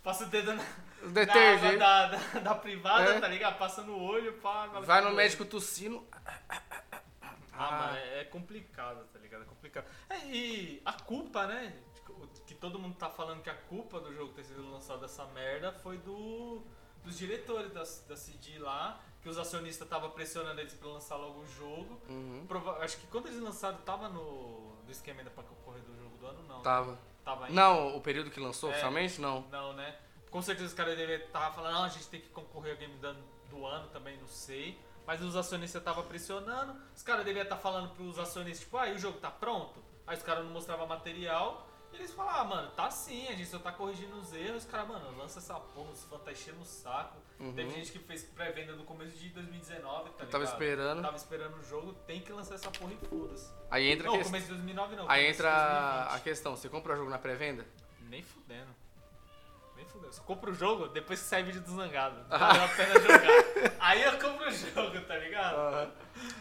Passa 0.01 0.23
o 0.23 0.27
dedo 0.27 0.53
na, 0.53 0.63
detergente. 1.09 1.75
da, 1.75 2.07
da, 2.07 2.17
da 2.39 2.55
privada, 2.55 3.15
É. 3.15 3.19
tá 3.19 3.27
ligado? 3.27 3.57
Passa 3.57 3.81
no 3.81 4.01
olho, 4.01 4.31
pá. 4.39 4.67
Vai 4.67 5.01
no 5.01 5.11
médico 5.11 5.43
tossindo. 5.43 6.07
Ah, 6.25 6.61
Ah. 7.51 7.71
mano, 7.71 7.97
é 7.97 8.21
é 8.21 8.23
complicado, 8.23 9.03
tá 9.11 9.19
ligado? 9.19 9.41
É 9.41 9.45
complicado. 9.45 9.85
É, 10.09 10.19
e 10.27 10.81
a 10.85 10.93
culpa, 10.93 11.47
né? 11.47 11.73
Que 12.45 12.53
todo 12.55 12.79
mundo 12.79 12.95
tá 12.95 13.09
falando 13.09 13.41
que 13.43 13.49
a 13.49 13.55
culpa 13.55 13.99
do 13.99 14.13
jogo 14.15 14.31
ter 14.31 14.45
sido 14.45 14.71
lançado 14.71 15.01
dessa 15.01 15.25
merda 15.25 15.73
foi 15.83 15.97
do 15.97 16.63
dos 17.03 17.17
diretores 17.17 17.71
da, 17.73 17.81
da 17.81 18.15
CD 18.15 18.59
lá, 18.59 18.99
que 19.21 19.29
os 19.29 19.37
acionistas 19.37 19.85
estavam 19.85 20.09
pressionando 20.11 20.59
eles 20.61 20.73
pra 20.73 20.89
lançar 20.89 21.15
logo 21.15 21.39
o 21.41 21.47
jogo. 21.47 21.99
Uhum. 22.09 22.45
Prova- 22.47 22.77
acho 22.83 22.97
que 22.97 23.07
quando 23.07 23.27
eles 23.27 23.39
lançaram, 23.41 23.77
tava 23.79 24.07
no, 24.09 24.75
no 24.83 24.91
esquema 24.91 25.19
ainda 25.19 25.31
pra 25.31 25.43
correr 25.65 25.81
do 25.81 25.95
jogo 25.97 26.17
do 26.17 26.27
ano, 26.27 26.43
não. 26.47 26.57
né? 26.57 26.63
Tava. 26.63 26.99
Tava 27.23 27.45
ainda. 27.45 27.55
Não, 27.61 27.97
o 27.97 28.01
período 28.01 28.29
que 28.31 28.39
lançou 28.39 28.69
É. 28.69 28.71
oficialmente, 28.73 29.19
não. 29.19 29.41
Não, 29.51 29.73
né? 29.73 29.97
Com 30.31 30.41
certeza 30.41 30.67
os 30.67 30.73
caras 30.73 30.95
devem 30.97 31.15
estar 31.17 31.51
falando, 31.51 31.73
não, 31.73 31.83
a 31.83 31.89
gente 31.89 32.07
tem 32.07 32.21
que 32.21 32.29
concorrer 32.29 32.73
ao 32.73 32.77
game 32.77 32.95
do 32.97 33.07
ano, 33.07 33.23
do 33.49 33.65
ano 33.65 33.87
também, 33.89 34.17
não 34.17 34.27
sei. 34.27 34.79
Mas 35.05 35.21
os 35.21 35.35
acionistas 35.35 35.81
estavam 35.81 36.03
pressionando, 36.05 36.75
os 36.95 37.01
caras 37.01 37.23
deviam 37.25 37.43
estar 37.43 37.55
falando 37.57 37.89
pros 37.95 38.19
acionistas, 38.19 38.59
tipo, 38.65 38.77
ah, 38.77 38.87
e 38.89 38.95
o 38.95 38.99
jogo 38.99 39.19
tá 39.19 39.31
pronto? 39.31 39.81
Aí 40.05 40.15
os 40.17 40.23
caras 40.23 40.43
não 40.43 40.51
mostravam 40.51 40.85
material, 40.87 41.66
eles 41.93 42.11
falavam, 42.13 42.39
ah, 42.41 42.43
mano, 42.43 42.71
tá 42.71 42.89
sim, 42.91 43.27
a 43.27 43.31
gente 43.31 43.47
só 43.47 43.59
tá 43.59 43.71
corrigindo 43.71 44.15
os 44.17 44.33
erros. 44.33 44.63
Os 44.65 44.69
caras, 44.69 44.87
mano, 44.87 45.17
lança 45.17 45.39
essa 45.39 45.55
porra, 45.55 45.91
os 45.91 46.03
fãs 46.03 46.21
tá 46.21 46.31
enchendo 46.31 46.61
o 46.61 46.65
saco. 46.65 47.17
Uhum. 47.39 47.53
Teve 47.53 47.69
gente 47.71 47.91
que 47.91 47.99
fez 47.99 48.23
pré-venda 48.23 48.73
no 48.73 48.83
começo 48.83 49.15
de 49.17 49.29
2019, 49.29 50.09
tá 50.11 50.23
Eu 50.23 50.29
tava 50.29 50.43
ligado? 50.43 50.53
esperando. 50.53 51.01
Tava 51.01 51.15
esperando 51.17 51.55
o 51.57 51.63
jogo, 51.63 51.93
tem 52.05 52.21
que 52.21 52.31
lançar 52.31 52.55
essa 52.55 52.69
porra 52.71 52.93
e 52.93 53.05
foda-se. 53.07 53.51
Aí 53.71 53.87
entra, 53.91 54.07
a 54.07 54.11
Não, 54.11 54.17
que- 54.19 54.25
começo 54.25 54.45
de 54.47 54.53
2009 54.53 54.95
não. 54.95 55.09
Aí 55.09 55.25
entra 55.27 55.49
a 55.51 55.97
2020. 56.09 56.23
questão, 56.23 56.55
você 56.55 56.69
compra 56.69 56.93
o 56.93 56.97
jogo 56.97 57.09
na 57.09 57.17
pré-venda? 57.19 57.65
Nem 58.01 58.21
fudendo. 58.23 58.75
Nem 59.75 59.85
fudendo. 59.85 60.11
Só 60.13 60.23
compro 60.23 60.51
o 60.51 60.55
jogo 60.55 60.87
depois 60.87 61.19
que 61.21 61.25
sai 61.27 61.43
vídeo 61.43 61.61
do 61.61 61.75
Zangado. 61.75 62.23
Valeu 62.29 62.63
a 62.63 62.67
pena 62.69 62.99
jogar. 62.99 63.75
Aí 63.79 64.01
eu 64.01 64.13
compro 64.19 64.47
o 64.47 64.51
jogo, 64.51 65.01
tá 65.05 65.17
ligado? 65.17 65.93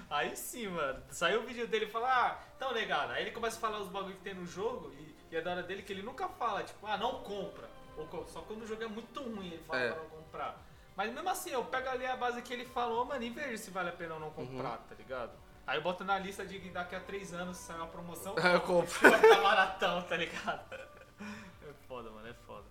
Aí 0.09 0.35
sim, 0.37 0.69
mano. 0.69 1.03
Saiu 1.11 1.43
o 1.43 1.47
vídeo 1.47 1.67
dele 1.69 1.85
e 1.85 1.91
fala, 1.91 2.09
ah, 2.09 2.39
então 2.57 2.73
negado. 2.73 3.13
Aí 3.13 3.23
ele 3.23 3.33
começa 3.33 3.59
a 3.59 3.61
falar 3.61 3.81
os 3.81 3.89
bagulho 3.89 4.15
que 4.15 4.23
tem 4.23 4.33
no 4.35 4.47
jogo 4.47 4.91
e, 4.95 5.15
e 5.31 5.37
é 5.37 5.41
da 5.41 5.51
hora 5.53 5.63
dele 5.63 5.83
que 5.83 5.93
ele 5.93 6.03
nunca 6.03 6.29
fala, 6.29 6.63
tipo, 6.63 6.87
ah, 6.87 6.97
não 6.97 7.21
compra. 7.23 7.69
Ou 7.97 8.27
só 8.29 8.41
quando 8.43 8.63
o 8.63 8.67
jogo 8.67 8.83
é 8.83 8.87
muito 8.87 9.23
ruim 9.23 9.47
ele 9.47 9.63
fala 9.67 9.81
É. 9.81 9.93
pra 9.93 10.03
não 10.03 10.09
comprar. 10.11 10.57
Mas 10.95 11.13
mesmo 11.13 11.29
assim, 11.29 11.51
eu 11.51 11.65
pego 11.65 11.89
ali 11.89 12.07
a 12.07 12.17
base 12.17 12.41
que 12.43 12.53
ele 12.53 12.65
falou, 12.65 13.05
mano, 13.05 13.23
e 13.23 13.31
vejo 13.31 13.59
se 13.59 13.71
vale 13.71 13.89
a 13.91 13.93
pena 13.93 14.15
ou 14.15 14.21
não 14.21 14.31
comprar, 14.31 14.79
tá 14.89 14.95
ligado? 14.95 15.33
Aí 15.67 15.79
eu 15.79 15.83
boto 15.83 16.05
na 16.05 16.19
lista 16.19 16.47
de 16.47 16.59
que 16.61 16.71
daqui 16.71 16.95
a 16.95 17.01
três 17.01 17.35
anos 17.35 17.57
se 17.57 17.65
sair 17.65 17.77
uma 17.77 17.87
promoção, 17.89 18.35
Eu 18.39 18.61
compro. 18.61 19.11
vai 19.11 19.19
ficar 19.21 19.43
baratão, 19.43 20.03
tá 20.03 20.17
ligado? 20.17 20.65
É 20.73 21.73
foda, 21.89 22.11
mano, 22.11 22.29
é 22.29 22.35
foda. 22.47 22.65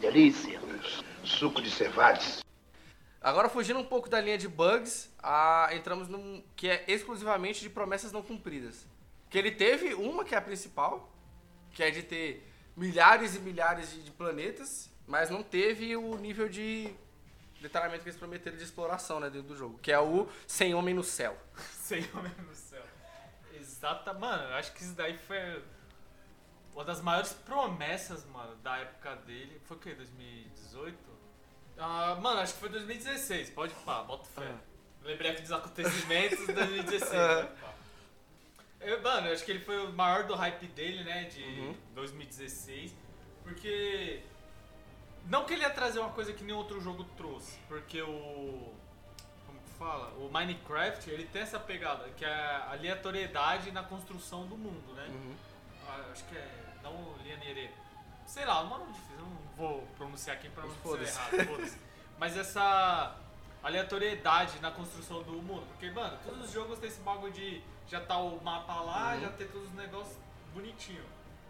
Delícia. 0.00 0.60
Suco 1.24 1.60
de 1.60 1.70
cevades. 1.70 2.45
Agora 3.26 3.48
fugindo 3.48 3.80
um 3.80 3.84
pouco 3.84 4.08
da 4.08 4.20
linha 4.20 4.38
de 4.38 4.46
bugs, 4.46 5.12
ah, 5.20 5.68
entramos 5.72 6.06
num 6.06 6.44
que 6.54 6.68
é 6.68 6.84
exclusivamente 6.86 7.60
de 7.60 7.68
promessas 7.68 8.12
não 8.12 8.22
cumpridas. 8.22 8.86
Que 9.28 9.36
ele 9.36 9.50
teve 9.50 9.94
uma 9.94 10.24
que 10.24 10.32
é 10.32 10.38
a 10.38 10.40
principal, 10.40 11.12
que 11.72 11.82
é 11.82 11.90
de 11.90 12.04
ter 12.04 12.48
milhares 12.76 13.34
e 13.34 13.40
milhares 13.40 13.90
de, 13.90 14.04
de 14.04 14.12
planetas, 14.12 14.88
mas 15.08 15.28
não 15.28 15.42
teve 15.42 15.96
o 15.96 16.16
nível 16.16 16.48
de 16.48 16.94
detalhamento 17.60 18.04
que 18.04 18.10
eles 18.10 18.16
prometeram 18.16 18.56
de 18.56 18.62
exploração 18.62 19.18
né, 19.18 19.28
dentro 19.28 19.48
do 19.48 19.56
jogo, 19.56 19.76
que 19.78 19.90
é 19.90 19.98
o 19.98 20.28
sem 20.46 20.72
homem 20.72 20.94
no 20.94 21.02
céu. 21.02 21.36
Senhor 21.72 22.22
mesmo 22.22 22.44
do 22.44 22.54
céu. 22.54 22.84
Exata, 23.52 24.14
mano, 24.14 24.54
acho 24.54 24.72
que 24.72 24.84
isso 24.84 24.94
daí 24.94 25.18
foi 25.18 25.64
uma 26.72 26.84
das 26.84 27.02
maiores 27.02 27.32
promessas, 27.32 28.24
mano, 28.26 28.54
da 28.62 28.76
época 28.76 29.16
dele. 29.16 29.60
Foi 29.64 29.76
o 29.76 29.80
que? 29.80 29.92
2018? 29.94 31.15
Ah, 31.78 32.16
mano, 32.20 32.40
acho 32.40 32.54
que 32.54 32.60
foi 32.60 32.68
2016, 32.70 33.50
pode 33.50 33.74
pá, 33.84 34.02
bota 34.02 34.24
fé. 34.24 34.46
Ah. 34.50 34.58
Lembrei 35.02 35.30
aqui 35.32 35.42
dos 35.42 35.52
acontecimentos 35.52 36.38
de 36.46 36.52
2016, 36.52 37.12
Ah. 37.14 37.36
pode 37.44 37.60
pá. 37.60 37.74
Eu, 38.80 39.02
mano, 39.02 39.26
eu 39.28 39.32
acho 39.32 39.44
que 39.44 39.50
ele 39.50 39.64
foi 39.64 39.84
o 39.86 39.92
maior 39.92 40.24
do 40.24 40.34
hype 40.34 40.66
dele, 40.68 41.02
né, 41.04 41.24
de 41.24 41.42
Uhum. 41.42 41.76
2016, 41.94 42.94
porque... 43.42 44.22
Não 45.28 45.44
que 45.44 45.54
ele 45.54 45.62
ia 45.62 45.70
trazer 45.70 45.98
uma 45.98 46.10
coisa 46.10 46.32
que 46.32 46.44
nenhum 46.44 46.58
outro 46.58 46.80
jogo 46.80 47.02
trouxe, 47.16 47.58
porque 47.68 48.00
o... 48.00 48.72
Como 49.44 49.58
que 49.60 49.70
fala? 49.76 50.08
O 50.18 50.30
Minecraft, 50.32 51.10
ele 51.10 51.24
tem 51.26 51.42
essa 51.42 51.58
pegada, 51.58 52.08
que 52.10 52.24
é 52.24 52.28
a 52.32 52.70
aleatoriedade 52.72 53.72
na 53.72 53.82
construção 53.82 54.46
do 54.46 54.56
mundo, 54.56 54.92
né? 54.94 55.06
Uhum. 55.08 55.34
Ah, 55.88 56.04
acho 56.12 56.24
que 56.26 56.36
é. 56.36 56.48
Não 56.82 57.16
lineare. 57.24 57.70
Sei 58.26 58.44
lá, 58.44 58.62
um 58.62 58.68
nome 58.68 58.92
difícil, 58.92 59.16
eu 59.18 59.24
não 59.24 59.36
vou 59.56 59.82
pronunciar 59.96 60.36
aqui 60.36 60.48
pra 60.50 60.64
não 60.64 60.74
ser 60.74 61.02
errado, 61.02 61.46
foda-se. 61.46 61.78
Mas 62.18 62.36
essa 62.36 63.16
aleatoriedade 63.62 64.58
na 64.60 64.70
construção 64.70 65.22
do 65.22 65.32
mundo. 65.42 65.66
Porque, 65.68 65.90
mano, 65.90 66.18
todos 66.24 66.46
os 66.46 66.52
jogos 66.52 66.78
tem 66.78 66.88
esse 66.88 67.00
bagulho 67.00 67.32
de 67.32 67.62
já 67.88 68.00
tá 68.00 68.18
o 68.18 68.42
mapa 68.42 68.74
lá, 68.80 69.14
Uhum. 69.14 69.20
já 69.20 69.28
ter 69.30 69.46
todos 69.48 69.68
os 69.68 69.74
negócios 69.74 70.16
bonitinho. 70.52 71.04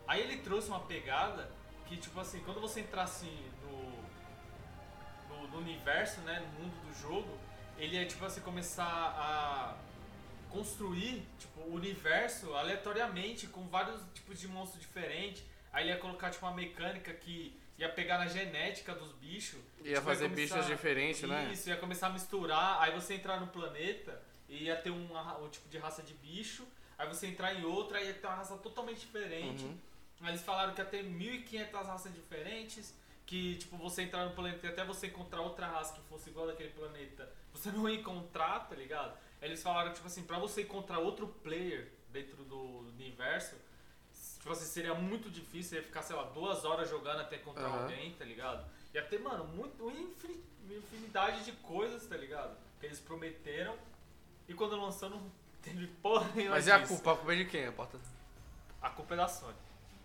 Aí 0.06 0.20
ele 0.20 0.38
trouxe 0.38 0.68
uma 0.68 0.80
pegada 0.80 1.50
que, 1.86 1.96
tipo 1.96 2.18
assim, 2.20 2.40
quando 2.40 2.60
você 2.60 2.80
entrasse 2.80 3.26
no, 3.62 5.36
no, 5.36 5.48
no 5.48 5.58
universo, 5.58 6.20
né, 6.22 6.40
no 6.40 6.62
mundo 6.64 6.74
do 6.86 7.00
jogo, 7.00 7.38
ele 7.78 7.96
ia, 7.96 8.06
tipo 8.06 8.24
assim, 8.24 8.40
começar 8.40 8.84
a 8.86 9.74
construir, 10.50 11.26
tipo, 11.38 11.60
o 11.60 11.74
universo 11.74 12.54
aleatoriamente 12.54 13.46
com 13.48 13.66
vários 13.68 14.00
tipos 14.14 14.38
de 14.38 14.48
monstros 14.48 14.80
diferentes. 14.80 15.42
Aí 15.76 15.84
ele 15.84 15.90
ia 15.92 15.98
colocar, 15.98 16.30
tipo, 16.30 16.46
uma 16.46 16.54
mecânica 16.54 17.12
que 17.12 17.54
ia 17.78 17.86
pegar 17.90 18.16
na 18.16 18.26
genética 18.26 18.94
dos 18.94 19.12
bichos. 19.12 19.60
Ia 19.84 19.96
Tipo, 19.96 20.00
fazer 20.06 20.30
começar- 20.30 20.54
bichos 20.54 20.66
diferentes, 20.70 21.22
né? 21.28 21.50
Isso, 21.52 21.68
ia 21.68 21.76
começar 21.76 22.06
a 22.06 22.10
misturar. 22.10 22.80
Aí 22.80 22.92
você 22.98 23.12
entrar 23.12 23.38
no 23.38 23.48
planeta 23.48 24.22
e 24.48 24.64
ia 24.64 24.76
ter 24.76 24.90
ra- 25.12 25.36
um 25.36 25.48
tipo 25.50 25.68
de 25.68 25.76
raça 25.76 26.02
de 26.02 26.14
bicho. 26.14 26.66
Aí 26.96 27.06
você 27.06 27.26
entrar 27.26 27.52
em 27.54 27.62
outra 27.66 28.00
e 28.00 28.06
ia 28.06 28.14
ter 28.14 28.26
uma 28.26 28.36
raça 28.36 28.56
totalmente 28.56 29.00
diferente. 29.00 29.64
Uhum. 29.64 29.76
Aí 30.22 30.28
eles 30.30 30.40
falaram 30.42 30.72
que 30.72 30.80
ia 30.80 30.86
ter 30.86 31.04
1.500 31.04 31.86
raças 31.86 32.10
diferentes. 32.14 32.94
Que, 33.26 33.56
tipo, 33.56 33.76
você 33.76 34.00
entrar 34.02 34.24
no 34.24 34.30
planeta 34.30 34.64
e 34.66 34.70
até 34.70 34.82
você 34.82 35.08
encontrar 35.08 35.40
outra 35.42 35.66
raça 35.66 35.92
que 35.94 36.00
fosse 36.08 36.30
igual 36.30 36.46
daquele 36.46 36.70
planeta, 36.70 37.28
você 37.52 37.70
não 37.72 37.86
ia 37.86 37.98
encontrar, 37.98 38.60
tá 38.68 38.74
ligado? 38.76 39.12
Aí 39.42 39.48
Eles 39.48 39.62
falaram, 39.62 39.92
tipo 39.92 40.06
assim, 40.06 40.22
pra 40.22 40.38
você 40.38 40.62
encontrar 40.62 41.00
outro 41.00 41.26
player 41.42 41.92
dentro 42.10 42.44
do 42.44 42.56
universo, 42.96 43.56
tipo 44.46 44.52
assim, 44.52 44.66
seria 44.66 44.94
muito 44.94 45.28
difícil, 45.28 45.78
ia 45.78 45.82
ficar, 45.82 46.02
sei 46.02 46.14
lá, 46.14 46.22
duas 46.22 46.64
horas 46.64 46.88
jogando 46.88 47.20
até 47.20 47.34
encontrar 47.34 47.66
Aham. 47.66 47.82
alguém, 47.82 48.12
tá 48.12 48.24
ligado? 48.24 48.64
Ia 48.94 49.02
ter, 49.02 49.18
mano, 49.18 49.44
muito, 49.44 49.90
infinidade 50.70 51.44
de 51.44 51.50
coisas, 51.50 52.06
tá 52.06 52.16
ligado? 52.16 52.56
Que 52.78 52.86
eles 52.86 53.00
prometeram. 53.00 53.76
E 54.48 54.54
quando 54.54 54.80
lançou, 54.80 55.10
não 55.10 55.32
teve 55.60 55.88
porra 56.00 56.30
nenhuma 56.32 56.54
Mas 56.54 56.68
e 56.68 56.70
a 56.70 56.86
culpa? 56.86 57.12
A 57.12 57.16
culpa 57.16 57.32
é 57.32 57.36
de 57.36 57.44
quem? 57.46 57.66
A 57.66 57.72
porta... 57.72 57.98
A 58.80 58.90
culpa 58.90 59.14
é 59.14 59.16
da 59.16 59.26
Sony. 59.26 59.56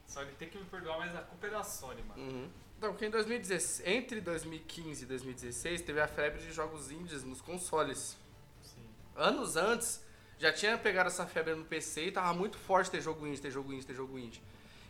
Sony 0.08 0.32
tem 0.40 0.50
que 0.50 0.58
me 0.58 0.66
perdoar, 0.66 0.98
mas 0.98 1.16
a 1.16 1.22
culpa 1.22 1.46
é 1.46 1.50
da 1.52 1.64
Sony, 1.64 2.02
mano. 2.02 2.24
Uhum. 2.24 2.50
Então, 2.80 2.90
porque 2.90 3.06
em 3.06 3.12
2016, 3.12 3.88
entre 3.88 4.22
2015 4.22 5.04
e 5.04 5.06
2016 5.06 5.82
teve 5.84 6.02
a 6.02 6.08
febre 6.08 6.42
de 6.42 6.52
jogos 6.52 6.90
indies 6.90 7.24
nos 7.24 7.42
consoles. 7.42 8.18
Sim. 8.64 8.84
Anos 9.16 9.56
antes 9.56 10.04
já 10.42 10.52
tinha 10.52 10.78
pegado 10.78 11.08
essa 11.08 11.26
febre 11.26 11.54
no 11.56 11.64
PC 11.64 12.08
e 12.08 12.12
tava 12.12 12.34
muito 12.34 12.58
forte 12.58 12.90
ter 12.90 13.00
jogo 13.00 13.28
indie, 13.28 13.40
ter 13.42 13.52
jogo 13.52 13.72
indie, 13.72 13.86
ter 13.86 13.94
jogo 13.94 14.18
indie. 14.18 14.42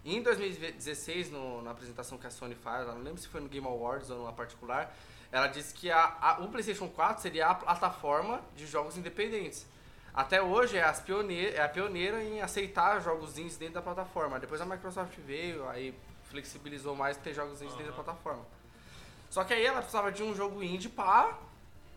E 0.04 0.16
em 0.16 0.22
2016, 0.24 1.30
no- 1.30 1.62
na 1.62 1.72
apresentação 1.72 2.18
que 2.18 2.26
a 2.26 2.32
Sony 2.32 2.56
faz, 2.56 2.88
não 2.88 2.98
lembro 3.00 3.20
se 3.22 3.28
foi 3.28 3.42
no 3.42 3.50
Game 3.50 3.68
Awards 3.68 4.10
ou 4.10 4.18
numa 4.20 4.34
particular, 4.34 4.96
ela 5.32 5.48
disse 5.48 5.74
que 5.74 5.92
a, 5.92 6.18
a- 6.22 6.38
o 6.40 6.48
PlayStation 6.48 6.88
4 6.88 7.22
seria 7.22 7.48
a 7.48 7.56
plataforma 7.56 8.42
de 8.56 8.66
jogos 8.66 8.98
independentes. 8.98 9.68
Até 10.14 10.42
hoje 10.42 10.78
é, 10.78 10.92
pioneira, 10.94 11.56
é 11.58 11.62
a 11.64 11.70
pioneira 11.70 12.24
em 12.24 12.42
aceitar 12.42 13.02
jogos 13.02 13.38
indies 13.38 13.58
dentro 13.58 13.76
da 13.76 13.82
plataforma. 13.82 14.40
Depois 14.40 14.60
a 14.62 14.66
Microsoft 14.66 15.18
veio, 15.20 15.68
aí 15.70 15.94
flexibilizou 16.30 16.96
mais 16.96 17.18
ter 17.18 17.34
jogos 17.34 17.62
indies 17.62 17.76
dentro 17.76 17.92
da 17.94 18.04
plataforma. 18.04 18.44
Só 19.30 19.44
que 19.44 19.54
aí 19.54 19.66
ela 19.66 19.78
precisava 19.80 20.12
de 20.12 20.24
um 20.24 20.34
jogo 20.36 20.62
indie 20.64 20.90
pra, 20.90 21.38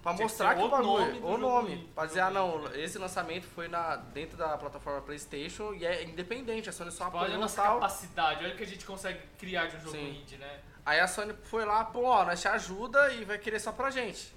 pra 0.05 0.13
Tinha 0.13 0.27
que 0.27 0.33
mostrar 0.33 0.51
ser 0.51 0.61
que 0.61 0.63
o 0.63 0.69
bagulho. 0.69 1.15
nome 1.15 1.21
o 1.23 1.39
nome. 1.39 1.91
dizer, 2.07 2.21
ah 2.21 2.31
não, 2.31 2.75
esse 2.75 2.99
lançamento 2.99 3.47
foi 3.47 3.69
na, 3.69 3.97
dentro 3.97 4.37
da 4.37 4.57
plataforma 4.59 5.01
PlayStation 5.01 5.73
e 5.73 5.87
é 5.87 6.05
independente, 6.05 6.69
a 6.69 6.73
Sony 6.73 6.93
só 6.93 7.11
olha 7.13 7.37
a 7.37 7.39
nossa 7.39 7.63
tal. 7.63 7.75
capacidade, 7.77 8.45
olha 8.45 8.53
o 8.53 8.57
que 8.57 8.63
a 8.65 8.67
gente 8.67 8.85
consegue 8.85 9.19
criar 9.39 9.67
de 9.67 9.77
um 9.77 9.81
jogo 9.81 9.97
Sim. 9.97 10.21
indie, 10.21 10.37
né? 10.37 10.61
Aí 10.85 11.01
a 11.01 11.09
Sony 11.09 11.35
foi 11.45 11.65
lá, 11.65 11.83
pô, 11.87 12.05
ó, 12.05 12.25
nós 12.27 12.39
te 12.39 12.47
ajuda 12.47 13.15
e 13.15 13.25
vai 13.25 13.39
querer 13.39 13.59
só 13.59 13.73
pra 13.73 13.91
gente. 13.91 14.35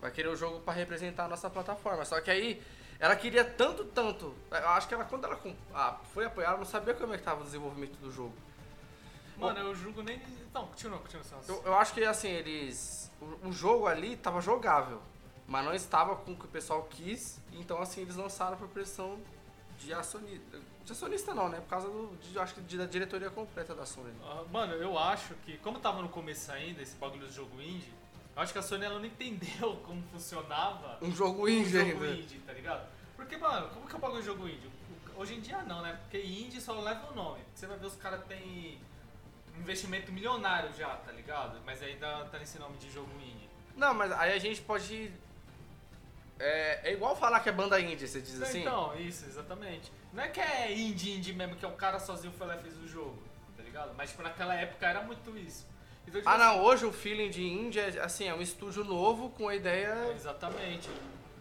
Vai 0.00 0.10
querer 0.10 0.28
o 0.28 0.36
jogo 0.36 0.60
pra 0.60 0.72
representar 0.72 1.26
a 1.26 1.28
nossa 1.28 1.50
plataforma. 1.50 2.02
Só 2.06 2.18
que 2.22 2.30
aí 2.30 2.62
ela 2.98 3.14
queria 3.14 3.44
tanto, 3.44 3.84
tanto. 3.84 4.34
Eu 4.50 4.68
acho 4.70 4.88
que 4.88 4.94
ela, 4.94 5.04
quando 5.04 5.24
ela 5.24 5.38
ah, 5.74 5.96
foi 6.14 6.24
apoiar, 6.24 6.48
ela 6.48 6.58
não 6.58 6.64
sabia 6.64 6.94
como 6.94 7.12
é 7.12 7.18
que 7.18 7.22
tava 7.24 7.42
o 7.42 7.44
desenvolvimento 7.44 7.98
do 7.98 8.10
jogo. 8.10 8.34
Mano, 9.38 9.58
eu 9.60 9.74
julgo 9.74 10.02
nem. 10.02 10.16
Então, 10.50 10.66
continua, 10.66 10.98
continua. 10.98 11.24
Celso. 11.24 11.50
Eu, 11.52 11.62
eu 11.64 11.74
acho 11.74 11.92
que 11.94 12.02
assim, 12.04 12.28
eles. 12.28 13.10
O, 13.20 13.48
o 13.48 13.52
jogo 13.52 13.86
ali 13.86 14.16
tava 14.16 14.40
jogável, 14.40 15.00
mas 15.46 15.64
não 15.64 15.72
estava 15.74 16.16
com 16.16 16.32
o 16.32 16.36
que 16.36 16.44
o 16.44 16.48
pessoal 16.48 16.82
quis, 16.90 17.38
então 17.52 17.80
assim, 17.80 18.02
eles 18.02 18.16
lançaram 18.16 18.56
por 18.56 18.68
pressão 18.68 19.18
de 19.78 19.92
acionista. 19.92 20.58
De 20.84 20.92
acionista 20.92 21.34
não, 21.34 21.48
né? 21.48 21.60
Por 21.60 21.68
causa 21.68 21.88
do. 21.88 22.16
De, 22.16 22.38
acho 22.38 22.54
que 22.54 22.60
de- 22.60 22.78
da 22.78 22.86
diretoria 22.86 23.28
completa 23.30 23.74
da 23.74 23.84
Sony. 23.84 24.12
Ah, 24.24 24.44
Mano, 24.52 24.74
eu 24.74 24.98
acho 24.98 25.34
que, 25.44 25.56
como 25.58 25.78
tava 25.80 26.00
no 26.02 26.08
começo 26.08 26.50
ainda, 26.52 26.80
esse 26.82 26.96
bagulho 26.96 27.26
do 27.26 27.32
jogo 27.32 27.60
indie, 27.60 27.92
eu 28.36 28.42
acho 28.42 28.52
que 28.52 28.58
a 28.58 28.62
Sony 28.62 28.84
ela 28.84 28.98
não 28.98 29.06
entendeu 29.06 29.76
como 29.84 30.02
funcionava 30.12 30.98
Um 31.02 31.10
jogo 31.12 31.48
indie 31.48 31.70
jogo 31.70 32.04
ainda. 32.04 32.06
indie, 32.20 32.38
tá 32.40 32.52
ligado? 32.52 32.86
Porque, 33.16 33.36
mano, 33.36 33.68
como 33.70 33.86
que 33.86 33.94
é 33.94 33.98
o 33.98 34.00
bagulho 34.00 34.20
do 34.22 34.26
jogo 34.26 34.46
indie? 34.48 34.70
Hoje 35.16 35.34
em 35.34 35.40
dia 35.40 35.62
não, 35.62 35.80
né? 35.82 35.98
Porque 36.02 36.22
indie 36.24 36.60
só 36.60 36.78
leva 36.78 37.10
o 37.10 37.14
nome. 37.14 37.40
Você 37.54 37.66
vai 37.66 37.78
ver 37.78 37.86
os 37.86 37.96
caras 37.96 38.22
têm 38.26 38.78
um 38.78 38.78
investimento 39.60 40.12
milionário 40.12 40.72
já, 40.74 40.96
tá 40.96 41.12
ligado? 41.12 41.60
Mas 41.64 41.82
ainda 41.82 42.24
tá 42.26 42.38
nesse 42.38 42.58
nome 42.58 42.76
de 42.78 42.90
jogo 42.90 43.10
indie. 43.20 43.48
Não, 43.76 43.92
mas 43.94 44.12
aí 44.12 44.32
a 44.32 44.38
gente 44.38 44.60
pode. 44.62 45.10
É, 46.38 46.90
é 46.90 46.92
igual 46.92 47.16
falar 47.16 47.40
que 47.40 47.48
é 47.48 47.52
banda 47.52 47.80
indie, 47.80 48.06
você 48.06 48.20
diz 48.20 48.40
assim? 48.42 48.60
Então, 48.60 48.94
isso, 48.98 49.24
exatamente. 49.24 49.90
Não 50.12 50.22
é 50.22 50.28
que 50.28 50.40
é 50.40 50.72
indie 50.72 51.12
indie 51.12 51.32
mesmo, 51.32 51.56
que 51.56 51.64
é 51.64 51.68
o 51.68 51.72
cara 51.72 51.98
sozinho 51.98 52.32
foi 52.36 52.46
lá 52.46 52.56
e 52.56 52.62
fez 52.62 52.76
o 52.78 52.86
jogo, 52.86 53.18
tá 53.56 53.62
ligado? 53.62 53.94
Mas 53.94 54.10
tipo, 54.10 54.22
naquela 54.22 54.54
época 54.54 54.86
era 54.86 55.02
muito 55.02 55.36
isso. 55.36 55.66
Então, 56.06 56.20
tipo, 56.20 56.28
Ah, 56.28 56.34
assim, 56.34 56.44
não, 56.44 56.62
hoje 56.64 56.84
o 56.84 56.92
feeling 56.92 57.30
de 57.30 57.42
indie 57.42 57.80
é 57.80 58.00
assim, 58.00 58.28
é 58.28 58.34
um 58.34 58.40
estúdio 58.40 58.84
novo 58.84 59.30
com 59.30 59.48
a 59.48 59.54
ideia. 59.54 60.12
Exatamente. 60.14 60.88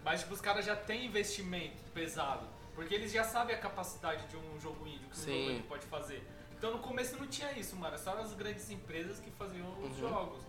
Mas 0.04 0.22
tipo, 0.22 0.34
os 0.34 0.42
caras 0.42 0.66
já 0.66 0.76
têm 0.76 1.06
investimento 1.06 1.76
pesado. 1.94 2.48
Porque 2.74 2.94
eles 2.94 3.12
já 3.12 3.24
sabem 3.24 3.56
a 3.56 3.60
capacidade 3.60 4.26
de 4.28 4.36
um 4.36 4.60
jogo 4.60 4.86
indie, 4.86 5.06
o 5.06 5.10
que 5.10 5.18
um 5.20 5.24
Sim. 5.24 5.40
jogo 5.40 5.52
indie 5.52 5.64
pode 5.64 5.86
fazer. 5.88 6.28
Então 6.58 6.72
no 6.72 6.80
começo 6.80 7.18
não 7.18 7.28
tinha 7.28 7.52
isso, 7.54 7.76
mano. 7.76 7.98
Só 7.98 8.18
as 8.20 8.34
grandes 8.34 8.70
empresas 8.70 9.20
que 9.20 9.30
faziam 9.32 9.68
os 9.80 9.90
Uhum. 9.92 10.10
jogos. 10.10 10.44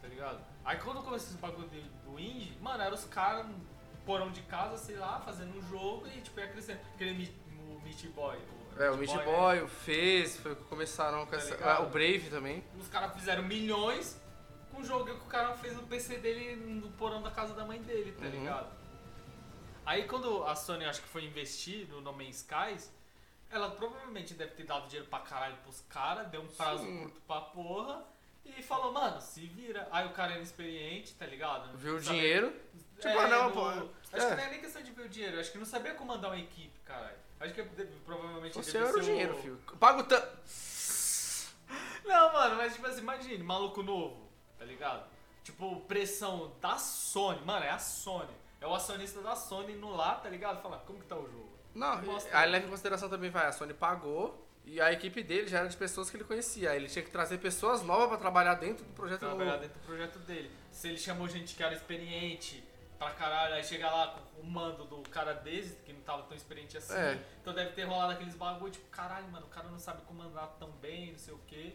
Tá 0.00 0.08
ligado? 0.08 0.40
Aí 0.64 0.78
quando 0.78 1.02
começou 1.02 1.28
esse 1.28 1.38
bagulho 1.38 1.68
de- 1.68 1.80
do 2.04 2.18
indie, 2.18 2.56
mano, 2.60 2.82
eram 2.82 2.94
os 2.94 3.04
caras 3.04 3.46
no 3.46 3.54
porão 4.04 4.30
de 4.30 4.42
casa, 4.42 4.76
sei 4.76 4.96
lá, 4.96 5.20
fazendo 5.20 5.56
um 5.56 5.62
jogo 5.68 6.06
e 6.08 6.20
tipo 6.20 6.40
ia 6.40 6.48
crescendo. 6.48 6.80
Aquele 6.94 7.14
Mi- 7.14 7.36
o 7.68 7.80
Meat 7.82 8.06
Boy. 8.08 8.38
É, 8.78 8.90
o 8.90 8.96
Meat 8.96 9.14
né? 9.14 9.24
Boy, 9.24 9.62
o 9.62 9.68
Fez, 9.68 10.36
foi 10.38 10.56
que 10.56 10.64
começaram 10.64 11.24
com 11.26 11.30
Tá 11.32 11.36
essa. 11.36 11.56
ah, 11.62 11.82
o 11.82 11.90
Brave 11.90 12.28
também. 12.30 12.64
Os 12.80 12.88
caras 12.88 13.12
fizeram 13.14 13.42
milhões 13.42 14.20
com 14.72 14.80
um 14.80 14.84
jogo 14.84 15.04
que 15.04 15.10
o 15.12 15.18
cara 15.26 15.54
fez 15.56 15.76
no 15.76 15.82
PC 15.82 16.16
dele 16.18 16.56
no 16.56 16.90
porão 16.92 17.22
da 17.22 17.30
casa 17.30 17.52
da 17.54 17.64
mãe 17.64 17.80
dele, 17.82 18.12
tá 18.12 18.24
Uhum. 18.24 18.30
ligado? 18.30 18.72
Aí 19.84 20.04
quando 20.04 20.44
a 20.44 20.54
Sony 20.56 20.84
acho 20.84 21.02
que 21.02 21.08
foi 21.08 21.24
investir 21.24 21.86
no 21.88 22.00
No 22.00 22.12
Man's 22.12 22.36
Skies, 22.36 22.90
ela 23.52 23.70
provavelmente 23.70 24.34
deve 24.34 24.52
ter 24.54 24.64
dado 24.64 24.86
dinheiro 24.88 25.08
pra 25.08 25.20
caralho 25.20 25.56
pros 25.58 25.80
caras, 25.88 26.26
deu 26.28 26.40
um 26.40 26.48
prazo 26.48 26.82
Sim. 26.84 27.02
curto 27.02 27.20
pra 27.26 27.40
porra 27.42 28.02
e 28.44 28.62
falou, 28.62 28.92
mano, 28.92 29.20
se 29.20 29.46
vira. 29.46 29.86
Aí 29.92 30.06
o 30.06 30.10
cara 30.12 30.32
era 30.32 30.42
experiente, 30.42 31.14
tá 31.14 31.26
ligado? 31.26 31.76
Viu 31.76 31.96
o 31.96 32.00
dinheiro. 32.00 32.48
É, 32.98 33.00
Tipo, 33.02 33.22
não, 33.28 33.48
no- 33.48 33.52
pô, 33.52 33.66
Acho 33.68 33.86
é. 34.26 34.30
que 34.30 34.36
não 34.36 34.42
é 34.44 34.50
nem 34.50 34.60
questão 34.60 34.82
de 34.82 34.90
ver 34.92 35.02
o 35.06 35.08
dinheiro, 35.08 35.38
acho 35.40 35.50
que 35.52 35.58
não 35.58 35.64
sabia 35.66 35.94
comandar 35.94 36.30
uma 36.30 36.38
equipe, 36.38 36.78
caralho. 36.84 37.16
Acho 37.40 37.52
que 37.54 37.62
provavelmente 38.04 38.54
Você 38.54 38.76
era 38.78 38.96
o 38.96 39.00
dinheiro, 39.00 39.36
filho. 39.38 39.58
Pago 39.80 40.04
tanto. 40.04 40.28
não, 42.04 42.32
mano, 42.32 42.56
mas 42.56 42.74
tipo 42.74 42.86
assim, 42.86 43.00
imagine, 43.00 43.42
maluco 43.42 43.82
novo, 43.82 44.28
tá 44.58 44.64
ligado? 44.64 45.04
Tipo, 45.42 45.80
pressão 45.82 46.52
da 46.60 46.78
Sony, 46.78 47.40
mano, 47.44 47.64
é 47.64 47.70
a 47.70 47.78
Sony. 47.78 48.30
É 48.60 48.66
o 48.66 48.74
acionista 48.74 49.20
da 49.20 49.34
Sony 49.34 49.72
indo 49.72 49.88
lá, 49.90 50.14
tá 50.14 50.28
ligado? 50.28 50.62
Fala, 50.62 50.78
como 50.86 51.00
que 51.00 51.06
tá 51.06 51.16
o 51.16 51.26
jogo? 51.28 51.51
Não, 51.74 52.02
Mostra 52.02 52.38
aí 52.38 52.50
leva 52.50 52.66
em 52.66 52.70
consideração 52.70 53.08
também, 53.08 53.30
vai, 53.30 53.46
a 53.46 53.52
Sony 53.52 53.72
pagou 53.74 54.46
e 54.64 54.80
a 54.80 54.92
equipe 54.92 55.22
dele 55.22 55.48
já 55.48 55.60
era 55.60 55.68
de 55.68 55.76
pessoas 55.76 56.08
que 56.10 56.16
ele 56.16 56.24
conhecia. 56.24 56.70
Aí 56.70 56.76
ele 56.76 56.88
tinha 56.88 57.04
que 57.04 57.10
trazer 57.10 57.38
pessoas 57.38 57.82
novas 57.82 58.08
pra 58.08 58.18
trabalhar 58.18 58.54
dentro 58.54 58.84
do 58.84 58.92
projeto 58.92 59.20
Trabalhar 59.20 59.52
novo. 59.52 59.62
dentro 59.62 59.78
do 59.80 59.86
projeto 59.86 60.18
dele. 60.20 60.50
Se 60.70 60.88
ele 60.88 60.98
chamou 60.98 61.28
gente 61.28 61.54
que 61.56 61.62
era 61.62 61.74
experiente 61.74 62.62
pra 62.98 63.10
caralho, 63.10 63.54
aí 63.54 63.64
chega 63.64 63.90
lá 63.90 64.08
com 64.34 64.40
o 64.40 64.46
mando 64.46 64.84
do 64.84 64.98
cara 65.10 65.32
desse, 65.32 65.74
que 65.84 65.92
não 65.92 66.00
tava 66.02 66.22
tão 66.22 66.36
experiente 66.36 66.76
assim. 66.76 66.94
É. 66.94 67.18
Então 67.40 67.52
deve 67.52 67.72
ter 67.72 67.82
rolado 67.84 68.12
aqueles 68.12 68.34
bagulho, 68.36 68.70
tipo, 68.70 68.88
caralho, 68.90 69.26
mano, 69.28 69.46
o 69.46 69.48
cara 69.50 69.68
não 69.68 69.78
sabe 69.78 70.02
comandar 70.02 70.46
tão 70.60 70.70
bem, 70.72 71.10
não 71.12 71.18
sei 71.18 71.34
o 71.34 71.40
quê. 71.48 71.74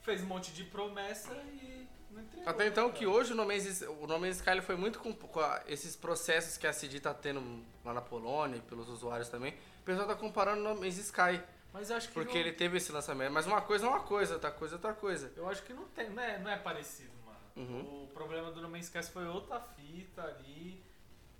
Fez 0.00 0.20
um 0.22 0.26
monte 0.26 0.50
de 0.50 0.64
promessa 0.64 1.32
e 1.34 1.86
não 2.10 2.20
entregou. 2.22 2.48
Até 2.48 2.66
então 2.66 2.88
né, 2.88 2.92
que 2.94 3.04
cara? 3.04 3.16
hoje 3.16 3.32
o 3.32 3.36
No 3.36 3.44
Man's, 3.46 3.82
o 3.82 4.06
no 4.08 4.18
Man's 4.18 4.38
Sky 4.38 4.60
foi 4.60 4.74
muito 4.74 4.98
com, 4.98 5.12
com 5.14 5.38
a- 5.38 5.62
esses 5.68 5.94
processos 5.94 6.56
que 6.56 6.66
a 6.66 6.72
CD 6.72 6.98
tá 6.98 7.14
tendo 7.14 7.40
lá 7.84 7.92
na 7.92 8.00
Polônia 8.00 8.56
e 8.56 8.60
pelos 8.60 8.88
usuários 8.88 9.28
também. 9.28 9.52
O 9.80 9.84
pessoal 9.84 10.06
tá 10.06 10.14
comparando 10.14 10.60
o 10.60 10.74
No 10.74 10.80
Man's 10.80 10.98
Sky, 10.98 11.42
Mas 11.72 11.90
eu 11.90 11.96
acho 11.96 12.08
que 12.08 12.14
porque 12.14 12.34
não- 12.34 12.40
ele 12.40 12.52
teve 12.52 12.76
esse 12.76 12.92
lançamento. 12.92 13.32
Mas 13.32 13.46
uma 13.46 13.60
coisa 13.62 13.86
é 13.86 13.88
uma 13.88 14.00
coisa, 14.00 14.34
outra 14.34 14.50
coisa 14.50 14.74
é 14.74 14.76
outra 14.76 14.92
coisa. 14.94 15.32
Eu 15.36 15.48
acho 15.48 15.62
que 15.62 15.72
não 15.72 15.84
tem, 15.88 16.10
não 16.10 16.22
é, 16.22 16.38
não 16.38 16.50
é 16.50 16.56
parecido, 16.56 17.12
mano. 17.24 17.38
Uhum. 17.56 18.04
O 18.04 18.06
problema 18.08 18.50
do 18.52 18.60
No 18.60 18.68
Man's 18.68 18.84
Sky 18.86 19.02
foi 19.02 19.26
outra 19.26 19.58
fita 19.60 20.22
ali. 20.22 20.82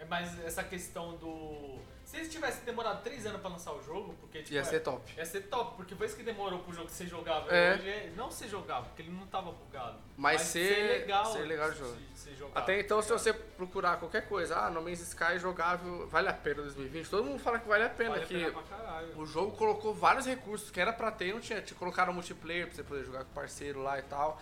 É 0.02 0.04
mais 0.06 0.44
essa 0.44 0.64
questão 0.64 1.16
do. 1.16 1.78
Se 2.04 2.16
eles 2.16 2.30
tivessem 2.30 2.64
demorado 2.64 3.02
3 3.04 3.24
anos 3.26 3.40
pra 3.40 3.48
lançar 3.48 3.72
o 3.72 3.80
jogo, 3.82 4.14
porque 4.20 4.40
tipo. 4.42 4.52
Ia 4.52 4.60
é- 4.60 4.64
ser 4.64 4.80
top. 4.80 5.12
Ia 5.16 5.24
ser 5.24 5.42
top, 5.42 5.76
porque 5.76 5.94
foi 5.94 6.08
isso 6.08 6.16
que 6.16 6.24
demorou 6.24 6.58
pro 6.58 6.72
jogo 6.74 6.90
ser 6.90 7.06
jogável. 7.06 7.48
É. 7.50 7.74
Hoje 7.74 7.88
é- 7.88 8.12
não 8.16 8.28
ser 8.30 8.48
jogável, 8.48 8.84
porque 8.86 9.02
ele 9.02 9.12
não 9.12 9.24
tava 9.28 9.52
bugado. 9.52 9.98
Mas 10.16 10.42
ser- 10.42 11.00
legal. 11.00 11.24
ser 11.32 11.42
legal 11.44 11.68
o 11.70 11.72
jogo. 11.74 11.96
ser 12.16 12.34
jogável, 12.34 12.60
Até 12.60 12.80
então, 12.80 12.98
tá 12.98 13.02
se 13.04 13.12
você 13.12 13.32
procurar 13.32 13.96
qualquer 13.98 14.28
coisa, 14.28 14.56
ah, 14.58 14.70
No 14.70 14.82
Man's 14.82 15.00
Sky 15.00 15.38
jogável, 15.38 16.06
vale 16.08 16.28
a 16.28 16.32
pena 16.34 16.62
2020, 16.62 17.08
todo 17.08 17.24
mundo 17.24 17.38
fala 17.38 17.58
que 17.60 17.68
vale 17.68 17.84
a 17.84 17.88
pena, 17.90 18.10
Vale 18.10 18.22
a 18.24 18.26
que 18.26 18.34
pena 18.34 18.50
pra 18.52 18.62
caralho. 18.62 19.18
o 19.18 19.24
jogo 19.24 19.56
colocou 19.56 19.94
vários 19.94 20.26
recursos 20.26 20.70
que 20.70 20.80
era 20.80 20.92
pra 20.92 21.10
ter 21.12 21.28
e 21.28 21.32
não 21.32 21.40
tinha. 21.40 21.62
Te 21.62 21.74
colocaram 21.74 22.12
multiplayer 22.12 22.66
pra 22.66 22.74
você 22.74 22.82
poder 22.82 23.04
jogar 23.04 23.24
com 23.24 23.30
o 23.30 23.34
parceiro 23.34 23.80
lá 23.82 23.98
e 23.98 24.02
tal. 24.02 24.40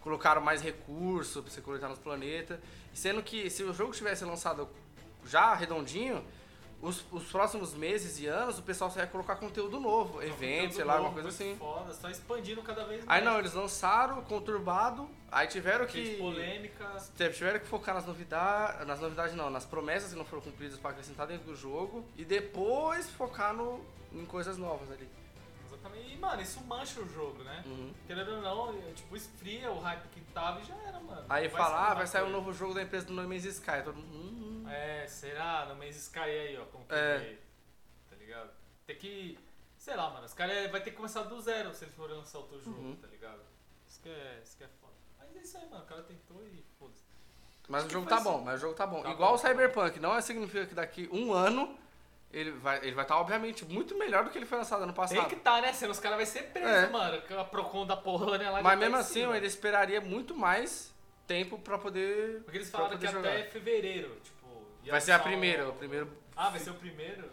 Colocaram 0.00 0.40
mais 0.40 0.62
recursos 0.62 1.42
pra 1.42 1.50
você 1.52 1.60
coletar 1.60 1.88
nos 1.88 1.98
planetas. 1.98 2.58
Sendo 2.94 3.22
que 3.22 3.50
se 3.50 3.62
o 3.62 3.72
jogo 3.74 3.92
tivesse 3.92 4.24
lançado 4.24 4.68
já 5.24 5.54
redondinho, 5.54 6.24
os, 6.82 7.04
os 7.12 7.24
próximos 7.24 7.74
meses 7.74 8.18
e 8.20 8.26
anos 8.26 8.58
o 8.58 8.62
pessoal 8.62 8.90
ia 8.96 9.06
colocar 9.06 9.36
conteúdo 9.36 9.78
novo, 9.78 10.22
evento, 10.22 10.76
sei 10.76 10.84
lá, 10.84 10.94
alguma 10.94 11.12
coisa 11.12 11.28
assim. 11.28 11.54
Foda, 11.58 11.92
só 11.92 12.08
expandindo 12.08 12.62
cada 12.62 12.84
vez 12.84 13.04
mais. 13.04 13.18
Aí 13.18 13.24
não, 13.24 13.38
eles 13.38 13.52
lançaram 13.52 14.22
conturbado, 14.22 15.06
aí 15.30 15.46
tiveram 15.46 15.84
que. 15.86 16.16
polêmicas. 16.16 17.10
Teve- 17.16 17.34
Tiveram 17.34 17.60
que 17.60 17.66
focar 17.66 17.94
nas 17.94 18.06
novidades, 18.06 18.86
nas 18.86 18.98
novidades 18.98 19.34
não, 19.34 19.50
nas 19.50 19.66
promessas 19.66 20.10
que 20.12 20.16
não 20.18 20.24
foram 20.24 20.42
cumpridas 20.42 20.78
pra 20.78 20.90
acrescentar 20.90 21.26
dentro 21.26 21.44
do 21.46 21.54
jogo 21.54 22.02
e 22.16 22.24
depois 22.24 23.10
focar 23.10 23.52
no, 23.52 23.84
em 24.12 24.24
coisas 24.24 24.56
novas 24.56 24.90
ali. 24.90 25.06
Exatamente. 25.66 26.14
E, 26.14 26.16
mano, 26.16 26.40
isso 26.40 26.60
mancha 26.64 26.98
o 27.00 27.08
jogo, 27.12 27.42
né? 27.44 27.62
Uhum. 27.66 27.92
Querendo 28.06 28.36
ou 28.36 28.40
não, 28.40 28.70
é, 28.70 28.92
tipo, 28.94 29.14
esfria 29.16 29.70
o 29.70 29.78
hype 29.80 30.08
que 30.12 30.20
tava 30.32 30.60
e 30.60 30.64
já 30.64 30.74
era, 30.86 30.98
mano. 30.98 31.24
Aí 31.28 31.46
vai 31.46 31.62
falar, 31.62 31.90
ah, 31.90 31.94
vai 31.94 32.06
sair 32.06 32.24
um 32.24 32.30
novo 32.30 32.52
jogo 32.54 32.72
da 32.72 32.82
empresa 32.82 33.04
do 33.06 33.12
No 33.12 33.28
Man's 33.28 33.44
Sky. 33.44 33.82
Todo 33.84 33.96
mundo, 33.96 34.14
hum. 34.16 34.49
É, 34.72 35.06
será? 35.06 35.66
No 35.66 35.74
Man's 35.76 35.96
Sky 35.96 36.18
aí, 36.20 36.58
ó, 36.58 36.64
como 36.66 36.84
que 36.86 36.94
É. 36.94 36.98
é. 36.98 37.38
Tá 38.08 38.16
ligado? 38.16 38.50
Tem 38.86 38.96
que. 38.96 39.38
Sei 39.76 39.96
lá, 39.96 40.10
mano, 40.10 40.26
os 40.26 40.34
caras 40.34 40.70
vai 40.70 40.80
ter 40.82 40.90
que 40.90 40.96
começar 40.96 41.22
do 41.22 41.40
zero 41.40 41.72
se 41.74 41.84
eles 41.84 41.94
forem 41.94 42.16
lançar 42.16 42.38
outro 42.38 42.60
jogo, 42.60 42.78
Uhum. 42.80 42.96
tá 42.96 43.06
ligado? 43.06 43.40
Isso 43.88 44.00
que, 44.02 44.08
é, 44.10 44.40
isso 44.44 44.56
que 44.58 44.64
é 44.64 44.68
foda. 44.80 44.92
Mas 45.18 45.34
é 45.36 45.40
isso 45.40 45.56
aí, 45.56 45.68
mano. 45.68 45.82
O 45.82 45.86
cara 45.86 46.02
tentou 46.02 46.42
e 46.46 46.62
foda-se. 46.78 47.02
Mas 47.68 47.84
o 47.86 47.88
jogo 47.90 48.06
tá 48.08 48.20
bom, 48.20 48.38
só- 48.38 48.44
mas 48.44 48.54
o 48.56 48.60
jogo 48.62 48.74
tá 48.74 48.86
bom. 48.86 49.02
Tá 49.02 49.10
Igual 49.12 49.30
bom, 49.30 49.36
o 49.36 49.40
tá 49.40 49.48
Cyberpunk, 49.48 50.00
não 50.00 50.20
significa 50.20 50.66
que 50.66 50.74
daqui 50.74 51.08
um 51.12 51.32
ano 51.32 51.78
ele 52.32 52.50
vai 52.52 52.78
ele 52.78 52.92
vai 52.92 53.04
estar, 53.04 53.16
obviamente, 53.18 53.64
muito 53.64 53.96
melhor 53.96 54.24
do 54.24 54.30
que 54.30 54.38
ele 54.38 54.44
foi 54.46 54.58
lançado 54.58 54.82
ano 54.82 54.92
Tem 54.92 54.96
passado. 55.02 55.28
que 55.28 55.36
tá, 55.36 55.60
né? 55.62 55.72
Senão 55.72 55.92
os 55.92 56.00
caras 56.00 56.18
vão 56.18 56.26
ser 56.26 56.42
presos, 56.50 56.70
É. 56.70 56.88
mano. 56.88 57.22
Com 57.22 57.38
a 57.40 57.44
Procon 57.44 57.86
da 57.86 57.96
Polônia 57.96 58.50
lá 58.50 58.62
Mas 58.62 58.72
tá 58.72 58.76
mesmo 58.76 58.96
assim, 58.96 59.24
ainda 59.24 59.46
esperaria 59.46 60.00
muito 60.00 60.34
mais 60.36 60.92
tempo 61.26 61.58
pra 61.58 61.78
poder. 61.78 62.42
Porque 62.42 62.58
eles 62.58 62.70
falaram 62.70 62.98
que 62.98 63.06
poder 63.06 63.18
até 63.18 63.38
jogar. 63.38 63.50
fevereiro, 63.50 64.20
tipo... 64.20 64.39
Vai 64.90 65.00
ser 65.00 65.12
a 65.12 65.18
primeira, 65.18 65.68
o- 65.68 65.72
primeiro, 65.74 66.10
Ah, 66.36 66.50
vai 66.50 66.58
ser 66.60 66.70
o 66.70 66.74
primeiro? 66.74 67.30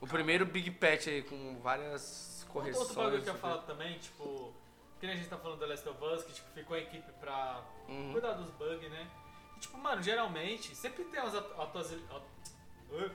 o 0.00 0.06
primeiro 0.06 0.44
Big 0.46 0.70
Patch 0.72 1.06
aí, 1.08 1.22
com 1.22 1.58
várias 1.60 2.46
correções. 2.50 2.86
Outro 2.88 3.02
bagulho 3.02 3.22
que 3.22 3.28
eu 3.28 3.32
ia 3.32 3.34
né? 3.34 3.38
falar 3.40 3.58
também, 3.62 3.98
tipo... 3.98 4.52
Que 5.00 5.06
nem 5.06 5.16
a 5.16 5.18
gente 5.18 5.28
tá 5.28 5.36
falando 5.36 5.58
do 5.58 5.66
Last 5.66 5.88
of 5.88 6.04
Us, 6.04 6.22
que 6.22 6.32
tipo, 6.32 6.48
ficou 6.52 6.76
a 6.76 6.80
equipe 6.80 7.10
pra 7.20 7.60
Uhum. 7.88 8.12
cuidar 8.12 8.34
dos 8.34 8.50
bugs, 8.52 8.88
né? 8.90 9.10
E, 9.56 9.60
tipo, 9.60 9.76
mano, 9.76 10.00
geralmente, 10.00 10.76
sempre 10.76 11.04
tem 11.04 11.20
umas 11.20 11.34
atu 11.34 11.60
atualiza- 11.60 11.96
atu- 12.08 13.12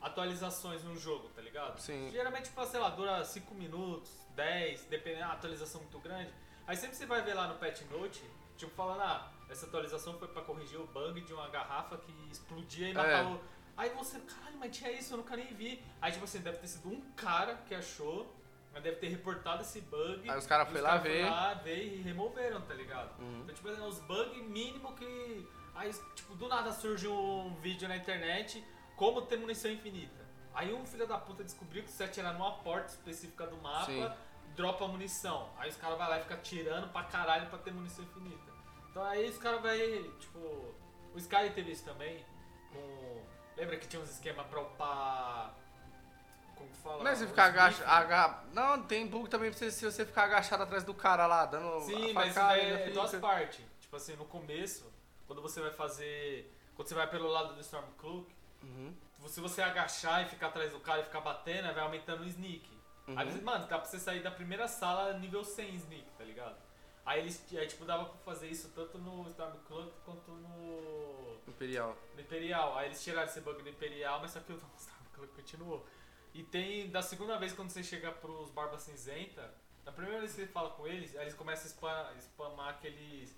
atualizações 0.00 0.82
no 0.82 0.96
jogo, 0.96 1.28
tá 1.28 1.40
ligado? 1.42 1.78
Sim. 1.78 2.10
Geralmente, 2.10 2.44
tipo, 2.46 2.64
sei 2.66 2.80
lá, 2.80 2.88
dura 2.90 3.24
5 3.24 3.54
minutos, 3.54 4.10
10, 4.34 4.84
dependendo 4.86 5.26
da 5.28 5.32
atualização 5.34 5.80
muito 5.82 5.98
grande. 6.00 6.32
Aí 6.66 6.76
sempre 6.76 6.96
você 6.96 7.06
vai 7.06 7.22
ver 7.22 7.34
lá 7.34 7.46
no 7.48 7.56
patch 7.56 7.82
note, 7.90 8.22
tipo, 8.56 8.72
falando, 8.72 9.02
ah, 9.02 9.30
essa 9.50 9.66
atualização 9.66 10.18
foi 10.18 10.28
pra 10.28 10.42
corrigir 10.42 10.80
o 10.80 10.86
bug 10.86 11.20
de 11.20 11.32
uma 11.32 11.48
garrafa 11.48 11.96
que 11.98 12.12
explodia 12.30 12.88
e 12.88 12.90
É. 12.90 12.94
matava 12.94 13.30
o... 13.30 13.40
Aí 13.76 13.90
você, 13.90 14.18
caralho, 14.20 14.58
mas 14.58 14.76
tinha 14.76 14.90
isso, 14.92 15.14
eu 15.14 15.18
nunca 15.18 15.34
nem 15.36 15.52
vi. 15.54 15.82
Aí, 16.00 16.12
tipo 16.12 16.24
assim, 16.24 16.40
deve 16.40 16.58
ter 16.58 16.66
sido 16.66 16.88
um 16.90 17.00
cara 17.16 17.54
que 17.66 17.74
achou, 17.74 18.34
mas 18.72 18.82
deve 18.82 18.96
ter 18.96 19.08
reportado 19.08 19.62
esse 19.62 19.80
bug. 19.80 20.28
Aí 20.28 20.38
os 20.38 20.46
cara 20.46 20.66
foi 20.66 20.76
os 20.76 20.80
lá 20.82 20.90
cara 20.90 21.00
ver. 21.02 21.22
Foi 21.22 21.30
lá 21.30 21.54
ver 21.54 21.84
e 21.84 22.02
removeram, 22.02 22.60
tá 22.62 22.74
ligado? 22.74 23.18
Uhum. 23.20 23.40
Então, 23.42 23.54
tipo, 23.54 23.68
assim, 23.68 23.80
os 23.80 23.98
bugs 24.00 24.42
mínimo 24.48 24.94
que. 24.94 25.48
Aí, 25.74 25.90
tipo, 26.14 26.34
do 26.34 26.46
nada 26.46 26.72
surge 26.72 27.08
um 27.08 27.54
vídeo 27.62 27.88
na 27.88 27.96
internet 27.96 28.62
como 28.96 29.22
ter 29.22 29.38
munição 29.38 29.70
infinita. 29.70 30.20
Aí 30.52 30.74
um 30.74 30.84
filho 30.84 31.06
da 31.06 31.16
puta 31.16 31.42
descobriu 31.42 31.82
que 31.82 31.90
se 31.90 32.02
atirar 32.02 32.34
numa 32.34 32.58
porta 32.58 32.88
específica 32.88 33.46
do 33.46 33.56
mapa, 33.56 33.86
Sim. 33.86 34.10
dropa 34.54 34.86
munição. 34.88 35.48
Aí 35.56 35.70
os 35.70 35.76
caras 35.76 35.96
vão 35.96 36.06
lá 36.08 36.18
e 36.18 36.22
ficam 36.22 36.38
tirando 36.42 36.92
pra 36.92 37.04
caralho 37.04 37.48
pra 37.48 37.58
ter 37.58 37.72
munição 37.72 38.04
infinita. 38.04 38.49
Então 38.90 39.02
aí 39.04 39.28
os 39.28 39.38
caras 39.38 39.62
vai, 39.62 39.78
tipo. 40.18 40.38
O 41.12 41.16
Sky 41.18 41.50
teve 41.54 41.72
isso 41.72 41.84
também. 41.84 42.24
Com. 42.72 43.22
Lembra 43.56 43.76
que 43.76 43.86
tinha 43.86 44.00
uns 44.02 44.10
esquemas 44.10 44.46
pra 44.46 44.60
upar. 44.60 45.54
Como 46.56 46.68
que 46.70 46.76
fala? 46.78 47.02
Não 47.04 47.10
é 47.10 47.14
se 47.14 47.24
Os 47.24 47.30
ficar 47.30 47.44
agachado. 47.46 47.90
Aga... 47.90 48.44
Não, 48.52 48.82
tem 48.82 49.06
bug 49.06 49.28
também 49.28 49.50
pra 49.50 49.58
você, 49.58 49.70
se 49.70 49.84
você 49.84 50.04
ficar 50.04 50.24
agachado 50.24 50.62
atrás 50.62 50.84
do 50.84 50.94
cara 50.94 51.26
lá, 51.26 51.46
dando. 51.46 51.80
Sim, 51.80 52.12
mas 52.12 52.30
isso 52.30 52.38
daí 52.38 52.72
é 52.72 52.90
duas 52.90 53.14
partes. 53.16 53.64
Tipo 53.80 53.96
assim, 53.96 54.14
no 54.16 54.24
começo, 54.24 54.92
quando 55.26 55.42
você 55.42 55.60
vai 55.60 55.70
fazer. 55.70 56.52
Quando 56.74 56.88
você 56.88 56.94
vai 56.94 57.08
pelo 57.08 57.28
lado 57.28 57.54
do 57.54 57.60
Stormcloak, 57.60 58.26
Uhum. 58.62 58.94
se 59.26 59.40
você 59.40 59.62
agachar 59.62 60.22
e 60.22 60.28
ficar 60.28 60.48
atrás 60.48 60.70
do 60.72 60.80
cara 60.80 61.00
e 61.00 61.04
ficar 61.04 61.20
batendo, 61.20 61.72
vai 61.72 61.82
aumentando 61.82 62.22
o 62.22 62.26
sneak. 62.26 62.68
Uhum. 63.08 63.18
Aí 63.18 63.30
você, 63.30 63.40
mano, 63.40 63.66
dá 63.66 63.78
pra 63.78 63.88
você 63.88 63.98
sair 63.98 64.22
da 64.22 64.30
primeira 64.30 64.68
sala 64.68 65.14
nível 65.14 65.42
100 65.44 65.74
sneak, 65.76 66.06
tá 66.16 66.24
ligado? 66.24 66.56
Aí 67.10 67.18
eles, 67.22 67.44
aí, 67.58 67.66
tipo, 67.66 67.84
dava 67.84 68.04
pra 68.04 68.18
fazer 68.18 68.46
isso 68.48 68.68
tanto 68.68 68.96
no 68.96 69.26
Stormcloak 69.30 69.92
quanto 70.04 70.30
no, 70.30 71.38
Imperial. 71.48 71.96
no 72.14 72.20
Imperial. 72.20 72.78
Aí 72.78 72.86
eles 72.86 73.02
tiraram 73.02 73.28
esse 73.28 73.40
bug 73.40 73.60
do 73.64 73.68
Imperial, 73.68 74.20
mas 74.20 74.30
só 74.30 74.38
que 74.38 74.52
o 74.52 74.56
Stormcloak 74.78 75.34
continuou. 75.34 75.84
E 76.32 76.44
tem, 76.44 76.88
da 76.88 77.02
segunda 77.02 77.36
vez 77.36 77.52
quando 77.52 77.70
você 77.70 77.82
chega 77.82 78.12
pros 78.12 78.50
Barba 78.50 78.78
Cinzenta, 78.78 79.52
na 79.84 79.90
primeira 79.90 80.20
vez 80.20 80.32
que 80.34 80.42
você 80.42 80.46
fala 80.46 80.70
com 80.70 80.86
eles, 80.86 81.16
aí 81.16 81.22
eles 81.22 81.34
começam 81.34 81.64
a 81.64 81.68
spam- 81.68 82.20
spamar 82.20 82.68
aqueles 82.68 83.34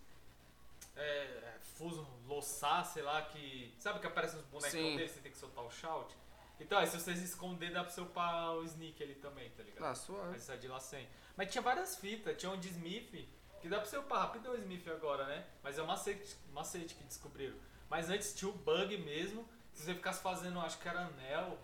é, 0.94 1.54
fuso 1.76 2.06
loçar, 2.26 2.84
sei 2.84 3.02
lá, 3.02 3.22
que. 3.22 3.74
Sabe 3.78 4.00
que 4.00 4.06
aparece 4.06 4.36
uns 4.36 4.44
bonecos 4.44 4.72
deles, 4.72 5.12
você 5.12 5.20
tem 5.20 5.32
que 5.32 5.38
soltar 5.38 5.64
o 5.64 5.70
shout? 5.70 6.14
Então, 6.60 6.78
aí 6.78 6.86
se 6.86 7.00
você 7.00 7.16
se 7.16 7.24
esconder, 7.24 7.72
dá 7.72 7.82
pra 7.82 7.90
você 7.90 8.02
upar 8.02 8.52
o 8.56 8.64
sneak 8.64 9.02
ali 9.02 9.14
também, 9.14 9.48
tá 9.52 9.62
ligado? 9.62 9.84
Ah, 9.86 9.94
suave. 9.94 10.28
Mas 10.32 10.42
sai 10.42 10.58
de 10.58 10.68
lá 10.68 10.78
sem. 10.78 11.08
Mas 11.36 11.50
tinha 11.50 11.62
várias 11.62 11.96
fitas, 11.96 12.36
tinha 12.36 12.52
um 12.52 12.58
de 12.60 12.68
Smith, 12.68 13.26
que 13.62 13.68
dá 13.68 13.78
pra 13.78 13.86
você 13.86 13.96
upar 13.96 14.22
rápido 14.22 14.50
o 14.50 14.56
Smith 14.56 14.86
agora, 14.88 15.24
né? 15.24 15.44
Mas 15.62 15.78
é 15.78 15.82
um 15.82 15.86
macete, 15.86 16.36
macete 16.52 16.96
que 16.96 17.04
descobriram. 17.04 17.54
Mas 17.88 18.10
antes 18.10 18.34
tinha 18.34 18.50
o 18.50 18.52
bug 18.52 18.98
mesmo, 18.98 19.48
se 19.72 19.84
você 19.84 19.94
ficasse 19.94 20.20
fazendo, 20.20 20.58
acho 20.60 20.78
que 20.78 20.88
era 20.88 21.00
anel. 21.00 21.56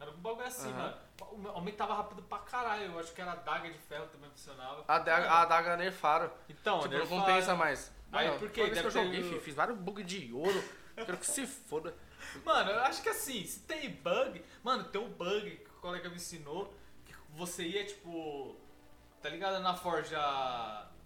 Era 0.00 0.10
um 0.10 0.16
bagulho 0.16 0.46
assim, 0.46 0.70
Aham. 0.70 0.96
mano. 1.20 1.50
Aumentava 1.54 1.94
rápido 1.94 2.22
pra 2.22 2.38
caralho. 2.38 2.86
Eu 2.86 2.98
acho 2.98 3.12
que 3.12 3.20
era 3.20 3.32
adaga 3.32 3.70
de 3.70 3.78
ferro 3.78 4.06
também 4.08 4.28
funcionava. 4.30 4.84
A 4.88 4.98
daga, 4.98 5.30
a 5.30 5.44
daga 5.44 5.76
nerfaram. 5.76 6.32
Então, 6.48 6.80
tipo, 6.80 6.90
não 6.90 6.98
nerfaram. 6.98 7.20
compensa 7.20 7.54
mais. 7.54 7.92
Aí, 8.10 8.26
Mano, 8.26 8.40
por 8.40 8.50
que 8.50 8.60
eu 8.60 8.90
joguei, 8.90 9.22
filho, 9.22 9.40
fiz 9.40 9.54
vários 9.54 9.78
bugs 9.78 10.04
de 10.04 10.32
ouro. 10.32 10.64
Quero 10.96 11.16
que 11.16 11.26
se 11.26 11.46
foda. 11.46 11.94
Mano, 12.44 12.70
eu 12.70 12.80
acho 12.80 13.02
que 13.02 13.08
assim, 13.08 13.44
se 13.44 13.60
tem 13.60 13.90
bug. 13.90 14.44
Mano, 14.64 14.84
tem 14.84 15.00
um 15.00 15.10
bug 15.10 15.56
que 15.56 15.70
o 15.70 15.80
colega 15.80 16.08
me 16.08 16.16
ensinou. 16.16 16.74
Que 17.04 17.14
você 17.30 17.62
ia, 17.62 17.86
tipo. 17.86 18.56
Tá 19.22 19.28
ligado 19.28 19.62
na 19.62 19.76
Forja. 19.76 20.18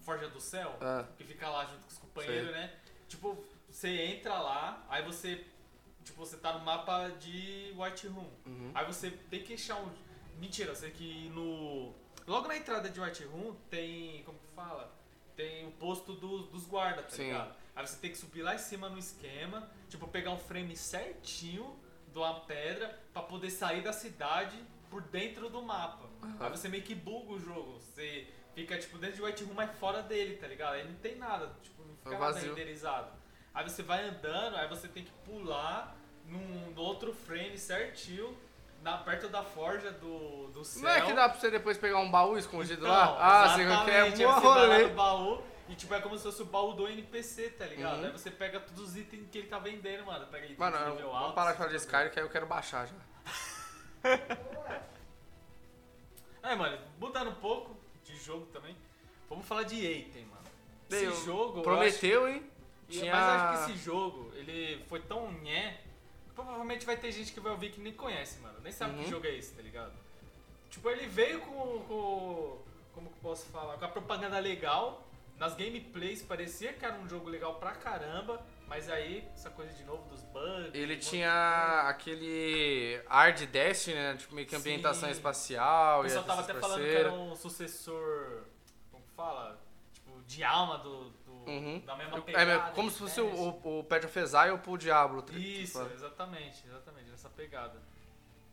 Forja 0.04 0.28
do 0.28 0.40
Céu? 0.40 0.76
Ah. 0.80 1.04
Que 1.16 1.24
fica 1.24 1.48
lá 1.48 1.64
junto 1.64 1.80
com 1.80 1.88
os 1.88 1.98
companheiros, 1.98 2.50
Sei. 2.50 2.60
né? 2.60 2.72
Tipo, 3.08 3.44
você 3.68 3.88
entra 3.88 4.38
lá, 4.38 4.84
aí 4.88 5.02
você. 5.02 5.44
Tipo, 6.04 6.24
você 6.24 6.36
tá 6.36 6.52
no 6.52 6.64
mapa 6.64 7.08
de 7.18 7.72
White 7.76 8.06
Room. 8.08 8.30
Uhum. 8.46 8.70
Aí 8.74 8.84
você 8.84 9.10
tem 9.10 9.42
que 9.42 9.54
achar 9.54 9.76
um. 9.76 9.90
Mentira, 10.38 10.74
você 10.74 10.86
tem 10.86 10.94
que 10.94 11.04
ir 11.26 11.30
no. 11.30 11.94
Logo 12.26 12.46
na 12.48 12.56
entrada 12.56 12.88
de 12.88 13.00
White 13.00 13.24
Room 13.24 13.54
tem. 13.70 14.22
Como 14.24 14.38
que 14.38 14.46
fala? 14.54 14.92
Tem 15.34 15.66
o 15.66 15.72
posto 15.72 16.12
dos, 16.12 16.48
dos 16.48 16.66
guardas, 16.66 17.06
tá 17.06 17.10
Sim. 17.10 17.24
ligado? 17.24 17.54
Aí 17.74 17.86
você 17.86 17.96
tem 17.96 18.10
que 18.10 18.18
subir 18.18 18.42
lá 18.42 18.54
em 18.54 18.58
cima 18.58 18.88
no 18.88 18.98
esquema, 18.98 19.68
tipo, 19.88 20.06
pegar 20.06 20.30
um 20.30 20.38
frame 20.38 20.76
certinho 20.76 21.76
de 22.12 22.18
uma 22.18 22.40
pedra 22.40 23.00
pra 23.12 23.22
poder 23.22 23.50
sair 23.50 23.82
da 23.82 23.92
cidade 23.92 24.56
por 24.88 25.02
dentro 25.02 25.48
do 25.48 25.60
mapa. 25.60 26.08
Aí 26.38 26.50
você 26.50 26.68
meio 26.68 26.84
que 26.84 26.94
buga 26.94 27.32
o 27.32 27.40
jogo. 27.40 27.80
Você 27.80 28.28
fica, 28.54 28.78
tipo, 28.78 28.98
dentro 28.98 29.16
de 29.16 29.22
White 29.22 29.44
Room, 29.44 29.54
mas 29.54 29.70
fora 29.78 30.02
dele, 30.02 30.36
tá 30.36 30.46
ligado? 30.46 30.74
Aí 30.74 30.84
não 30.84 30.94
tem 30.96 31.16
nada, 31.16 31.50
tipo, 31.62 31.82
não 31.84 31.96
fica 31.96 32.14
É 32.14 32.18
nada 32.18 32.38
renderizado. 32.38 33.08
Aí 33.52 33.68
você 33.68 33.82
vai 33.82 34.02
andando, 34.08 34.56
aí 34.56 34.68
você 34.68 34.88
tem 34.88 35.04
que 35.04 35.12
pular 35.24 35.96
num 36.26 36.70
no 36.72 36.80
outro 36.82 37.12
frame 37.12 37.56
certinho, 37.58 38.36
na, 38.82 38.98
perto 38.98 39.28
da 39.28 39.42
forja 39.42 39.90
do, 39.92 40.48
do 40.48 40.64
céu. 40.64 40.82
Não 40.82 40.90
é 40.90 41.00
que 41.00 41.12
dá 41.12 41.28
pra 41.28 41.38
você 41.38 41.50
depois 41.50 41.78
pegar 41.78 41.98
um 41.98 42.10
baú 42.10 42.36
escondido 42.36 42.82
Então, 42.82 42.90
lá? 42.92 43.16
Ah, 43.18 43.48
você 43.56 43.64
quer 43.84 44.02
aí 44.02 44.12
um 44.12 44.16
você 44.16 44.24
vai 44.26 44.34
lá 44.34 44.38
rolê. 44.40 44.82
no 44.88 44.94
baú 44.94 45.42
e 45.68 45.74
tipo, 45.74 45.94
é 45.94 46.00
como 46.00 46.16
se 46.18 46.24
fosse 46.24 46.42
o 46.42 46.46
baú 46.46 46.74
do 46.74 46.86
NPC, 46.86 47.50
tá 47.50 47.64
ligado? 47.64 47.98
Uhum. 48.00 48.04
Aí 48.06 48.12
você 48.12 48.30
pega 48.30 48.60
todos 48.60 48.82
os 48.82 48.96
itens 48.96 49.26
que 49.30 49.38
ele 49.38 49.46
tá 49.46 49.58
vendendo, 49.58 50.04
mano. 50.04 50.26
Pega 50.26 50.44
itens 50.44 50.58
Mano, 50.58 50.76
de 50.76 50.84
nível 50.90 51.06
vamos 51.08 51.22
alto. 51.22 51.34
parar 51.34 51.52
de 51.52 51.58
falar 51.58 51.70
de 51.70 51.76
Skyrim 51.76 52.10
que 52.10 52.18
aí 52.18 52.24
eu 52.26 52.30
quero 52.30 52.46
baixar 52.46 52.86
já. 52.86 52.94
É, 56.42 56.54
mano, 56.54 56.78
mudando 57.00 57.30
um 57.30 57.34
pouco 57.36 57.74
jogo 58.24 58.46
também, 58.46 58.76
vamos 59.28 59.46
falar 59.46 59.62
de 59.64 59.76
item, 59.76 60.24
mano. 60.26 60.44
Esse 60.90 61.04
eu- 61.04 61.24
jogo. 61.24 61.58
eu 61.58 61.62
Prometeu, 61.62 62.28
hein? 62.28 62.36
acho- 62.88 62.98
Tinha... 63.00 63.12
Mas 63.12 63.24
acho 63.24 63.66
que 63.66 63.72
esse 63.72 63.84
jogo, 63.84 64.30
ele 64.34 64.82
foi 64.88 65.00
tão 65.00 65.30
nhé. 65.42 65.80
Provavelmente 66.34 66.84
vai 66.84 66.96
ter 66.96 67.10
gente 67.12 67.32
que 67.32 67.40
vai 67.40 67.52
ouvir 67.52 67.70
que 67.70 67.80
nem 67.80 67.92
conhece, 67.92 68.38
mano. 68.40 68.58
Nem 68.62 68.72
sabe 68.72 68.94
que 68.98 69.04
Uhum. 69.04 69.10
jogo 69.10 69.26
é 69.26 69.36
esse, 69.36 69.54
tá 69.54 69.62
ligado? 69.62 69.92
Tipo, 70.70 70.90
ele 70.90 71.06
veio 71.06 71.40
com, 71.40 71.78
com. 71.86 72.58
Como 72.92 73.08
que 73.08 73.14
eu 73.14 73.22
posso 73.22 73.46
falar? 73.46 73.76
Com 73.78 73.84
a 73.84 73.88
propaganda 73.88 74.38
legal. 74.38 75.02
Nas 75.38 75.54
gameplays 75.54 76.22
parecia 76.22 76.72
que 76.72 76.84
era 76.84 76.94
um 76.96 77.08
jogo 77.08 77.28
legal 77.28 77.54
pra 77.56 77.72
caramba. 77.72 78.44
Mas 78.66 78.88
aí, 78.90 79.28
essa 79.34 79.50
coisa 79.50 79.72
de 79.74 79.84
novo 79.84 80.08
dos 80.08 80.22
bugs. 80.24 80.74
Ele 80.74 80.96
tinha 80.96 81.84
aquele 81.86 83.00
ar 83.08 83.32
de 83.32 83.46
Destiny, 83.46 83.94
né? 83.96 84.16
Tipo, 84.16 84.34
meio 84.34 84.46
que 84.46 84.56
ambientação 84.56 85.08
Sim. 85.08 85.12
espacial. 85.14 86.00
O 86.00 86.02
pessoal 86.04 86.24
tava 86.24 86.40
até 86.42 86.54
falando 86.54 86.78
que 86.78 86.82
parceiras. 86.86 87.12
era 87.12 87.12
um 87.12 87.36
sucessor. 87.36 88.44
Como 88.90 89.04
fala? 89.16 89.60
Tipo, 89.92 90.20
de 90.22 90.42
alma 90.42 90.78
do. 90.78 91.10
do- 91.10 91.24
Uhum. 91.44 91.78
Da 91.84 91.94
mesma 91.94 92.16
É, 92.16 92.20
pegada. 92.22 92.72
como 92.72 92.88
de 92.88 92.94
se 92.94 93.00
fosse 93.00 93.20
o, 93.20 93.24
Destiny. 93.26 93.60
o, 93.64 93.78
o 93.80 93.84
Path 93.84 94.04
of 94.04 94.18
Exile 94.18 94.58
pro 94.62 94.78
Diablo. 94.78 95.20
tá- 95.20 95.34
Isso, 95.34 95.78
tipo, 95.82 95.92
exatamente, 95.94 96.66
exatamente, 96.66 97.10
nessa 97.10 97.28
pegada. 97.28 97.82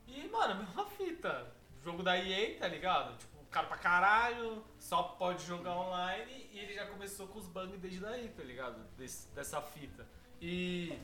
E, 0.05 0.27
mano, 0.27 0.51
a 0.51 0.55
mesma 0.55 0.85
fita. 0.87 1.47
Jogo 1.81 2.03
da 2.03 2.17
EA, 2.17 2.59
tá 2.59 2.67
ligado? 2.67 3.17
Tipo, 3.17 3.40
o 3.51 3.53
cara 3.53 3.67
pra 3.67 3.77
caralho, 3.77 4.63
só 4.79 5.03
pode 5.03 5.45
jogar 5.45 5.75
online 5.77 6.49
e 6.53 6.57
ele 6.59 6.73
já 6.73 6.85
começou 6.85 7.27
com 7.27 7.37
os 7.37 7.47
bugs 7.47 7.77
desde 7.81 7.99
daí, 7.99 8.29
tá 8.29 8.41
ligado? 8.43 8.81
Desse- 8.97 9.27
dessa 9.35 9.61
fita. 9.61 10.07
E 10.41 10.97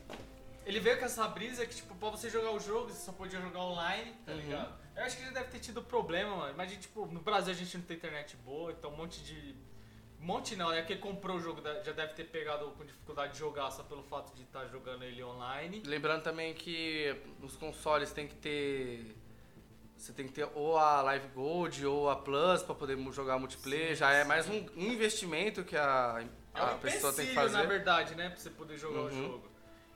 ele 0.65 0.79
veio 0.79 0.97
com 0.97 1.03
essa 1.03 1.27
brisa 1.27 1.65
que, 1.65 1.75
tipo, 1.75 1.93
pra 1.95 2.09
você 2.09 2.29
jogar 2.29 2.51
o 2.51 2.59
jogo, 2.59 2.89
você 2.89 3.03
só 3.05 3.11
podia 3.11 3.41
jogar 3.41 3.59
online, 3.59 4.13
tá 4.25 4.31
Uhum. 4.31 4.37
ligado? 4.37 4.73
Eu 4.95 5.03
acho 5.03 5.17
que 5.17 5.25
já 5.25 5.31
deve 5.31 5.49
ter 5.49 5.59
tido 5.59 5.83
problema, 5.83 6.37
mano. 6.37 6.53
Imagina, 6.53 6.79
tipo, 6.79 7.05
no 7.07 7.19
Brasil 7.19 7.51
a 7.53 7.55
gente 7.55 7.77
não 7.77 7.83
tem 7.83 7.97
internet 7.97 8.37
boa, 8.37 8.71
então 8.71 8.91
um 8.93 8.95
monte 8.95 9.21
de. 9.25 9.53
Um 10.21 10.25
monte 10.25 10.55
não, 10.55 10.69
né? 10.69 10.81
Quem 10.83 10.97
comprou 10.97 11.35
o 11.37 11.41
jogo 11.41 11.61
já 11.61 11.91
deve 11.91 12.13
ter 12.13 12.23
pegado 12.29 12.71
com 12.71 12.85
dificuldade 12.85 13.33
de 13.33 13.39
jogar 13.39 13.69
só 13.71 13.83
pelo 13.83 14.01
fato 14.03 14.33
de 14.35 14.43
estar 14.43 14.65
jogando 14.67 15.03
ele 15.03 15.21
online. 15.21 15.83
Lembrando 15.85 16.23
também 16.23 16.53
que 16.55 17.13
nos 17.41 17.57
consoles 17.57 18.11
tem 18.13 18.25
que 18.25 18.35
ter. 18.35 19.15
Você 19.97 20.13
tem 20.13 20.27
que 20.27 20.33
ter 20.33 20.47
ou 20.53 20.77
a 20.77 21.01
Live 21.01 21.27
Gold 21.29 21.85
ou 21.85 22.09
a 22.09 22.15
Plus 22.15 22.61
pra 22.61 22.75
poder 22.75 22.97
jogar 23.11 23.39
multiplayer. 23.39 23.89
Sim, 23.89 23.95
Já 23.95 24.11
é 24.11 24.21
sim. 24.21 24.27
mais 24.27 24.47
um, 24.47 24.65
um 24.75 24.91
investimento 24.91 25.63
que 25.63 25.75
a, 25.75 26.23
É 26.53 26.63
um 26.63 26.77
pessoa 26.79 27.11
tem 27.13 27.27
que 27.27 27.33
fazer. 27.33 27.57
na 27.57 27.63
verdade, 27.63 28.13
né? 28.15 28.29
Pra 28.29 28.37
você 28.37 28.49
poder 28.51 28.77
jogar 28.77 28.99
o 28.99 29.03
Uhum. 29.05 29.09
jogo. 29.31 29.51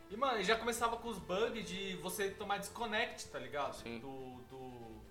E, 0.09 0.17
mano, 0.17 0.43
já 0.43 0.57
começava 0.57 0.97
com 0.97 1.07
os 1.07 1.17
bugs 1.19 1.65
de 1.69 1.95
você 1.97 2.29
tomar 2.31 2.57
desconnect, 2.57 3.27
tá 3.27 3.39
ligado? 3.39 3.75
Sim. 3.75 3.99
Do, 3.99 4.41
do, 4.49 5.01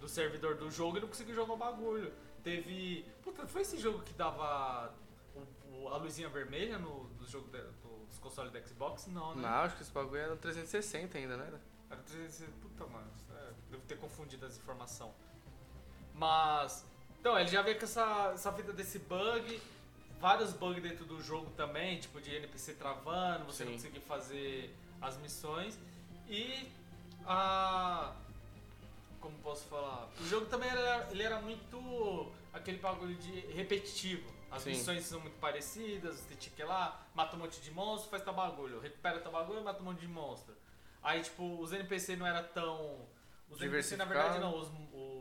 do 0.00 0.08
servidor 0.08 0.56
do 0.56 0.70
jogo 0.70 0.96
e 0.96 1.00
não 1.00 1.08
conseguia 1.08 1.34
jogar 1.34 1.52
o 1.52 1.56
bagulho. 1.56 2.12
Teve. 2.42 3.06
Puta, 3.22 3.46
foi 3.46 3.60
esse 3.62 3.76
jogo 3.78 4.00
que 4.02 4.12
dava 4.14 4.92
o- 5.36 5.84
o- 5.84 5.88
a 5.88 5.96
luzinha 5.98 6.28
vermelha 6.28 6.78
no, 6.78 7.04
no 7.20 7.26
jogo 7.28 7.46
de- 7.48 7.62
do- 7.62 8.06
dos 8.06 8.18
consoles 8.18 8.50
da 8.52 8.60
Xbox? 8.60 9.06
Não, 9.06 9.34
né? 9.36 9.42
Não, 9.42 9.48
acho 9.60 9.76
que 9.76 9.82
esse 9.82 9.92
bagulho 9.92 10.20
era 10.20 10.30
no 10.30 10.36
360 10.38 11.16
ainda, 11.18 11.36
né? 11.36 11.46
Era 11.90 12.00
360. 12.02 12.50
Puta, 12.60 12.86
mano. 12.86 13.06
Devo 13.74 13.86
ter 13.86 13.98
confundido 13.98 14.46
as 14.46 14.56
informações. 14.56 15.12
Mas. 16.14 16.84
Então, 17.20 17.38
ele 17.38 17.48
já 17.48 17.62
veio 17.62 17.78
com 17.78 17.84
essa, 17.84 18.32
essa 18.34 18.50
vida 18.50 18.72
desse 18.72 18.98
bug. 18.98 19.60
Vários 20.20 20.52
bugs 20.52 20.82
dentro 20.82 21.04
do 21.04 21.20
jogo 21.22 21.50
também, 21.50 21.98
tipo 21.98 22.20
de 22.20 22.34
NPC 22.34 22.74
travando, 22.74 23.44
você 23.44 23.64
não 23.64 23.72
Sim. 23.72 23.78
conseguir 23.78 24.00
fazer 24.00 24.74
as 25.00 25.16
missões. 25.18 25.78
E 26.28 26.70
a. 27.26 28.14
Como 29.20 29.36
posso 29.38 29.64
falar? 29.64 30.08
O 30.20 30.26
jogo 30.26 30.46
também 30.46 30.68
era, 30.68 31.08
ele 31.10 31.22
era 31.22 31.40
muito 31.40 32.32
aquele 32.52 32.78
bagulho 32.78 33.14
de 33.16 33.40
repetitivo. 33.52 34.32
As 34.50 34.62
Sim. 34.62 34.70
missões 34.70 35.04
são 35.04 35.18
muito 35.18 35.38
parecidas, 35.40 36.20
você 36.20 36.36
tinha 36.36 36.54
que 36.54 36.62
ir 36.62 36.64
lá, 36.64 37.04
mata 37.14 37.34
um 37.34 37.40
monte 37.40 37.60
de 37.60 37.70
monstro, 37.72 38.08
faz 38.08 38.22
tal 38.22 38.34
bagulho, 38.34 38.78
recupera 38.78 39.18
tal 39.18 39.32
bagulho, 39.32 39.64
mata 39.64 39.80
um 39.80 39.84
monte 39.84 40.00
de 40.00 40.06
monstro. 40.06 40.54
Aí, 41.02 41.22
tipo, 41.22 41.60
os 41.60 41.72
NPC 41.72 42.16
não 42.16 42.26
era 42.26 42.42
tão. 42.42 42.98
Os 43.50 43.60
NPC, 43.60 43.96
na 43.96 44.04
verdade, 44.04 44.38
não, 44.38 44.56
os, 44.58 44.68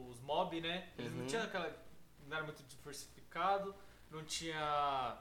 os 0.09 0.19
mob, 0.21 0.59
né? 0.61 0.89
Eles 0.97 1.11
não 1.13 1.21
Uhum. 1.21 1.27
tinham 1.27 1.43
aquela. 1.43 1.71
Não 2.27 2.35
era 2.37 2.45
muito 2.45 2.63
diversificado, 2.63 3.75
não 4.09 4.23
tinha 4.23 5.17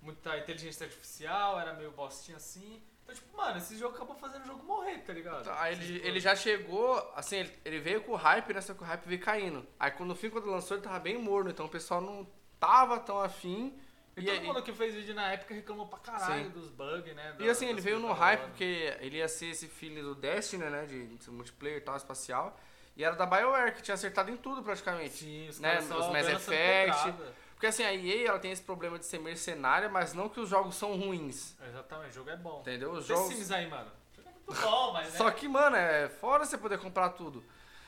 muita 0.00 0.36
inteligência 0.38 0.84
artificial, 0.86 1.58
era 1.58 1.72
meio 1.72 1.90
bostinha 1.92 2.36
assim. 2.36 2.82
Então, 3.02 3.14
tipo, 3.14 3.36
mano, 3.36 3.58
esse 3.58 3.76
jogo 3.76 3.96
acabou 3.96 4.14
fazendo 4.14 4.42
o 4.44 4.46
jogo 4.46 4.62
morrer, 4.64 4.98
tá 4.98 5.12
ligado? 5.12 5.40
Então, 5.40 5.54
Aí 5.58 5.72
ele, 5.74 6.06
ele 6.06 6.20
já 6.20 6.36
chegou, 6.36 6.96
assim, 7.16 7.36
ele, 7.38 7.58
ele 7.64 7.80
veio 7.80 8.02
com 8.02 8.12
o 8.12 8.16
hype, 8.16 8.52
né? 8.54 8.60
Só 8.60 8.74
que 8.74 8.82
o 8.82 8.86
hype 8.86 9.04
veio 9.06 9.20
caindo. 9.20 9.66
Aí 9.78 9.90
quando 9.90 10.10
no 10.10 10.14
fim, 10.14 10.30
quando 10.30 10.46
lançou, 10.46 10.76
ele 10.76 10.84
tava 10.84 11.00
bem 11.00 11.18
morno, 11.18 11.50
então 11.50 11.66
o 11.66 11.68
pessoal 11.68 12.00
não 12.00 12.26
tava 12.60 13.00
tão 13.00 13.18
afim. 13.20 13.76
E, 14.16 14.20
E, 14.20 14.24
todo 14.26 14.42
mundo 14.44 14.62
que 14.62 14.72
fez 14.72 14.94
vídeo 14.94 15.14
na 15.14 15.32
época 15.32 15.54
reclamou 15.54 15.86
pra 15.86 15.98
caralho 15.98 16.44
Sim. 16.44 16.50
dos 16.50 16.68
bugs, 16.68 17.14
né? 17.14 17.34
e 17.38 17.46
da- 17.46 17.50
assim, 17.52 17.66
ele 17.66 17.80
veio 17.80 17.98
no 17.98 18.12
hype 18.12 18.40
hora. 18.40 18.48
porque 18.48 18.94
ele 19.00 19.16
ia 19.16 19.28
ser 19.28 19.46
esse 19.46 19.66
filho 19.68 20.02
do 20.02 20.14
Destiny, 20.14 20.64
né? 20.64 20.84
De, 20.84 21.16
de 21.16 21.30
multiplayer 21.30 21.78
e 21.78 21.80
tal, 21.80 21.96
espacial. 21.96 22.58
E 22.94 23.02
era 23.02 23.16
da 23.16 23.24
BioWare, 23.24 23.74
que 23.74 23.80
tinha 23.80 23.94
acertado 23.94 24.30
em 24.30 24.36
tudo 24.36 24.62
praticamente. 24.62 25.14
Sim, 25.14 25.48
os 25.48 25.58
né, 25.58 25.70
caras 25.70 25.84
só 25.86 25.98
os 25.98 26.12
Mass 26.12 26.28
Effect. 26.28 27.14
Porque 27.54 27.66
assim, 27.68 27.84
a 27.84 27.94
EA 27.94 28.28
ela 28.28 28.38
tem 28.38 28.50
esse 28.52 28.60
problema 28.62 28.98
de 28.98 29.06
ser 29.06 29.18
mercenária, 29.18 29.88
mas 29.88 30.12
não 30.12 30.28
que 30.28 30.40
os 30.40 30.48
jogos 30.48 30.74
são 30.74 30.94
ruins. 30.98 31.56
Exatamente, 31.66 32.10
o 32.10 32.14
jogo 32.14 32.30
é 32.30 32.36
bom. 32.36 32.60
Entendeu? 32.60 32.90
Os 32.92 33.06
The 33.06 33.14
jogos. 33.14 33.32
Sims 33.32 33.50
aí, 33.50 33.66
mano. 33.68 33.90
O 34.12 34.16
jogo 34.16 34.28
é 34.28 34.32
muito 34.32 34.60
bom, 34.60 34.92
mas. 34.92 35.14
Só 35.14 35.24
né? 35.26 35.30
que, 35.30 35.48
mano, 35.48 35.76
é 35.76 36.08
fora 36.08 36.44
você 36.44 36.58
poder 36.58 36.78
comprar 36.78 37.10
tudo. 37.10 37.42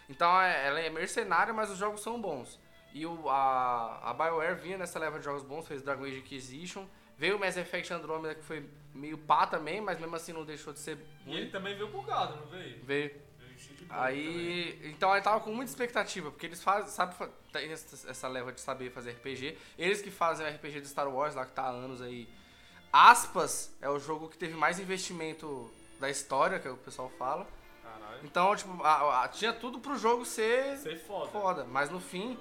Então 0.09 0.41
é- 0.41 0.69
ela 0.69 0.81
é 0.81 0.89
mercenária, 0.89 1.53
mas 1.53 1.71
os 1.71 1.77
jogos 1.77 2.03
são 2.03 2.19
bons. 2.21 2.59
E 2.95 3.05
o, 3.05 3.29
a, 3.29 4.11
a 4.11 4.15
BioWare 4.15 4.55
vinha 4.55 4.79
nessa 4.79 4.99
leva 4.99 5.19
de 5.19 5.25
jogos 5.25 5.43
bons, 5.43 5.67
fez 5.67 5.83
Dragon 5.83 6.05
Age 6.05 6.19
Inquisition. 6.21 6.87
Veio 7.19 7.37
o 7.37 7.39
Mass 7.41 7.57
Effect 7.57 7.93
Andromeda, 7.93 8.35
que 8.37 8.43
foi 8.45 8.69
meio 8.95 9.19
pá 9.19 9.47
também, 9.47 9.81
mas 9.81 9.99
mesmo 10.01 10.15
assim 10.17 10.33
não 10.33 10.45
deixou 10.45 10.73
de 10.73 10.79
ser 10.79 10.99
E 11.27 11.37
ele 11.37 11.51
também 11.51 11.75
veio 11.75 11.89
bugado, 11.89 12.37
não 12.37 12.47
veio? 12.47 12.83
Veio. 12.85 13.11
Também. 13.11 13.25
Aí. 13.91 14.81
Então 14.91 15.13
ele 15.13 15.23
tava 15.23 15.41
com 15.41 15.53
muita 15.53 15.71
expectativa, 15.71 16.31
porque 16.31 16.47
eles 16.47 16.63
fazem, 16.63 16.89
sabe, 16.91 17.15
tem 17.53 17.71
essa 17.71 18.27
leva 18.29 18.53
de 18.53 18.61
saber 18.61 18.91
fazer 18.91 19.11
RPG. 19.13 19.57
Eles 19.79 20.01
que 20.01 20.11
fazem 20.11 20.47
o 20.47 20.49
RPG 20.51 20.81
de 20.81 20.89
Star 20.89 21.09
Wars, 21.09 21.35
lá 21.35 21.45
que 21.45 21.53
tá 21.53 21.63
há 21.65 21.69
anos 21.71 22.01
aí. 22.01 22.29
Aspas 22.93 23.77
é 23.81 23.89
o 23.89 23.99
jogo 23.99 24.29
que 24.29 24.39
teve 24.39 24.55
mais 24.55 24.79
investimento 24.79 25.71
da 26.01 26.09
história, 26.09 26.59
que 26.59 26.69
é 26.69 26.71
o 26.71 26.77
pessoal 26.77 27.11
fala. 27.19 27.47
Caralho. 27.83 28.21
Então, 28.25 28.55
tipo, 28.57 28.83
a- 28.83 29.25
a- 29.25 29.29
tinha 29.29 29.53
tudo 29.53 29.79
pro 29.81 29.97
jogo 29.97 30.25
ser 30.25 30.79
é 30.87 30.97
foda. 30.97 31.31
foda. 31.31 31.65
Mas 31.65 31.91
no 31.91 32.01
fim, 32.01 32.39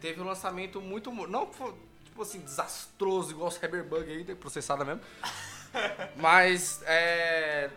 teve 0.00 0.20
um 0.20 0.24
lançamento 0.24 0.80
muito. 0.80 1.10
Não, 1.10 1.46
tipo 2.04 2.22
assim, 2.22 2.40
desastroso, 2.40 3.30
igual 3.30 3.48
o 3.48 3.50
Cyberbug 3.50 4.10
aí, 4.10 4.34
processada 4.34 4.84
mesmo. 4.84 5.02
mas, 6.16 6.82
é. 6.84 7.70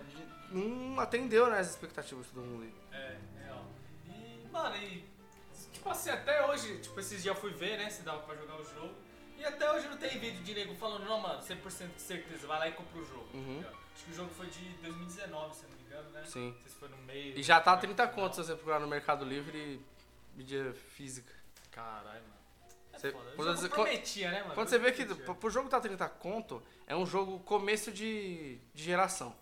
Não 0.51 0.99
atendeu, 0.99 1.47
né, 1.49 1.59
as 1.59 1.69
expectativas 1.69 2.25
de 2.25 2.31
todo 2.31 2.43
mundo 2.43 2.63
aí. 2.63 2.73
É, 2.99 3.17
real. 3.43 3.65
E, 4.07 4.47
mano, 4.51 4.75
e. 4.77 5.07
Tipo 5.71 5.89
assim, 5.89 6.09
até 6.09 6.45
hoje, 6.45 6.79
tipo, 6.79 6.99
esses 6.99 7.21
dias 7.21 7.35
eu 7.35 7.41
fui 7.41 7.51
ver, 7.51 7.77
né, 7.77 7.89
se 7.89 8.01
dava 8.01 8.19
pra 8.19 8.35
jogar 8.35 8.55
o 8.55 8.63
jogo. 8.63 8.93
E 9.37 9.45
até 9.45 9.71
hoje 9.71 9.87
não 9.87 9.95
tem 9.95 10.19
vídeo 10.19 10.43
de 10.43 10.53
nego 10.53 10.75
falando, 10.75 11.05
não, 11.05 11.19
mano, 11.19 11.41
100% 11.41 11.95
de 11.95 12.01
certeza, 12.01 12.45
vai 12.45 12.59
lá 12.59 12.67
e 12.67 12.73
compra 12.73 12.99
o 12.99 13.05
jogo. 13.05 13.27
Uhum. 13.33 13.63
tá? 13.63 13.69
Acho 13.69 14.05
que 14.05 14.11
o 14.11 14.15
jogo 14.15 14.29
foi 14.35 14.47
de 14.47 14.69
2019, 14.81 15.55
se 15.55 15.63
não 15.63 15.77
me 15.77 15.83
engano, 15.83 16.09
né? 16.09 16.23
Sim. 16.25 16.47
Não 16.47 16.61
sei 16.61 16.69
se 16.69 16.75
foi 16.75 16.89
no 16.89 16.97
meio. 16.97 17.37
E 17.37 17.43
já 17.43 17.61
tá 17.61 17.75
no 17.75 17.81
30 17.81 18.07
final. 18.07 18.15
contos 18.15 18.35
se 18.35 18.45
você 18.45 18.55
procurar 18.55 18.79
no 18.79 18.87
Mercado 18.87 19.23
Livre 19.23 19.79
mídia 20.35 20.73
física. 20.95 21.33
Caralho, 21.79 22.21
mano. 22.21 22.33
É 22.93 22.97
Você- 22.99 23.11
foda. 23.11 23.31
O 23.37 23.43
jogo 23.43 23.69
prometia, 23.69 24.31
né, 24.31 24.41
mano? 24.41 24.53
Quando 24.55 24.67
O 24.67 24.69
você 24.69 24.77
vê 24.79 24.91
que 24.91 25.03
prometia. 25.05 25.25
pro- 25.25 25.35
pro 25.35 25.49
jogo 25.49 25.69
tá 25.69 25.79
30 25.79 26.07
conto, 26.09 26.61
é 26.85 26.95
um 26.95 27.05
jogo 27.05 27.39
começo 27.39 27.91
de, 27.91 28.57
de 28.73 28.83
geração. 28.83 29.35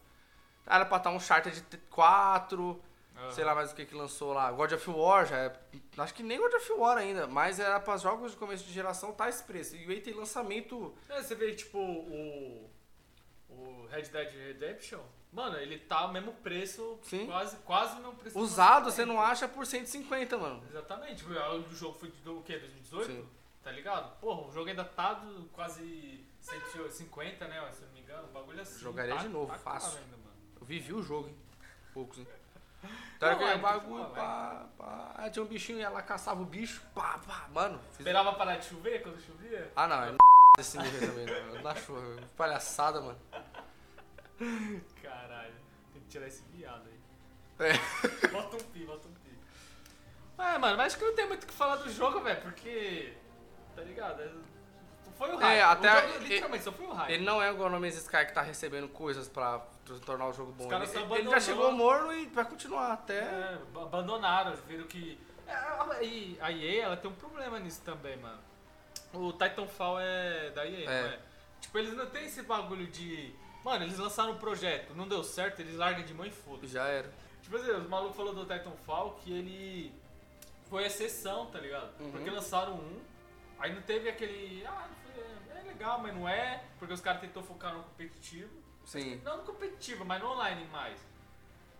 Era 0.65 0.85
pra 0.85 0.97
estar 0.97 1.09
um 1.11 1.19
Charter 1.19 1.51
de 1.53 1.77
4, 1.89 2.81
Ah. 3.15 3.31
sei 3.31 3.43
lá 3.43 3.55
mais 3.55 3.71
o 3.71 3.75
que 3.75 3.85
que 3.85 3.95
lançou 3.95 4.33
lá. 4.33 4.51
God 4.51 4.73
of 4.73 4.89
War 4.89 5.25
já 5.25 5.37
é. 5.37 5.59
Acho 5.97 6.13
que 6.13 6.21
nem 6.23 6.37
God 6.37 6.53
of 6.53 6.71
War 6.73 6.97
ainda, 6.97 7.25
mas 7.25 7.59
era 7.59 7.79
pra 7.79 7.97
jogos 7.97 8.31
de 8.31 8.37
começo 8.37 8.63
de 8.65 8.71
geração 8.73 9.11
tá 9.13 9.27
esse 9.29 9.43
preço. 9.43 9.75
E 9.75 9.87
o 9.87 9.91
EA 9.91 10.01
tem 10.01 10.13
lançamento. 10.13 10.93
É, 11.09 11.23
você 11.23 11.33
vê, 11.35 11.53
tipo, 11.55 11.79
o. 11.79 12.69
O 13.49 13.87
Red 13.89 14.03
Dead 14.03 14.31
Redemption. 14.33 14.99
Mano, 15.37 15.55
ele 15.57 15.77
tá 15.77 16.03
o 16.07 16.11
mesmo 16.11 16.33
preço, 16.33 16.97
Sim. 17.03 17.27
quase, 17.27 17.57
quase 17.57 17.99
no 17.99 18.11
preço 18.11 18.35
do 18.35 18.43
Usado 18.43 18.89
você 18.89 19.05
não 19.05 19.21
acha 19.21 19.47
por 19.47 19.67
150, 19.67 20.35
mano. 20.35 20.63
Exatamente. 20.67 21.23
O 21.23 21.75
jogo 21.75 21.93
foi 21.99 22.09
do, 22.23 22.39
o 22.39 22.41
quê? 22.41 22.57
2018? 22.57 23.05
Sim. 23.05 23.29
Tá 23.63 23.71
ligado? 23.71 24.19
Porra, 24.19 24.47
o 24.47 24.51
jogo 24.51 24.67
ainda 24.67 24.83
tá 24.83 25.13
do 25.13 25.43
quase 25.49 26.25
150, 26.41 27.47
né? 27.47 27.71
Se 27.71 27.83
eu 27.83 27.87
não 27.87 27.93
me 27.93 27.99
engano, 28.01 28.23
o 28.23 28.31
bagulho 28.31 28.59
assim. 28.59 28.79
Jogaria 28.79 29.15
tá- 29.15 29.21
de 29.21 29.29
novo, 29.29 29.51
tá 29.51 29.59
fácil. 29.59 29.99
ainda. 29.99 30.17
Eu 30.59 30.65
vivi 30.65 30.91
o 30.91 31.03
jogo, 31.03 31.27
hein? 31.27 31.37
Poucos, 31.93 32.17
hein? 32.17 32.27
Então 33.17 33.29
Não, 33.29 33.35
era 33.35 33.43
é, 33.43 33.47
aquele 33.49 33.61
bagulho, 33.61 34.05
pá, 34.09 34.65
pá. 34.75 35.11
Aí 35.17 35.29
tinha 35.29 35.43
um 35.43 35.47
bichinho, 35.47 35.79
ia 35.79 35.89
lá, 35.89 36.01
caçava 36.01 36.41
o 36.41 36.45
bicho, 36.45 36.81
pá, 36.95 37.19
pá. 37.27 37.47
Mano, 37.53 37.79
Esperava 37.91 38.33
parar 38.33 38.57
de 38.57 38.65
chover 38.65 39.03
quando 39.03 39.19
chovia? 39.21 39.71
Ah, 39.75 39.87
não, 39.87 40.03
é 40.03 40.15
desse 40.57 40.79
nível 40.79 41.09
também, 41.09 41.25
não. 41.27 41.61
Não 41.61 41.69
achou. 41.71 42.01
Palhaçada, 42.35 43.01
mano. 43.01 43.19
Tirar 46.09 46.27
esse 46.27 46.43
viado 46.53 46.83
aí. 46.87 46.99
É. 47.69 47.73
Bota 48.29 48.55
um 48.57 48.59
pi, 48.59 48.85
bota 48.85 49.07
um 49.07 49.11
pi. 49.11 49.37
É, 50.37 50.57
mano, 50.57 50.77
mas 50.77 50.87
acho 50.87 50.97
que 50.99 51.05
não 51.05 51.15
tem 51.15 51.27
muito 51.27 51.43
o 51.43 51.47
que 51.47 51.53
falar 51.53 51.77
do 51.77 51.89
jogo, 51.89 52.19
velho, 52.21 52.41
porque. 52.41 53.13
Tá 53.75 53.81
ligado? 53.81 54.21
É- 54.21 54.31
Foi 55.17 55.31
o 55.33 55.37
hype. 55.37 55.57
É, 55.57 55.63
até- 55.63 56.05
o 56.05 56.07
jogo, 56.13 56.23
literalmente, 56.23 56.63
só 56.63 56.71
foi 56.71 56.85
o 56.85 56.91
hype. 56.93 57.11
Ele 57.13 57.23
não 57.25 57.41
é 57.41 57.49
igual 57.51 57.69
o 57.69 57.71
No 57.71 57.79
Man's 57.79 57.95
Sky 57.95 58.25
que 58.25 58.33
tá 58.33 58.41
recebendo 58.43 58.87
coisas 58.87 59.27
pra 59.27 59.65
tornar 60.05 60.27
o 60.27 60.33
jogo 60.33 60.51
bom. 60.51 60.67
caras 60.67 60.93
Ele, 60.93 61.13
ele 61.15 61.29
já 61.31 61.39
chegou 61.39 61.71
morno 61.71 62.13
e 62.13 62.27
vai 62.27 62.45
continuar 62.45 62.93
até. 62.93 63.17
É, 63.19 63.53
ab- 63.55 63.77
abandonaram, 63.79 64.55
viram 64.67 64.85
que. 64.85 65.19
É, 65.47 65.53
a- 65.53 66.03
e 66.03 66.37
a 66.39 66.51
EA 66.51 66.83
ela 66.83 66.97
tem 66.97 67.09
um 67.09 67.15
problema 67.15 67.59
nisso 67.59 67.81
também, 67.83 68.15
mano. 68.17 68.39
O 69.13 69.31
Titanfall 69.33 69.99
é 69.99 70.51
da 70.51 70.65
EA, 70.67 70.89
É. 70.89 71.01
não 71.03 71.09
é? 71.09 71.19
Tipo, 71.61 71.77
eles 71.79 71.93
não 71.95 72.05
tem 72.05 72.25
esse 72.25 72.43
bagulho 72.43 72.85
de. 72.85 73.33
Mano, 73.67 73.83
eles 73.83 73.97
lançaram 73.97 74.31
um 74.31 74.37
projeto, 74.37 74.95
não 74.95 75.09
deu 75.09 75.21
certo, 75.25 75.59
eles 75.59 75.75
largam 75.75 76.01
de 76.05 76.13
mão 76.13 76.25
e 76.25 76.31
foda. 76.31 76.65
Já 76.65 76.85
era. 76.87 77.11
Tipo 77.41 77.57
assim, 77.57 77.69
os 77.71 77.89
malucos 77.89 78.15
falou 78.15 78.33
do 78.33 78.45
Titanfall 78.45 79.19
que 79.21 79.29
ele 79.29 79.93
foi 80.69 80.85
exceção, 80.85 81.47
tá 81.47 81.59
ligado? 81.59 81.91
Uhum. 81.99 82.11
Porque 82.11 82.29
lançaram 82.29 82.75
um, 82.75 83.01
aí 83.59 83.75
não 83.75 83.81
teve 83.81 84.07
aquele. 84.07 84.65
Ah, 84.65 84.87
é 85.53 85.67
legal, 85.67 85.99
mas 85.99 86.15
não 86.15 86.29
é, 86.29 86.63
porque 86.79 86.93
os 86.93 87.01
caras 87.01 87.19
tentou 87.19 87.43
focar 87.43 87.73
no 87.73 87.83
competitivo. 87.83 88.49
Sim. 88.85 89.19
Não 89.25 89.39
no 89.39 89.43
competitivo, 89.43 90.05
mas 90.05 90.23
no 90.23 90.31
online 90.31 90.65
mais. 90.67 91.05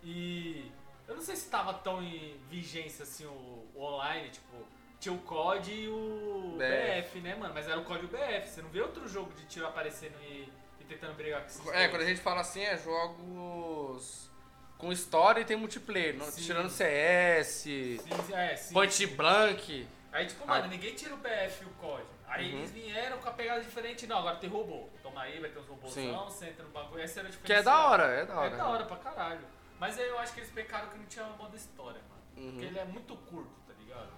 E 0.03 0.69
eu 1.07 1.15
não 1.15 1.21
sei 1.21 1.37
se 1.37 1.49
tava 1.49 1.73
tão 1.73 2.03
em 2.03 2.37
vigência 2.49 3.03
assim 3.03 3.25
o, 3.25 3.65
o 3.73 3.81
online, 3.81 4.29
tipo, 4.29 4.57
tinha 4.99 5.13
o 5.13 5.19
COD 5.19 5.71
e 5.71 5.87
o 5.87 6.57
BF. 6.57 7.07
BF, 7.07 7.19
né, 7.21 7.35
mano? 7.35 7.53
Mas 7.53 7.65
era 7.65 7.79
o 7.79 7.85
COD 7.85 8.01
e 8.01 8.05
o 8.07 8.09
BF. 8.09 8.49
Você 8.49 8.61
não 8.61 8.69
vê 8.69 8.81
outro 8.81 9.07
jogo 9.07 9.31
de 9.31 9.45
tiro 9.45 9.65
aparecendo 9.65 10.21
e 10.21 10.51
tentando 10.87 11.13
brigar 11.15 11.41
com 11.41 11.47
esses 11.47 11.59
É, 11.59 11.63
dois. 11.73 11.89
quando 11.89 12.01
a 12.01 12.05
gente 12.05 12.21
fala 12.21 12.41
assim, 12.41 12.61
é 12.61 12.77
jogos 12.77 14.29
com 14.77 14.91
história 14.91 15.41
e 15.41 15.45
tem 15.45 15.57
multiplayer. 15.57 16.15
Não, 16.15 16.25
Sim. 16.25 16.41
tirando 16.43 16.69
CS, 16.69 17.47
Sim, 17.47 17.99
é, 18.33 18.55
sim. 18.55 18.73
Point 18.73 19.07
Blank. 19.07 19.87
Aí, 20.11 20.25
tipo, 20.25 20.43
Ah. 20.45 20.47
mano, 20.47 20.67
ninguém 20.67 20.93
tira 20.95 21.13
o 21.13 21.17
BF 21.17 21.63
e 21.63 21.65
o 21.65 21.69
COD. 21.71 22.03
Aí 22.27 22.51
Uhum. 22.51 22.57
eles 22.59 22.71
vieram 22.71 23.17
com 23.19 23.29
a 23.29 23.31
pegada 23.31 23.61
diferente. 23.61 24.05
Não, 24.07 24.19
agora 24.19 24.35
tem 24.37 24.49
robô. 24.49 24.89
Toma 25.01 25.21
aí, 25.21 25.39
vai 25.39 25.49
ter 25.49 25.59
uns 25.59 25.67
robôzão, 25.67 25.91
Sim. 26.03 26.13
você 26.25 26.45
entra 26.47 26.63
no 26.63 26.71
bagulho. 26.71 27.01
Essa 27.01 27.19
era 27.21 27.29
a 27.29 27.31
Que 27.31 27.37
é 27.53 27.55
da 27.55 27.71
diferencial. 27.71 27.91
hora, 27.91 28.03
é 28.03 28.25
da 28.25 28.35
hora. 28.39 28.53
É 28.53 28.57
da 28.57 28.67
hora 28.67 28.85
pra 28.85 28.97
caralho. 28.97 29.45
Mas 29.79 29.97
aí 29.99 30.07
eu 30.07 30.17
acho 30.19 30.33
que 30.33 30.39
eles 30.41 30.51
pecaram 30.51 30.89
que 30.89 30.97
não 30.97 31.05
tinha 31.05 31.25
modo 31.25 31.55
história, 31.55 32.01
mano. 32.09 32.21
Uhum. 32.37 32.51
Porque 32.51 32.65
ele 32.65 32.79
é 32.79 32.85
muito 32.85 33.15
curto, 33.15 33.49
tá 33.67 33.73
ligado? 33.79 34.09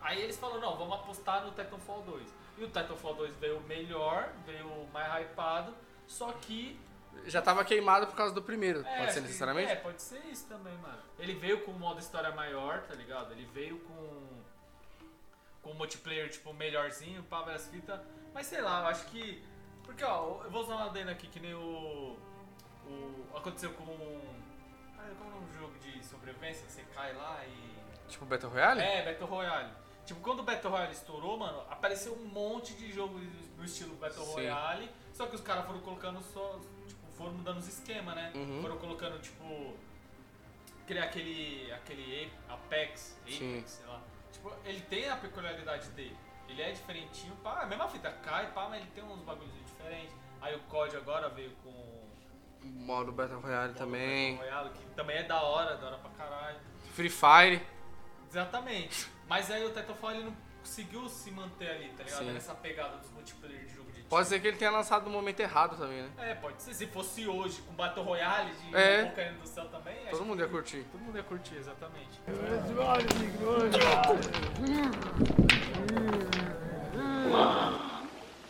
Aí 0.00 0.20
eles 0.22 0.36
falaram, 0.36 0.60
não, 0.60 0.76
vamos 0.76 0.94
apostar 0.94 1.44
no 1.44 1.50
Titanfall 1.52 2.02
2. 2.02 2.26
E 2.56 2.64
o 2.64 2.66
Titanfall 2.66 3.14
2 3.14 3.36
veio 3.36 3.60
melhor, 3.62 4.32
veio 4.46 4.86
mais 4.92 5.22
hypado, 5.22 5.74
só 6.08 6.32
que 6.32 6.80
Já 7.26 7.42
tava 7.42 7.64
queimado 7.64 8.06
por 8.06 8.16
causa 8.16 8.34
do 8.34 8.42
primeiro, 8.42 8.80
É, 8.86 8.98
pode 8.98 9.12
ser 9.12 9.20
necessariamente? 9.20 9.70
É, 9.70 9.76
pode 9.76 10.00
ser 10.00 10.24
isso 10.26 10.46
também, 10.48 10.76
mano. 10.78 10.98
Ele 11.18 11.34
veio 11.34 11.60
com 11.62 11.72
um 11.72 11.78
modo 11.78 12.00
história 12.00 12.30
maior, 12.32 12.82
tá 12.82 12.94
ligado? 12.94 13.32
Ele 13.32 13.44
veio 13.52 13.78
com. 13.80 14.42
com 15.62 15.70
um 15.70 15.74
multiplayer, 15.74 16.30
tipo, 16.30 16.52
melhorzinho, 16.54 17.22
pá, 17.24 17.42
várias 17.42 17.66
fitas. 17.68 18.00
Mas 18.32 18.46
sei 18.46 18.60
lá, 18.62 18.82
eu 18.82 18.86
acho 18.88 19.04
que. 19.06 19.42
Porque, 19.84 20.04
ó, 20.04 20.42
eu 20.44 20.50
vou 20.50 20.62
usar 20.62 20.76
uma 20.76 20.86
adendo 20.86 21.10
aqui 21.10 21.26
que 21.26 21.40
nem 21.40 21.54
o. 21.54 22.16
o 22.86 23.36
aconteceu 23.36 23.72
com. 23.74 23.84
Ah, 24.98 25.10
como 25.18 25.30
é 25.30 25.36
o 25.36 25.40
do 25.40 25.58
jogo 25.58 25.78
de 25.80 26.04
sobrevivência? 26.04 26.64
que 26.66 26.72
Você 26.72 26.84
cai 26.94 27.12
lá 27.14 27.44
e. 27.46 28.08
Tipo 28.08 28.24
Battle 28.24 28.50
Royale? 28.50 28.80
É, 28.80 29.04
Battle 29.04 29.28
Royale. 29.28 29.70
Tipo, 30.06 30.20
quando 30.20 30.40
o 30.40 30.42
Battle 30.42 30.72
Royale 30.72 30.92
estourou, 30.92 31.36
mano, 31.36 31.60
apareceu 31.68 32.14
um 32.14 32.24
monte 32.24 32.72
de 32.74 32.90
jogo 32.90 33.20
no 33.58 33.64
estilo 33.64 33.94
Battle 33.96 34.24
Sim. 34.24 34.32
Royale, 34.32 34.90
só 35.18 35.26
que 35.26 35.34
os 35.34 35.40
caras 35.40 35.66
foram 35.66 35.80
colocando 35.80 36.22
só, 36.22 36.60
tipo, 36.86 37.04
foram 37.16 37.32
mudando 37.32 37.58
os 37.58 37.66
esquemas, 37.66 38.14
né? 38.14 38.30
Uhum. 38.36 38.62
Foram 38.62 38.78
colocando, 38.78 39.20
tipo, 39.20 39.74
criar 40.86 41.06
aquele, 41.06 41.72
aquele 41.72 42.32
Apex, 42.48 43.18
Sim. 43.26 43.54
Apex, 43.54 43.70
sei 43.72 43.86
lá. 43.86 44.00
Tipo, 44.30 44.54
ele 44.64 44.80
tem 44.82 45.08
a 45.08 45.16
peculiaridade 45.16 45.88
dele. 45.90 46.16
Ele 46.48 46.62
é 46.62 46.70
diferentinho, 46.70 47.34
pá, 47.42 47.62
a 47.62 47.66
mesma 47.66 47.88
fita 47.88 48.12
cai, 48.12 48.52
pá, 48.52 48.68
mas 48.68 48.80
ele 48.80 48.90
tem 48.94 49.02
uns 49.02 49.20
bagulhos 49.22 49.52
diferentes. 49.66 50.14
Aí 50.40 50.54
o 50.54 50.60
COD 50.60 50.96
agora 50.96 51.28
veio 51.30 51.50
com 51.64 51.70
o 51.70 52.08
Modo 52.62 53.10
Battle 53.10 53.40
Royale 53.40 53.74
também. 53.74 54.36
Battle 54.36 54.52
Royale, 54.52 54.70
que 54.70 54.86
também 54.94 55.16
é 55.16 55.24
da 55.24 55.42
hora, 55.42 55.76
da 55.76 55.86
hora 55.88 55.98
pra 55.98 56.10
caralho. 56.10 56.60
Free 56.94 57.10
Fire. 57.10 57.60
Exatamente. 58.30 59.10
Mas 59.26 59.50
aí 59.50 59.66
o 59.66 59.70
Titanfall 59.70 60.12
ele 60.12 60.24
não 60.24 60.36
conseguiu 60.60 61.08
se 61.08 61.32
manter 61.32 61.70
ali, 61.70 61.88
tá 61.96 62.04
ligado? 62.04 62.24
Sim. 62.24 62.32
Nessa 62.32 62.54
pegada 62.54 62.98
dos 62.98 63.10
multiplayer 63.10 63.66
de. 63.66 63.77
Pode 64.08 64.26
ser 64.28 64.40
que 64.40 64.48
ele 64.48 64.56
tenha 64.56 64.70
lançado 64.70 65.04
no 65.04 65.10
momento 65.10 65.40
errado 65.40 65.76
também, 65.76 66.02
né? 66.02 66.10
É, 66.18 66.34
pode 66.34 66.62
ser. 66.62 66.72
Se 66.72 66.86
fosse 66.86 67.26
hoje, 67.26 67.60
com 67.60 67.74
Battle 67.74 68.02
Royale 68.04 68.50
de 68.54 68.74
É. 68.74 69.04
um 69.04 69.14
caindo 69.14 69.40
do 69.40 69.46
céu 69.48 69.66
também, 69.68 69.96
Todo 70.10 70.24
mundo 70.24 70.36
que 70.38 70.42
ia 70.44 70.48
curtir. 70.48 70.86
Todo 70.90 71.00
mundo 71.02 71.16
ia 71.18 71.22
curtir, 71.24 71.56
exatamente. 71.56 72.18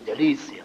Delícia. 0.04 0.64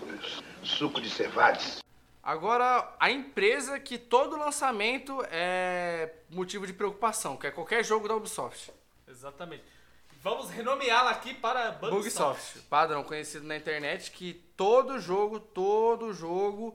Suco 0.64 1.02
de 1.02 1.10
cevades. 1.10 1.84
Agora, 2.22 2.96
a 3.00 3.12
empresa 3.12 3.78
que 3.80 3.98
todo 3.98 4.38
lançamento 4.38 5.22
é 5.30 6.14
motivo 6.30 6.66
de 6.66 6.72
preocupação, 6.72 7.36
que 7.36 7.48
é 7.48 7.52
qualquer 7.52 7.84
jogo 7.84 8.08
da 8.08 8.16
Ubisoft. 8.16 8.72
Exatamente. 9.08 9.64
Vamos 10.24 10.50
renomeá-la 10.50 11.12
aqui 11.12 11.34
para 11.34 11.72
Bugsoft. 11.72 11.92
Bugsoft, 11.92 12.60
padrão 12.70 13.04
conhecido 13.04 13.46
na 13.46 13.58
internet, 13.58 14.10
que 14.10 14.34
todo 14.56 14.98
jogo, 14.98 15.38
todo 15.38 16.14
jogo 16.14 16.74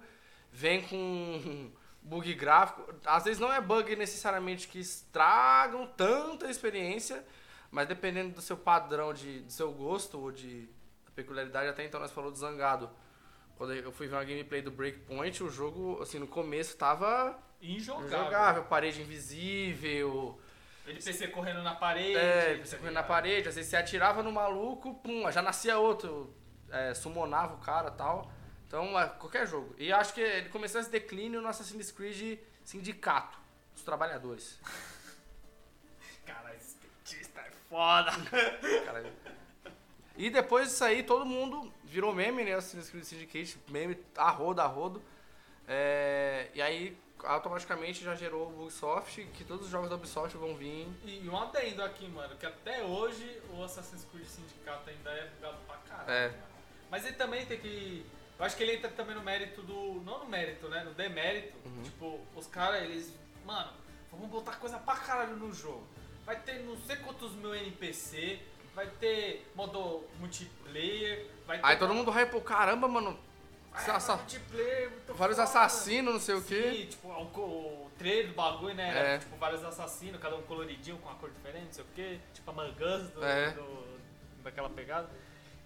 vem 0.52 0.82
com 0.82 1.70
bug 2.02 2.34
gráfico. 2.34 2.84
Às 3.06 3.24
vezes 3.24 3.40
não 3.40 3.50
é 3.50 3.58
bug 3.58 3.96
necessariamente 3.96 4.68
que 4.68 4.78
estragam 4.78 5.86
tanta 5.96 6.50
experiência, 6.50 7.24
mas 7.70 7.88
dependendo 7.88 8.34
do 8.34 8.42
seu 8.42 8.54
padrão, 8.54 9.14
de, 9.14 9.40
do 9.40 9.50
seu 9.50 9.72
gosto 9.72 10.20
ou 10.20 10.30
de 10.30 10.68
peculiaridade, 11.14 11.68
até 11.68 11.86
então 11.86 11.98
nós 11.98 12.12
falamos 12.12 12.38
do 12.38 12.40
Zangado. 12.40 12.90
Quando 13.56 13.72
eu 13.72 13.90
fui 13.90 14.08
ver 14.08 14.16
uma 14.16 14.24
gameplay 14.24 14.60
do 14.60 14.70
Breakpoint, 14.70 15.42
o 15.42 15.48
jogo, 15.48 16.02
assim, 16.02 16.18
no 16.18 16.28
começo 16.28 16.76
tava 16.76 17.34
Injogável. 17.62 18.06
injogável, 18.08 18.64
parede 18.64 19.00
invisível, 19.00 20.38
NPC 20.90 21.28
correndo 21.28 21.62
na 21.62 21.74
parede. 21.74 22.16
é, 22.16 22.56
tá 22.56 22.64
você 22.64 22.76
correndo 22.76 22.94
na 22.94 23.02
parede, 23.02 23.48
às 23.48 23.54
vezes 23.54 23.70
você 23.70 23.76
atirava 23.76 24.22
no 24.22 24.32
maluco, 24.32 24.94
pum, 24.94 25.30
já 25.30 25.42
nascia 25.42 25.78
outro, 25.78 26.34
é, 26.70 26.94
summonava 26.94 27.54
o 27.54 27.58
cara 27.58 27.88
e 27.88 27.92
tal. 27.92 28.30
Então, 28.66 28.98
é, 29.00 29.08
qualquer 29.08 29.46
jogo. 29.46 29.74
E 29.78 29.92
acho 29.92 30.12
que 30.12 30.20
ele 30.20 30.48
começou 30.50 30.80
esse 30.80 30.90
declínio 30.90 31.40
no 31.40 31.48
Assassin's 31.48 31.90
Creed 31.90 32.38
Sindicato, 32.64 33.38
dos 33.72 33.82
trabalhadores. 33.82 34.60
Cara, 36.26 36.54
esse 36.54 36.76
skatista 36.76 37.40
é 37.40 37.50
foda. 37.70 38.12
Caralho. 38.84 39.12
E 40.16 40.28
depois 40.28 40.68
disso 40.68 40.84
aí, 40.84 41.02
todo 41.02 41.24
mundo 41.24 41.72
virou 41.84 42.14
meme, 42.14 42.44
né? 42.44 42.54
Assassin's 42.54 42.90
Creed 42.90 43.04
Syndicate, 43.04 43.58
meme 43.68 43.96
a 44.16 44.30
rodo, 44.30 44.60
a 44.60 44.66
rodo. 44.66 45.02
É, 45.66 46.50
e 46.54 46.60
aí, 46.60 46.98
automaticamente 47.24 48.04
já 48.04 48.14
gerou 48.14 48.48
o 48.48 48.52
Bugsoft, 48.52 49.24
que 49.34 49.44
todos 49.44 49.66
os 49.66 49.70
jogos 49.70 49.88
da 49.88 49.96
Ubisoft 49.96 50.36
vão 50.36 50.54
vir. 50.54 50.86
E 51.04 51.28
um 51.28 51.36
adendo 51.36 51.82
aqui, 51.82 52.08
mano, 52.08 52.36
que 52.36 52.46
até 52.46 52.82
hoje 52.82 53.40
o 53.50 53.62
Assassin's 53.62 54.04
Creed 54.10 54.26
Sindicato 54.26 54.88
ainda 54.90 55.10
é 55.10 55.28
bugado 55.28 55.58
pra 55.66 55.76
caralho. 55.76 56.10
É. 56.10 56.28
mano. 56.28 56.42
Mas 56.90 57.04
ele 57.04 57.16
também 57.16 57.44
tem 57.46 57.58
que. 57.58 58.04
Eu 58.38 58.44
acho 58.44 58.56
que 58.56 58.62
ele 58.62 58.76
entra 58.76 58.90
também 58.90 59.14
no 59.14 59.22
mérito 59.22 59.62
do. 59.62 60.00
Não 60.04 60.20
no 60.20 60.26
mérito, 60.26 60.68
né? 60.68 60.84
No 60.84 60.94
demérito. 60.94 61.56
Uhum. 61.64 61.82
Tipo, 61.82 62.20
os 62.34 62.46
caras, 62.46 62.82
eles. 62.82 63.12
Mano, 63.44 63.72
vamos 64.10 64.28
botar 64.28 64.56
coisa 64.56 64.78
pra 64.78 64.96
caralho 64.96 65.36
no 65.36 65.52
jogo. 65.52 65.86
Vai 66.24 66.38
ter 66.40 66.60
não 66.60 66.76
sei 66.76 66.96
quantos 66.96 67.32
mil 67.32 67.54
NPC, 67.54 68.38
vai 68.74 68.86
ter 68.86 69.50
modo 69.54 70.04
multiplayer, 70.18 71.26
vai 71.46 71.58
ter. 71.58 71.66
Aí 71.66 71.76
todo 71.76 71.94
mundo 71.94 72.10
hypou, 72.10 72.40
caramba, 72.42 72.86
mano. 72.86 73.18
Ah, 73.72 74.16
muito 74.90 75.14
vários 75.14 75.38
assassinos, 75.38 76.12
não 76.14 76.20
sei 76.20 76.34
o 76.34 76.42
quê. 76.42 76.72
Sim, 76.72 76.86
tipo, 76.86 77.08
o, 77.08 77.84
o 77.86 77.90
trailer 77.96 78.28
do 78.28 78.34
bagulho, 78.34 78.74
né? 78.74 78.88
Era, 78.90 78.98
É. 79.00 79.18
tipo, 79.18 79.36
vários 79.36 79.64
assassinos, 79.64 80.20
cada 80.20 80.36
um 80.36 80.42
coloridinho, 80.42 80.98
com 80.98 81.08
uma 81.08 81.16
cor 81.18 81.30
diferente, 81.30 81.66
não 81.66 81.72
sei 81.72 81.84
o 81.84 81.86
quê. 81.94 82.18
Tipo, 82.34 82.50
a 82.50 82.54
Mangus 82.54 83.10
do, 83.10 83.24
É. 83.24 83.50
do- 83.52 83.98
daquela 84.42 84.68
pegada. 84.70 85.08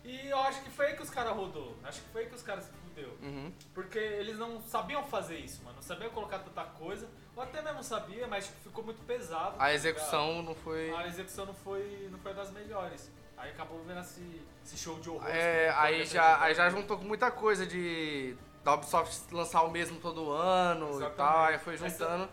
E 0.05 0.29
eu 0.29 0.39
acho 0.41 0.63
que 0.63 0.71
foi 0.71 0.87
aí 0.87 0.97
que 0.97 1.03
os 1.03 1.11
caras 1.11 1.33
rodou. 1.33 1.77
Acho 1.85 2.01
que 2.03 2.09
foi 2.09 2.23
aí 2.23 2.29
que 2.29 2.35
os 2.35 2.43
caras 2.43 2.65
se 2.65 2.73
fudeu. 2.73 3.17
Uhum. 3.23 3.53
Porque 3.73 3.99
eles 3.99 4.37
não 4.37 4.61
sabiam 4.63 5.05
fazer 5.05 5.37
isso, 5.39 5.63
mano. 5.63 5.77
Não 5.77 5.83
sabiam 5.83 6.11
colocar 6.11 6.41
tanta 6.41 6.65
coisa. 6.65 7.09
Ou 7.37 7.43
até 7.43 7.63
mesmo 7.63 7.83
sabia, 7.85 8.27
mas 8.27 8.47
tipo, 8.47 8.61
ficou 8.65 8.85
muito 8.85 9.01
pesado. 9.07 9.57
tá 9.57 9.65
A 9.65 9.69
ligado? 9.69 9.75
execução 9.75 10.43
não 10.43 10.55
foi. 10.57 10.93
A 10.93 11.07
execução 11.07 11.47
não 11.47 11.55
foi, 11.55 12.09
não 12.11 12.19
foi 12.19 12.35
das 12.35 12.51
melhores. 12.51 13.11
Aí 13.43 13.51
acabou 13.51 13.83
vendo 13.83 13.99
esse, 14.01 14.41
esse 14.65 14.79
show 14.79 15.01
de 15.01 15.11
horror. 15.11 15.29
É, 15.29 15.69
aí 15.71 16.07
já, 16.07 16.41
aí 16.41 16.55
já 16.55 16.71
juntou 16.71 16.97
com 16.97 17.05
muita 17.05 17.29
coisa 17.29 17.67
de 17.67 18.37
da 18.63 18.75
Ubisoft 18.75 19.35
lançar 19.35 19.63
o 19.63 19.71
mesmo 19.73 19.99
todo 19.99 20.31
ano 20.31 20.87
e 20.87 20.91
Exatamente. 20.91 21.17
tal, 21.17 21.45
aí 21.47 21.59
foi 21.59 21.77
juntando. 21.77 22.29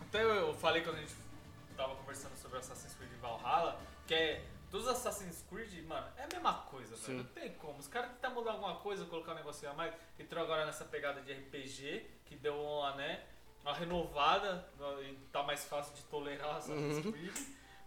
Até 0.00 0.22
eu 0.24 0.54
falei 0.54 0.82
quando 0.82 0.96
a 0.96 1.00
gente 1.00 1.14
tava 1.76 1.94
conversando 1.96 2.34
sobre 2.36 2.58
Assassin's 2.58 2.94
Creed 2.94 3.10
Valhalla, 3.20 3.78
que 4.06 4.14
é. 4.14 4.42
Dos 4.70 4.86
Assassin's 4.86 5.44
Creed, 5.50 5.86
mano, 5.86 6.06
é 6.16 6.24
a 6.24 6.26
mesma 6.26 6.52
coisa, 6.52 6.94
Sim. 6.96 7.06
velho. 7.06 7.18
Não 7.18 7.24
tem 7.24 7.52
como. 7.54 7.78
Os 7.78 7.88
caras 7.88 8.10
tentam 8.12 8.34
mudar 8.34 8.52
alguma 8.52 8.76
coisa, 8.76 9.04
colocar 9.06 9.32
um 9.32 9.36
negocinho 9.36 9.70
a 9.72 9.74
mais. 9.74 9.94
Entrou 10.18 10.44
agora 10.44 10.64
nessa 10.66 10.84
pegada 10.84 11.20
de 11.22 11.32
RPG, 11.32 12.06
que 12.26 12.36
deu 12.36 12.54
uma, 12.54 12.94
né? 12.94 13.22
Uma 13.62 13.74
renovada, 13.74 14.66
e 15.02 15.14
tá 15.32 15.42
mais 15.42 15.64
fácil 15.64 15.94
de 15.94 16.02
tolerar 16.04 16.48
o 16.48 16.56
Assassin's 16.58 17.04
Uhum. 17.04 17.12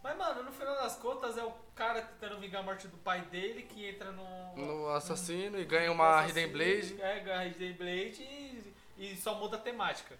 Mas, 0.03 0.17
mano, 0.17 0.43
no 0.43 0.51
final 0.51 0.75
das 0.75 0.95
contas 0.95 1.37
é 1.37 1.43
o 1.43 1.53
cara 1.75 2.01
tentando 2.01 2.39
vingar 2.39 2.61
a 2.61 2.63
morte 2.63 2.87
do 2.87 2.97
pai 2.97 3.21
dele 3.21 3.63
que 3.63 3.87
entra 3.87 4.11
no. 4.11 4.55
No 4.55 4.89
assassino 4.89 5.59
e 5.59 5.65
ganha 5.65 5.87
no 5.87 5.93
uma 5.93 6.21
assassino, 6.21 6.39
Hidden 6.39 6.51
Blade. 6.51 7.01
É, 7.01 7.19
ganha 7.19 7.39
a 7.39 7.45
Hidden 7.45 7.73
Blade 7.73 8.23
e, 8.23 8.73
e 8.97 9.15
só 9.15 9.35
muda 9.35 9.57
a 9.57 9.59
temática. 9.59 10.17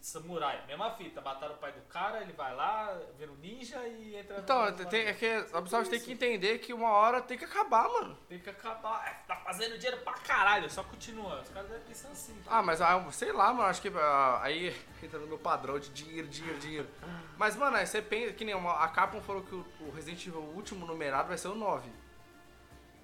De 0.00 0.06
samurai. 0.06 0.64
Mesma 0.66 0.90
fita, 0.92 1.20
mataram 1.20 1.54
o 1.54 1.58
pai 1.58 1.72
do 1.72 1.82
cara, 1.82 2.22
ele 2.22 2.32
vai 2.32 2.54
lá, 2.54 2.98
vira 3.18 3.30
um 3.30 3.34
ninja 3.36 3.86
e 3.86 4.16
entra 4.16 4.38
Então, 4.38 4.70
no- 4.70 4.86
tem, 4.86 5.02
é 5.06 5.12
que 5.12 5.26
a 5.52 5.58
Ubisoft 5.58 5.90
tem 5.90 6.00
que 6.00 6.12
entender 6.12 6.58
que 6.58 6.72
uma 6.72 6.88
hora 6.90 7.20
tem 7.20 7.36
que 7.36 7.44
acabar, 7.44 7.86
mano. 7.86 8.16
Tem 8.26 8.38
que 8.38 8.48
acabar. 8.48 9.06
É, 9.06 9.12
tá 9.26 9.36
fazendo 9.36 9.76
dinheiro 9.76 9.98
pra 10.02 10.14
caralho, 10.14 10.70
só 10.70 10.82
continua. 10.82 11.42
Os 11.42 11.50
caras 11.50 11.68
devem 11.68 11.84
pensar 11.86 12.08
assim. 12.08 12.34
Ah, 12.46 12.62
mas 12.62 12.80
ah, 12.80 13.06
sei 13.12 13.30
lá, 13.30 13.52
mano, 13.52 13.68
acho 13.68 13.82
que 13.82 13.88
ah, 13.94 14.40
aí 14.42 14.74
entra 15.02 15.18
no 15.18 15.26
meu 15.26 15.38
padrão 15.38 15.78
de 15.78 15.90
dinheiro, 15.90 16.26
dinheiro, 16.28 16.58
dinheiro. 16.58 16.88
Mas, 17.36 17.54
mano, 17.56 17.76
aí 17.76 17.86
você 17.86 18.00
pensa 18.00 18.32
que 18.32 18.44
nem 18.44 18.54
uma, 18.54 18.82
a 18.82 18.88
Capcom 18.88 19.20
falou 19.20 19.42
que 19.42 19.54
o, 19.54 19.66
o 19.80 19.90
Resident 19.90 20.26
Evil 20.26 20.40
último 20.40 20.86
numerado 20.86 21.28
vai 21.28 21.36
ser 21.36 21.48
o 21.48 21.54
9. 21.54 21.88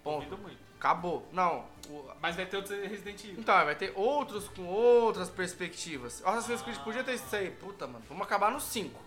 Duvido 0.02 0.30
Ponto. 0.30 0.38
muito. 0.38 0.58
Acabou. 0.86 1.28
Não, 1.32 1.64
o- 1.88 2.10
Mas 2.20 2.36
vai 2.36 2.46
ter 2.46 2.56
outro 2.58 2.74
Resident 2.80 3.24
Evil. 3.24 3.40
Então, 3.40 3.64
vai 3.64 3.74
ter 3.74 3.92
outros 3.96 4.46
com 4.48 4.64
outras 4.66 5.28
perspectivas. 5.28 6.20
O 6.20 6.28
Assassin's 6.28 6.62
Creed 6.62 6.78
podia 6.78 7.02
ter 7.02 7.14
isso 7.14 7.34
aí. 7.34 7.50
Puta, 7.50 7.86
mano, 7.88 8.04
vamos 8.08 8.22
acabar 8.24 8.52
no 8.52 8.60
5. 8.60 9.00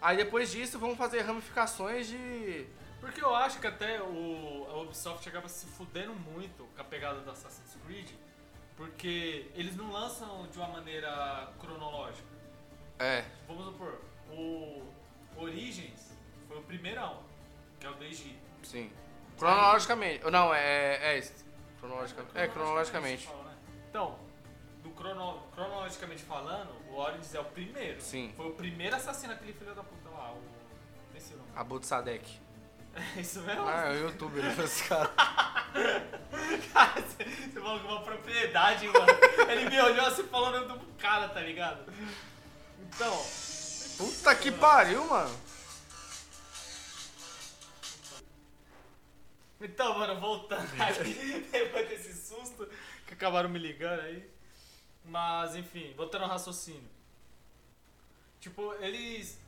Aí 0.00 0.16
depois 0.16 0.50
disso 0.52 0.78
vamos 0.78 0.96
fazer 0.96 1.22
ramificações 1.22 2.06
de. 2.06 2.66
Porque 3.00 3.22
eu 3.22 3.34
acho 3.34 3.58
que 3.58 3.66
até 3.66 4.00
o, 4.00 4.66
a 4.70 4.76
Ubisoft 4.82 5.28
acaba 5.28 5.48
se 5.48 5.66
fudendo 5.66 6.14
muito 6.14 6.64
com 6.74 6.80
a 6.80 6.84
pegada 6.84 7.20
do 7.20 7.30
Assassin's 7.30 7.76
Creed, 7.84 8.10
porque 8.76 9.50
eles 9.54 9.76
não 9.76 9.90
lançam 9.90 10.46
de 10.46 10.56
uma 10.58 10.68
maneira 10.68 11.52
cronológica. 11.60 12.26
É. 13.00 13.24
Vamos 13.48 13.64
supor, 13.66 14.00
o 14.30 14.82
Origins 15.36 16.12
foi 16.46 16.58
o 16.58 16.62
primeirão, 16.62 17.20
que 17.80 17.86
é 17.86 17.90
o 17.90 17.94
do 17.94 18.04
Egito. 18.04 18.38
Sim. 18.62 18.90
Cronologicamente. 19.38 20.30
Não, 20.30 20.54
é. 20.54 21.14
É 21.14 21.18
isso. 21.18 21.32
Cronologicamente. 21.80 22.38
É, 22.38 22.48
cronologicamente. 22.48 23.28
Então, 23.90 24.18
do 24.82 24.90
crono- 24.90 25.42
cronologicamente 25.54 26.22
falando, 26.22 26.70
o 26.90 26.96
Origins 26.96 27.34
é 27.34 27.40
o 27.40 27.44
primeiro. 27.44 28.00
Sim. 28.00 28.32
Foi 28.36 28.46
o 28.48 28.52
primeiro 28.52 28.96
assassino, 28.96 29.32
aquele 29.32 29.52
filho 29.52 29.74
da 29.74 29.82
puta 29.82 30.08
lá, 30.10 30.32
o. 30.32 30.42
Nem 31.12 31.20
sei 31.20 31.36
o 31.36 31.38
nome. 31.38 31.50
Abu 31.56 31.82
Sadek. 31.82 32.42
É 33.16 33.20
isso 33.20 33.40
mesmo? 33.40 33.66
Ah, 33.66 33.86
é 33.88 33.90
o 33.90 33.94
youtuber 34.04 34.44
esse 34.60 34.84
cara. 34.84 35.08
Cara, 36.72 37.02
você 37.02 37.24
você 37.24 37.60
falou 37.60 37.80
com 37.80 37.88
uma 37.88 38.02
propriedade, 38.02 38.86
mano. 38.86 39.06
Ele 39.50 39.68
me 39.68 39.80
olhou 39.80 40.06
assim 40.06 40.22
falando 40.28 40.68
do 40.78 40.78
cara, 40.96 41.28
tá 41.28 41.40
ligado? 41.40 41.92
Então, 42.80 43.26
Puta 43.98 44.32
que 44.36 44.52
pariu, 44.52 45.04
mano. 45.06 45.34
Então, 49.60 49.98
mano, 49.98 50.20
voltando 50.20 50.68
aqui, 50.82 51.46
depois 51.52 51.88
desse 51.88 52.14
susto 52.14 52.68
que 53.06 53.14
acabaram 53.14 53.48
me 53.48 53.58
ligando 53.58 54.00
aí. 54.00 54.30
Mas, 55.04 55.54
enfim, 55.54 55.92
voltando 55.96 56.22
ao 56.22 56.30
raciocínio. 56.30 56.88
Tipo, 58.40 58.74
eles. 58.74 59.40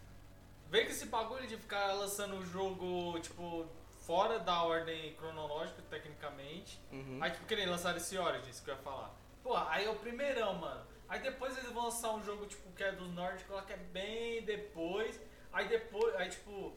Vem 0.69 0.85
com 0.85 0.91
esse 0.91 1.07
bagulho 1.07 1.47
de 1.47 1.57
ficar 1.57 1.93
lançando 1.93 2.37
o 2.37 2.45
jogo, 2.45 3.19
tipo, 3.21 3.67
fora 4.01 4.39
da 4.39 4.63
ordem 4.63 5.15
cronológica, 5.15 5.83
tecnicamente. 5.89 6.81
Uhum. 6.93 7.19
Aí, 7.23 7.31
tipo, 7.31 7.47
que 7.47 7.57
nem 7.57 7.67
lançaram 7.67 7.97
esse 7.97 8.19
Origins 8.19 8.61
que 8.61 8.71
eu 8.71 8.75
ia 8.75 8.83
falar. 8.83 9.15
Pô, 9.43 9.57
aí 9.57 9.85
é 9.85 9.91
o 9.91 9.97
primeirão, 9.97 10.55
mano. 10.55 10.85
Aí 11.09 11.21
depois 11.21 11.57
eles 11.57 11.71
vão 11.71 11.85
lançar 11.85 12.13
um 12.15 12.25
jogo, 12.25 12.47
tipo, 12.47 12.71
que 12.73 12.83
é 12.83 12.93
dos 12.93 13.09
nórdicos 13.13 13.55
lá, 13.55 13.63
que 13.63 13.73
é 13.73 13.77
bem 13.77 14.43
depois. 14.43 15.21
Aí 15.53 15.69
depois, 15.69 16.15
aí, 16.17 16.29
tipo, 16.29 16.77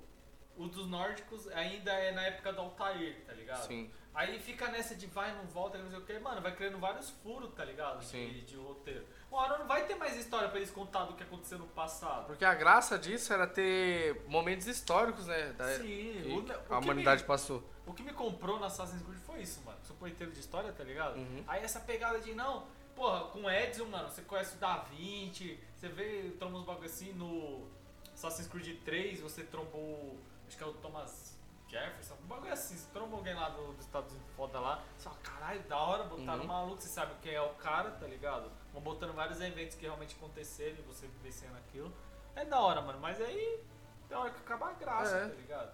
o 0.60 0.68
dos 0.68 0.88
nórdicos 0.88 1.47
ainda 1.49 1.91
é 1.91 2.12
na 2.12 2.22
época 2.24 2.51
do 2.53 2.62
Altair, 2.62 3.22
tá 3.26 3.34
ligado? 3.34 3.66
Sim. 3.66 3.89
Aí 4.14 4.38
fica 4.39 4.68
nessa 4.70 4.95
de 4.95 5.05
vai, 5.07 5.34
não 5.36 5.45
volta, 5.45 5.78
não 5.78 5.89
sei 5.89 5.99
o 5.99 6.01
que. 6.05 6.20
Mano, 6.20 6.41
vai 6.41 6.53
criando 6.53 6.78
vários 6.78 7.10
furos, 7.10 7.53
tá 7.53 7.64
ligado? 7.64 7.99
De, 7.99 8.05
Sim. 8.07 8.43
de 8.45 8.55
roteiro. 8.57 9.05
Uma 9.32 9.41
hora 9.41 9.57
não 9.60 9.68
vai 9.68 9.86
ter 9.86 9.95
mais 9.95 10.18
história 10.18 10.49
pra 10.49 10.57
eles 10.57 10.72
contar 10.72 11.05
do 11.05 11.14
que 11.14 11.24
aconteceu 11.24 11.57
no 11.60 11.68
passado. 11.68 12.26
Porque 12.26 12.43
a 12.43 12.53
graça 12.53 12.97
disso 12.99 13.32
era 13.32 13.47
ter 13.47 14.22
momentos 14.28 14.68
históricos, 14.68 15.28
né? 15.28 15.53
Da, 15.53 15.78
Sim, 15.78 16.24
o- 16.70 16.74
a 16.74 16.80
humanidade 16.80 17.22
me- 17.22 17.28
passou. 17.28 17.64
O 17.86 17.93
que 17.93 18.03
me 18.03 18.12
comprou 18.12 18.60
na 18.60 18.66
Assassin's 18.68 19.01
Creed 19.03 19.20
foi 19.20 19.41
isso, 19.41 19.62
mano. 19.64 19.78
Supor 19.84 20.10
inteiro 20.10 20.32
de 20.34 20.39
história, 20.39 20.74
tá 20.74 20.84
ligado? 20.84 21.16
Uhum. 21.18 21.43
Aí 21.47 21.64
essa 21.64 21.80
pegada 21.80 22.20
de 22.20 22.34
não, 22.34 22.66
porra, 22.95 23.26
com 23.30 23.43
o 23.43 23.49
Edson, 23.49 23.86
mano, 23.86 24.10
você 24.10 24.22
conhece 24.24 24.55
o 24.55 24.60
Da 24.60 24.78
Vinci, 24.80 25.57
você 25.76 25.88
vê, 25.88 26.32
tromba 26.38 26.57
uns 26.57 26.66
bagulho 26.66 26.86
assim 26.88 27.14
no 27.14 27.68
Assassin's 28.14 28.47
Creed 28.47 28.82
3, 28.84 29.22
você 29.22 29.43
trombou, 29.43 30.20
acho 30.50 30.58
que 30.58 30.64
é 30.64 30.68
o 30.68 30.74
Thomas 30.74 31.38
Jefferson, 31.68 32.16
um 32.16 32.26
bagulho 32.28 32.52
assim, 32.52 32.76
trombou 32.91 33.20
alguém 33.20 33.36
lá 33.36 33.50
do- 33.50 33.74
dos 33.74 33.86
Estados 33.86 34.12
Unidos 34.12 34.32
foda 34.36 34.60
lá, 34.60 34.84
você 34.97 35.04
fala, 35.04 35.18
caralho, 35.22 35.62
da 35.64 35.78
hora, 35.78 36.04
botaram 36.06 36.39
Uhum. 36.39 36.43
um 36.45 36.47
maluco, 36.47 36.82
você 36.82 36.89
sabe 36.89 37.14
quem 37.22 37.34
é 37.36 37.41
o 37.41 37.50
cara, 37.54 37.91
tá 37.91 38.08
ligado? 38.08 38.52
Vão 38.74 38.82
botando 38.82 39.14
vários 39.14 39.39
eventos 39.39 39.76
que 39.76 39.84
realmente 39.84 40.16
aconteceram 40.16 40.78
e 40.80 40.82
você 40.82 41.06
vivenciando 41.08 41.56
aquilo. 41.58 41.93
É 42.36 42.43
da 42.43 42.60
hora, 42.60 42.82
mano, 42.82 43.00
mas 43.00 43.22
aí 43.22 43.64
tem 44.08 44.18
hora 44.18 44.32
que 44.32 44.39
acaba 44.39 44.70
a 44.70 44.74
graça, 44.74 45.16
É. 45.16 45.28
tá 45.30 45.36
ligado? 45.36 45.72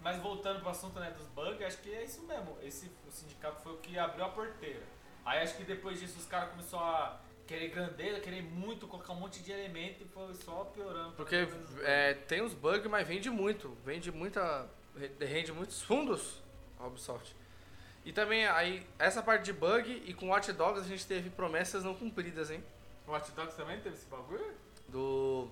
Mas 0.00 0.20
voltando 0.22 0.60
pro 0.60 0.70
assunto 0.70 0.98
né, 1.00 1.10
dos 1.10 1.26
bugs, 1.28 1.62
acho 1.66 1.78
que 1.78 1.92
é 1.92 2.04
isso 2.04 2.22
mesmo. 2.22 2.56
Esse, 2.62 2.86
o 3.06 3.10
sindicato 3.10 3.60
foi 3.60 3.72
o 3.72 3.78
que 3.78 3.98
abriu 3.98 4.24
a 4.24 4.28
porteira. 4.28 4.84
Aí 5.24 5.40
acho 5.42 5.56
que 5.56 5.64
depois 5.64 5.98
disso 5.98 6.18
os 6.18 6.26
caras 6.26 6.50
começaram 6.50 6.84
a 6.84 7.20
querer 7.46 7.68
grandeza, 7.68 8.20
querer 8.20 8.42
muito, 8.42 8.86
colocar 8.86 9.12
um 9.12 9.16
monte 9.16 9.40
de 9.40 9.52
elemento 9.52 10.02
e 10.02 10.06
foi 10.06 10.34
só 10.34 10.64
piorando. 10.64 11.12
Porque 11.12 11.46
é, 11.82 12.14
tem 12.14 12.42
os 12.42 12.54
bugs, 12.54 12.88
mas 12.90 13.06
vende 13.06 13.30
muito. 13.30 13.76
Vende 13.84 14.10
muita. 14.10 14.68
Rende 15.20 15.52
muitos 15.52 15.82
fundos 15.82 16.42
a 16.78 16.86
Ubisoft. 16.86 17.34
E 18.04 18.12
também 18.12 18.46
aí, 18.46 18.86
essa 18.98 19.22
parte 19.22 19.44
de 19.44 19.52
bug 19.52 20.02
e 20.06 20.12
com 20.12 20.28
Watch 20.30 20.52
Dogs 20.52 20.80
a 20.80 20.88
gente 20.88 21.06
teve 21.06 21.30
promessas 21.30 21.84
não 21.84 21.94
cumpridas, 21.94 22.50
hein? 22.50 22.62
O 23.06 23.12
Watch 23.12 23.30
Dogs 23.32 23.56
também 23.56 23.80
teve 23.80 23.94
esse 23.94 24.06
bagulho? 24.06 24.52
Do. 24.88 25.48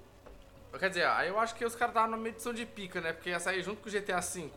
Quer 0.78 0.88
dizer, 0.88 1.07
aí 1.07 1.28
eu 1.28 1.38
acho 1.38 1.55
que 1.55 1.64
os 1.64 1.74
caras 1.74 1.93
estavam 1.95 2.16
numa 2.16 2.28
edição 2.28 2.53
de 2.53 2.66
pica, 2.66 3.01
né? 3.01 3.12
Porque 3.12 3.30
ia 3.30 3.41
sair 3.41 3.62
junto 3.62 3.80
com 3.82 3.88
o 3.88 3.93
GTA 3.93 4.20
V. 4.20 4.51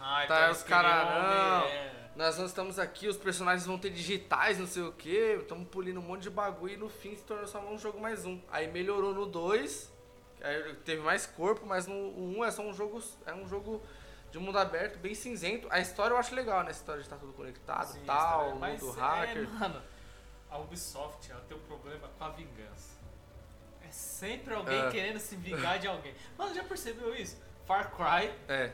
Ah, 0.00 0.24
Tá, 0.26 0.44
eles 0.46 0.58
os 0.58 0.62
cara, 0.62 0.88
queriam 1.04 1.22
não. 1.22 1.66
é. 1.68 2.05
Nós 2.16 2.38
não 2.38 2.46
estamos 2.46 2.78
aqui, 2.78 3.06
os 3.08 3.16
personagens 3.18 3.66
vão 3.66 3.78
ter 3.78 3.90
digitais, 3.90 4.58
não 4.58 4.66
sei 4.66 4.82
o 4.82 4.92
que. 4.92 5.36
Estamos 5.40 5.68
polindo 5.68 6.00
um 6.00 6.02
monte 6.02 6.22
de 6.22 6.30
bagulho 6.30 6.72
e 6.72 6.76
no 6.76 6.88
fim 6.88 7.14
se 7.14 7.22
tornou 7.22 7.46
só 7.46 7.60
um 7.60 7.76
jogo 7.78 8.00
mais 8.00 8.24
um. 8.24 8.40
Aí 8.50 8.66
melhorou 8.72 9.12
no 9.14 9.26
2, 9.26 9.92
aí 10.40 10.74
teve 10.76 11.02
mais 11.02 11.26
corpo, 11.26 11.66
mas 11.66 11.86
no 11.86 11.94
1 11.94 12.38
um 12.38 12.44
é 12.44 12.50
só 12.50 12.62
um 12.62 12.72
jogo. 12.72 13.02
É 13.26 13.34
um 13.34 13.46
jogo 13.46 13.82
de 14.30 14.38
mundo 14.38 14.58
aberto, 14.58 14.98
bem 14.98 15.14
cinzento. 15.14 15.68
A 15.70 15.78
história 15.78 16.14
eu 16.14 16.18
acho 16.18 16.34
legal, 16.34 16.62
né? 16.62 16.68
A 16.68 16.72
história 16.72 17.02
de 17.02 17.06
estar 17.06 17.18
tudo 17.18 17.34
conectado 17.34 17.92
Sim, 17.92 18.00
e 18.02 18.06
tal, 18.06 18.40
história- 18.54 18.54
mas 18.60 18.82
mundo 18.82 18.98
é, 18.98 19.02
hacker. 19.02 19.50
mano, 19.50 19.82
a 20.50 20.58
Ubisoft 20.58 21.30
ela 21.30 21.40
tem 21.46 21.54
um 21.54 21.60
problema 21.60 22.08
com 22.18 22.24
a 22.24 22.30
vingança. 22.30 22.96
É 23.86 23.90
sempre 23.90 24.54
alguém 24.54 24.80
É. 24.86 24.90
querendo 24.90 25.18
se 25.18 25.36
vingar 25.36 25.78
de 25.78 25.86
alguém. 25.86 26.14
Mano, 26.38 26.54
já 26.54 26.64
percebeu 26.64 27.14
isso? 27.14 27.36
Far 27.66 27.90
Cry, 27.94 28.32
É. 28.48 28.72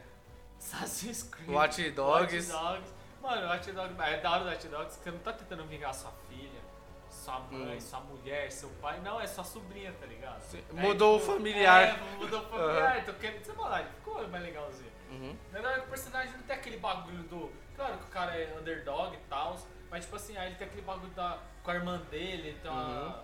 Assassin's 0.58 1.24
Creed, 1.24 1.48
Watch 1.50 1.90
Dogs. 1.90 2.52
Watch 2.52 2.76
Dogs. 2.78 3.01
Mano, 3.22 3.46
Watch 3.46 3.70
Dogs, 3.70 3.94
é 4.02 4.20
da 4.20 4.30
hora 4.32 4.56
do 4.56 4.68
Dogs 4.68 4.98
que 4.98 5.04
você 5.04 5.10
não 5.12 5.18
tá 5.20 5.32
tentando 5.32 5.64
vingar 5.64 5.94
sua 5.94 6.10
filha, 6.28 6.60
sua 7.08 7.38
mãe, 7.38 7.76
Hum. 7.76 7.80
sua 7.80 8.00
mulher, 8.00 8.50
seu 8.50 8.68
pai. 8.80 8.98
Não, 9.00 9.20
é 9.20 9.26
sua 9.28 9.44
sobrinha, 9.44 9.92
tá 9.92 10.06
ligado? 10.06 10.40
Sim, 10.42 10.64
É, 10.76 10.80
mudou 10.80 11.16
o 11.16 11.20
tipo, 11.20 11.32
familiar. 11.32 11.82
É, 11.84 11.96
mudou 12.18 12.40
o 12.40 12.44
familiar. 12.48 13.04
Tô 13.04 13.12
querendo 13.14 13.44
ser 13.44 13.52
maldade. 13.52 13.88
Ficou 13.94 14.26
mais 14.28 14.42
legalzinho. 14.42 14.90
Uhum. 15.10 15.36
Na 15.52 15.60
verdade, 15.60 15.80
o 15.86 15.88
personagem 15.88 16.32
não 16.32 16.42
tem 16.42 16.56
aquele 16.56 16.78
bagulho 16.78 17.22
do. 17.24 17.52
Claro 17.76 17.98
que 17.98 18.04
o 18.04 18.08
cara 18.08 18.36
é 18.36 18.58
underdog 18.58 19.14
e 19.14 19.20
tal, 19.28 19.56
mas 19.88 20.04
tipo 20.04 20.16
assim, 20.16 20.36
aí 20.36 20.48
ele 20.48 20.56
tem 20.56 20.66
aquele 20.66 20.82
bagulho 20.82 21.12
da, 21.12 21.38
com 21.62 21.70
a 21.70 21.74
irmã 21.74 21.98
dele, 22.10 22.48
ele 22.48 22.68
uma. 22.68 23.06
Uhum. 23.06 23.22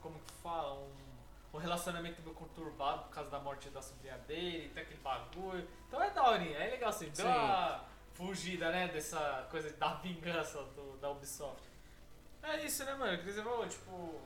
Como 0.00 0.18
que 0.20 0.32
fala? 0.42 0.74
Um, 0.74 0.90
um 1.54 1.58
relacionamento 1.58 2.20
meio 2.22 2.34
conturbado 2.34 3.04
por 3.04 3.10
causa 3.10 3.30
da 3.30 3.38
morte 3.38 3.68
da 3.70 3.80
sobrinha 3.80 4.18
dele, 4.26 4.70
tem 4.74 4.82
aquele 4.82 5.00
bagulho. 5.00 5.66
Então 5.86 6.02
é 6.02 6.10
daorinha, 6.10 6.58
é 6.58 6.70
legal 6.70 6.90
assim, 6.90 7.06
deu 7.06 7.24
Sim. 7.26 7.32
uma 7.32 7.80
fugida, 8.16 8.70
né, 8.70 8.88
dessa 8.88 9.46
coisa 9.50 9.70
da 9.76 9.94
vingança 9.94 10.62
do, 10.74 10.96
da 10.98 11.10
Ubisoft. 11.10 11.62
É 12.42 12.64
isso, 12.64 12.84
né, 12.84 12.94
mano? 12.94 13.18
Que 13.18 13.30
você 13.32 13.42
falou, 13.42 13.66
tipo. 13.68 14.20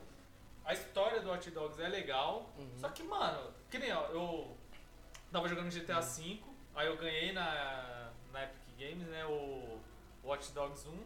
A 0.65 0.73
história 0.75 1.21
do 1.21 1.31
Hot 1.33 1.51
Dogs 1.51 1.81
é 1.83 1.89
legal, 1.89 2.49
Uhum. 2.57 2.71
só 2.79 2.89
que, 2.91 3.03
mano, 3.03 3.51
que 3.71 3.79
nem 3.79 3.93
ó, 3.93 4.03
eu 4.09 4.57
tava 5.33 5.49
jogando 5.49 5.71
GTA 5.73 6.01
V, 6.01 6.41
aí 6.77 6.87
eu 6.87 6.97
ganhei 6.99 7.33
na, 7.33 8.13
na 8.31 8.45
Epic 8.45 8.61
Games, 8.79 9.09
né, 9.09 9.25
o 9.25 9.81
Watch 10.23 10.53
Dogs 10.53 10.87
1. 10.87 11.05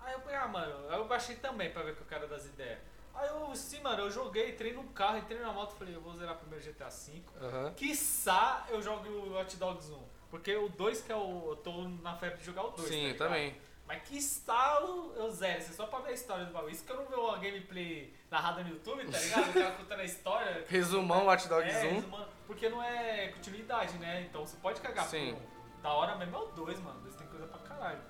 Aí 0.00 0.12
eu 0.12 0.20
falei, 0.20 0.36
ah, 0.36 0.46
mano, 0.46 0.88
aí 0.90 0.98
eu 0.98 1.08
baixei 1.08 1.34
também 1.36 1.72
pra 1.72 1.82
ver 1.82 1.92
o 1.92 1.96
que 1.96 2.02
eu 2.02 2.06
quero 2.06 2.28
das 2.28 2.44
ideias. 2.46 2.78
Aí 3.14 3.26
eu, 3.28 3.54
sim, 3.56 3.80
mano, 3.80 4.02
eu 4.02 4.10
joguei, 4.10 4.50
entrei 4.50 4.72
no 4.74 4.84
carro, 4.90 5.16
entrei 5.18 5.40
na 5.40 5.52
moto, 5.52 5.74
falei, 5.76 5.96
eu 5.96 6.00
vou 6.02 6.14
zerar 6.14 6.36
primeiro 6.36 6.62
GTA 6.64 6.88
V. 6.90 7.22
Aham. 7.40 7.72
Quiçá 7.74 8.66
eu 8.68 8.82
jogue 8.82 9.08
o 9.08 9.32
Watch 9.32 9.56
Dogs 9.56 9.90
1. 9.90 10.02
Porque 10.34 10.52
o 10.56 10.68
2 10.68 11.00
que 11.02 11.12
é 11.12 11.14
o. 11.14 11.50
Eu 11.50 11.56
tô 11.62 11.82
na 12.02 12.16
febre 12.16 12.38
de 12.38 12.44
jogar 12.44 12.64
o 12.64 12.70
2. 12.70 12.88
Sim, 12.88 13.14
também. 13.16 13.56
Mas 13.86 14.02
que 14.02 14.18
estalo 14.18 15.12
eu 15.14 15.30
zero, 15.30 15.58
assim, 15.58 15.72
só 15.72 15.86
pra 15.86 16.00
ver 16.00 16.08
a 16.08 16.12
história 16.12 16.44
do 16.44 16.52
bagulho. 16.52 16.72
Isso 16.72 16.84
que 16.84 16.90
eu 16.90 16.96
não 16.96 17.06
vejo 17.06 17.28
a 17.28 17.38
gameplay 17.38 18.12
narrada 18.28 18.64
no 18.64 18.70
YouTube, 18.70 19.06
tá 19.06 19.16
ligado? 19.16 19.50
O 19.50 19.52
cara 19.52 19.70
contando 19.76 20.00
a 20.00 20.04
história. 20.04 20.64
Resumão 20.68 21.26
Watch 21.26 21.48
Dogs 21.48 21.72
é, 21.72 21.86
1. 21.86 21.94
resumando, 21.94 22.28
porque 22.48 22.68
não 22.68 22.82
é 22.82 23.28
continuidade, 23.28 23.96
né? 23.98 24.26
Então 24.28 24.44
você 24.44 24.56
pode 24.56 24.80
cagar 24.80 25.04
Sim. 25.04 25.38
Da 25.80 25.92
hora 25.92 26.16
mesmo 26.16 26.34
é 26.34 26.40
o 26.40 26.46
2, 26.46 26.80
mano. 26.80 27.00
2 27.02 27.14
tem 27.14 27.28
coisa 27.28 27.46
pra 27.46 27.58
caralho. 27.60 28.00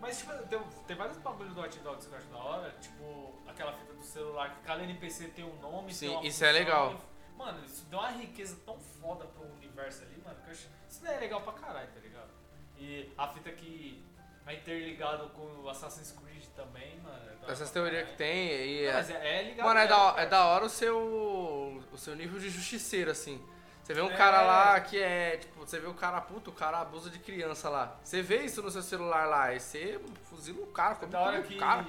Mas, 0.00 0.18
tipo, 0.18 0.32
tem, 0.48 0.60
tem 0.88 0.96
vários 0.96 1.16
bagulhos 1.18 1.54
do 1.54 1.60
Hot 1.60 1.78
Dogs 1.78 2.08
que 2.08 2.12
eu 2.12 2.18
acho 2.18 2.26
da 2.26 2.38
hora. 2.38 2.74
Tipo, 2.80 3.34
aquela 3.46 3.72
fita 3.72 3.92
do 3.92 4.02
celular 4.02 4.50
que 4.56 4.62
cada 4.66 4.82
NPC 4.82 5.28
tem 5.28 5.44
um 5.44 5.54
nome. 5.60 5.94
Sim, 5.94 6.08
tem 6.08 6.16
uma 6.16 6.26
isso 6.26 6.44
é 6.44 6.50
legal. 6.50 7.00
Mano, 7.36 7.64
isso 7.64 7.84
deu 7.86 7.98
uma 7.98 8.10
riqueza 8.10 8.56
tão 8.64 8.78
foda 8.78 9.24
pro 9.26 9.44
universo 9.54 10.02
ali, 10.02 10.16
mano, 10.24 10.36
que 10.42 10.48
eu 10.48 10.52
acho. 10.52 10.68
Isso 10.88 11.02
daí 11.02 11.16
é 11.16 11.20
legal 11.20 11.40
pra 11.42 11.52
caralho, 11.54 11.88
tá 11.92 12.00
ligado? 12.00 12.30
E 12.78 13.12
a 13.18 13.28
fita 13.28 13.50
que 13.52 14.04
é 14.46 14.54
interligado 14.54 15.28
com 15.30 15.42
o 15.62 15.68
Assassin's 15.68 16.12
Creed 16.12 16.44
também, 16.54 16.98
mano. 17.00 17.16
é 17.16 17.42
hora 17.44 17.52
Essas 17.52 17.70
teorias 17.70 18.08
que 18.10 18.16
tem. 18.16 18.48
E 18.50 18.82
Não, 18.84 18.90
é- 18.90 18.94
mas 18.94 19.10
é, 19.10 19.38
é 19.38 19.42
ligado. 19.42 19.66
Mano, 19.66 19.80
é 19.80 19.86
da, 19.86 19.94
é 19.96 20.12
cara. 20.14 20.26
da 20.26 20.44
hora 20.46 20.64
o 20.64 20.68
seu. 20.68 21.82
o 21.92 21.98
seu 21.98 22.14
nível 22.14 22.38
de 22.38 22.48
justiceiro, 22.50 23.10
assim. 23.10 23.42
Você 23.82 23.92
vê 23.92 24.00
um 24.00 24.10
É. 24.10 24.16
cara 24.16 24.40
lá 24.42 24.80
que 24.80 24.98
é, 24.98 25.36
tipo, 25.36 25.60
você 25.60 25.78
vê 25.78 25.86
o 25.86 25.92
cara 25.94 26.18
puto, 26.20 26.50
o 26.50 26.54
cara 26.54 26.80
abusa 26.80 27.10
de 27.10 27.18
criança 27.18 27.68
lá. 27.68 27.98
Você 28.02 28.22
vê 28.22 28.42
isso 28.44 28.62
no 28.62 28.70
seu 28.70 28.80
celular 28.82 29.26
lá, 29.26 29.52
e 29.52 29.60
você 29.60 30.00
fuzila 30.30 30.62
o 30.62 30.66
cara, 30.68 30.92
É 30.94 30.96
come 30.96 31.12
da 31.12 31.20
hora 31.20 31.40
o 31.40 31.42
que 31.44 31.56
cara. 31.58 31.84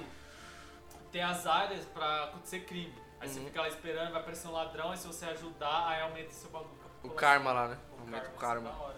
tem 1.10 1.22
as 1.22 1.46
áreas 1.46 1.84
pra 1.86 2.24
acontecer 2.24 2.60
crime. 2.66 2.94
Aí 3.26 3.32
você 3.32 3.40
Uhum. 3.40 3.46
fica 3.46 3.60
lá 3.60 3.68
esperando, 3.68 4.12
vai 4.12 4.20
aparecer 4.20 4.46
um 4.46 4.52
ladrão, 4.52 4.94
e 4.94 4.96
se 4.96 5.06
você 5.06 5.24
ajudar, 5.26 5.88
aí 5.88 6.00
aumenta 6.02 6.30
seu 6.30 6.48
bagulho. 6.50 6.78
O 7.02 7.10
karma 7.10 7.52
lá, 7.52 7.68
né? 7.68 7.78
O 7.98 8.00
Aumenta 8.02 8.28
o 8.28 8.34
é 8.34 8.38
karma. 8.38 8.70
hora. 8.70 8.96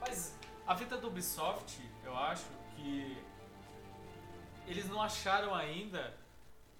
Mas 0.00 0.34
a 0.66 0.74
fita 0.74 0.96
do 0.96 1.08
Ubisoft, 1.08 1.78
eu 2.02 2.16
acho 2.16 2.46
que 2.74 3.22
eles 4.66 4.88
não 4.88 5.02
acharam 5.02 5.54
ainda. 5.54 6.16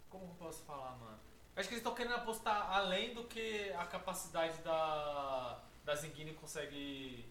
Como 0.08 0.24
eu 0.24 0.34
posso 0.46 0.62
falar, 0.64 0.92
mano? 0.92 1.18
Acho 1.54 1.68
que 1.68 1.74
eles 1.74 1.82
estão 1.82 1.94
querendo 1.94 2.14
apostar 2.14 2.72
além 2.72 3.12
do 3.12 3.24
que 3.24 3.70
a 3.78 3.84
capacidade 3.84 4.56
da, 4.62 5.58
da 5.84 5.94
Zingine 5.94 6.32
consegue. 6.34 7.28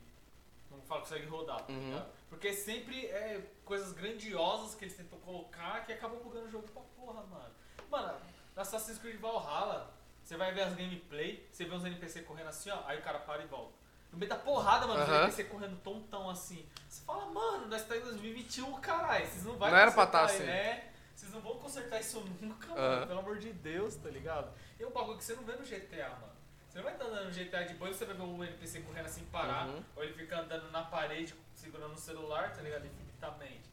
Não 0.70 0.80
falo, 0.84 1.02
consegue 1.02 1.26
rodar, 1.26 1.64
tá 1.64 1.74
Uhum. 1.74 1.80
ligado? 1.90 2.08
Porque 2.30 2.54
sempre 2.54 3.08
é 3.08 3.42
coisas 3.66 3.92
grandiosas 3.94 4.76
que 4.76 4.86
eles 4.86 4.96
tentam 4.96 5.18
colocar 5.20 5.84
que 5.84 5.92
acabam 5.94 6.20
bugando 6.20 6.46
o 6.46 6.52
jogo 6.52 6.68
pra 6.68 6.82
porra, 6.96 7.24
mano. 7.24 7.52
Mano, 7.90 8.20
na 8.60 8.64
Assassin's 8.64 8.98
Creed 8.98 9.18
Valhalla, 9.22 9.90
você 10.22 10.36
vai 10.36 10.52
ver 10.54 10.64
as 10.64 10.76
gameplay, 10.76 11.48
você 11.50 11.64
vê 11.64 11.74
uns 11.74 11.86
NPC 11.86 12.24
correndo 12.24 12.50
assim, 12.50 12.70
ó, 12.70 12.84
aí 12.86 13.00
o 13.00 13.02
cara 13.02 13.18
para 13.20 13.42
e 13.42 13.48
volta. 13.48 13.72
no 14.12 14.18
meio 14.18 14.30
da 14.30 14.36
porrada, 14.36 14.86
mano, 14.86 15.00
uhum. 15.02 15.32
você 15.32 15.46
correndo 15.46 15.80
tontão 15.82 16.30
assim. 16.30 16.68
Você 16.90 17.02
fala, 17.06 17.28
mano, 17.28 17.68
nós 17.68 17.86
tá 17.86 17.96
em 17.96 18.02
2021, 18.02 18.82
caralho, 18.82 19.26
vocês 19.26 19.46
não 19.46 19.56
vão 19.56 19.70
Não 19.70 19.78
era 19.78 19.92
pra 19.92 20.06
consertar, 20.06 20.28
tá 20.28 20.34
assim. 20.34 20.44
né? 20.44 20.92
Vocês 21.16 21.32
não 21.32 21.40
vão 21.40 21.58
consertar 21.58 22.00
isso 22.02 22.20
nunca, 22.42 22.68
mano, 22.76 23.08
pelo 23.08 23.20
amor 23.20 23.38
de 23.38 23.54
Deus, 23.54 23.96
tá 23.96 24.10
ligado? 24.10 24.52
E 24.78 24.84
é 24.84 24.88
um 24.88 24.92
bagulho 24.92 25.18
que 25.18 25.24
você 25.24 25.36
não 25.36 25.44
vê 25.44 25.54
no 25.54 25.64
GTA, 25.64 26.10
mano. 26.10 26.34
Você 26.68 26.78
não 26.80 26.84
vai 26.84 26.94
estar 26.94 27.06
andando 27.06 27.26
no 27.26 27.32
GTA 27.32 27.64
de 27.64 27.74
e 27.74 27.78
você 27.78 28.06
vai 28.06 28.16
ver 28.16 28.24
o 28.24 28.44
NPC 28.44 28.82
correndo 28.82 29.06
assim 29.06 29.24
parar, 29.26 29.68
Uhum. 29.68 29.84
ou 29.96 30.04
ele 30.04 30.14
fica 30.14 30.38
andando 30.42 30.70
na 30.70 30.84
parede 30.84 31.34
segurando 31.56 31.94
o 31.94 31.98
celular, 31.98 32.54
tá 32.54 32.62
ligado? 32.62 32.86
Infinitamente. 32.86 33.70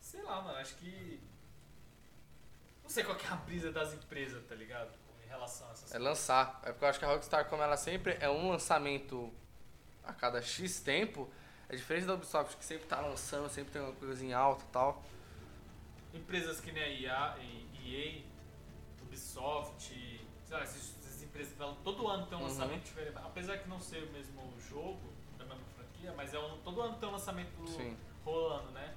Sei 0.00 0.22
lá, 0.22 0.40
mano, 0.40 0.56
acho 0.58 0.76
que. 0.76 1.20
Não 2.90 2.94
sei 2.94 3.04
qual 3.04 3.16
que 3.16 3.24
é 3.24 3.30
a 3.30 3.36
brisa 3.36 3.70
das 3.70 3.94
empresas, 3.94 4.44
tá 4.48 4.54
ligado? 4.56 4.90
Em 5.24 5.28
relação 5.28 5.68
a 5.68 5.70
essas 5.70 5.94
É 5.94 5.98
lançar. 6.00 6.60
É 6.64 6.72
porque 6.72 6.84
eu 6.84 6.88
acho 6.88 6.98
que 6.98 7.04
a 7.04 7.08
Rockstar, 7.08 7.44
como 7.44 7.62
ela 7.62 7.76
sempre 7.76 8.16
é 8.18 8.28
um 8.28 8.50
lançamento 8.50 9.32
a 10.02 10.12
cada 10.12 10.42
X 10.42 10.80
tempo, 10.80 11.30
é 11.68 11.76
diferente 11.76 12.06
da 12.06 12.14
Ubisoft, 12.14 12.56
que 12.56 12.64
sempre 12.64 12.88
tá 12.88 13.00
lançando, 13.00 13.48
sempre 13.48 13.72
tem 13.72 13.80
uma 13.80 13.92
coisinha 13.92 14.36
alta 14.36 14.64
e 14.64 14.72
tal. 14.72 15.04
empresas 16.12 16.60
que 16.60 16.72
nem 16.72 16.82
a 16.82 16.88
EA, 16.88 17.36
EA 17.86 18.24
Ubisoft, 19.02 19.86
sei 20.44 20.56
lá, 20.56 20.60
essas, 20.64 20.96
essas 21.06 21.22
empresas 21.22 21.52
que 21.52 21.58
todo 21.84 22.08
ano 22.08 22.26
tem 22.26 22.36
um 22.36 22.40
Uhum. 22.40 22.48
lançamento 22.48 22.82
diferente. 22.82 23.16
Apesar 23.18 23.54
de 23.54 23.68
não 23.68 23.78
ser 23.78 24.02
o 24.02 24.10
mesmo 24.10 24.52
jogo, 24.68 25.12
da 25.38 25.44
mesma 25.44 25.62
franquia, 25.76 26.12
mas 26.16 26.34
é 26.34 26.40
um, 26.40 26.58
todo 26.64 26.82
ano 26.82 26.98
tem 26.98 27.08
um 27.08 27.12
lançamento 27.12 27.68
Sim. 27.68 27.96
rolando, 28.24 28.72
né? 28.72 28.96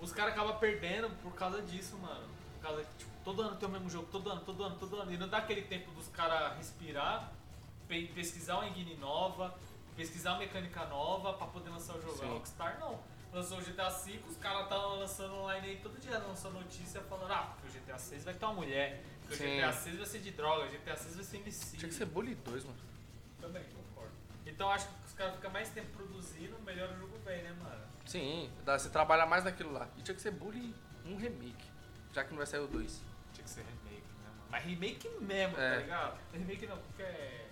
Os 0.00 0.14
caras 0.14 0.32
acabam 0.32 0.58
perdendo 0.58 1.10
por 1.22 1.34
causa 1.34 1.60
disso, 1.60 1.98
mano. 1.98 2.40
Causa 2.62 2.84
que, 2.84 2.98
tipo, 2.98 3.10
todo 3.24 3.42
ano 3.42 3.56
tem 3.56 3.68
o 3.68 3.72
mesmo 3.72 3.90
jogo, 3.90 4.08
todo 4.10 4.30
ano, 4.30 4.40
todo 4.42 4.62
ano, 4.64 4.76
todo 4.76 4.96
ano. 5.00 5.12
E 5.12 5.16
não 5.16 5.28
dá 5.28 5.38
aquele 5.38 5.62
tempo 5.62 5.90
dos 5.92 6.08
caras 6.08 6.56
respirar, 6.56 7.32
pe- 7.88 8.06
pesquisar 8.14 8.54
uma 8.58 8.68
engine 8.68 8.94
nova, 8.96 9.54
pesquisar 9.96 10.32
uma 10.32 10.38
mecânica 10.38 10.84
nova 10.86 11.32
pra 11.34 11.46
poder 11.48 11.70
lançar 11.70 11.96
o 11.96 12.00
jogo. 12.02 12.16
Sim. 12.18 12.24
A 12.26 12.28
Rockstar 12.34 12.78
não. 12.78 12.98
Lançou 13.32 13.58
o 13.58 13.62
GTA 13.62 13.88
V, 13.88 14.20
os 14.28 14.36
caras 14.36 14.64
estavam 14.64 14.98
lançando 14.98 15.34
online 15.34 15.66
aí 15.68 15.76
todo 15.82 15.98
dia, 15.98 16.18
lançando 16.18 16.54
notícia 16.54 17.00
falando, 17.02 17.32
ah, 17.32 17.54
porque 17.60 17.78
o 17.78 17.80
GTA 17.80 17.98
6 17.98 18.24
vai 18.24 18.34
ter 18.34 18.44
uma 18.44 18.52
mulher, 18.54 19.02
porque 19.22 19.36
Sim. 19.36 19.54
o 19.54 19.56
GTA 19.56 19.72
6 19.72 19.96
vai 19.96 20.06
ser 20.06 20.18
de 20.18 20.30
droga, 20.32 20.64
o 20.66 20.68
GTA 20.68 20.96
6 20.96 21.14
vai 21.16 21.24
ser 21.24 21.36
homicídio. 21.38 21.78
Tinha 21.78 21.88
que 21.88 21.94
ser 21.94 22.04
Bully 22.04 22.34
2, 22.34 22.64
mano. 22.64 22.76
Também, 23.40 23.64
concordo. 23.64 24.12
Então 24.44 24.70
acho 24.70 24.86
que 24.86 25.06
os 25.06 25.12
caras 25.14 25.34
ficam 25.36 25.50
mais 25.50 25.70
tempo 25.70 25.88
produzindo, 25.96 26.58
melhor 26.60 26.90
o 26.90 26.96
jogo 26.98 27.18
vem, 27.24 27.42
né, 27.42 27.56
mano? 27.58 27.82
Sim, 28.04 28.50
dá, 28.66 28.78
você 28.78 28.90
trabalha 28.90 29.24
mais 29.24 29.44
naquilo 29.44 29.72
lá. 29.72 29.88
E 29.96 30.02
tinha 30.02 30.14
que 30.14 30.20
ser 30.20 30.32
Bully 30.32 30.74
um 31.06 31.16
remake, 31.16 31.64
já 32.12 32.24
que 32.24 32.30
não 32.30 32.38
vai 32.38 32.46
sair 32.46 32.60
o 32.60 32.66
2. 32.66 33.00
Tinha 33.34 33.44
que 33.44 33.50
ser 33.50 33.60
remake, 33.60 34.02
né, 34.02 34.24
mano? 34.24 34.42
Mas 34.50 34.64
remake 34.64 35.08
mesmo, 35.20 35.58
É. 35.58 35.70
tá 35.74 35.76
ligado? 35.80 36.18
Remake 36.32 36.66
não, 36.66 36.76
porque 36.78 37.02
é. 37.02 37.46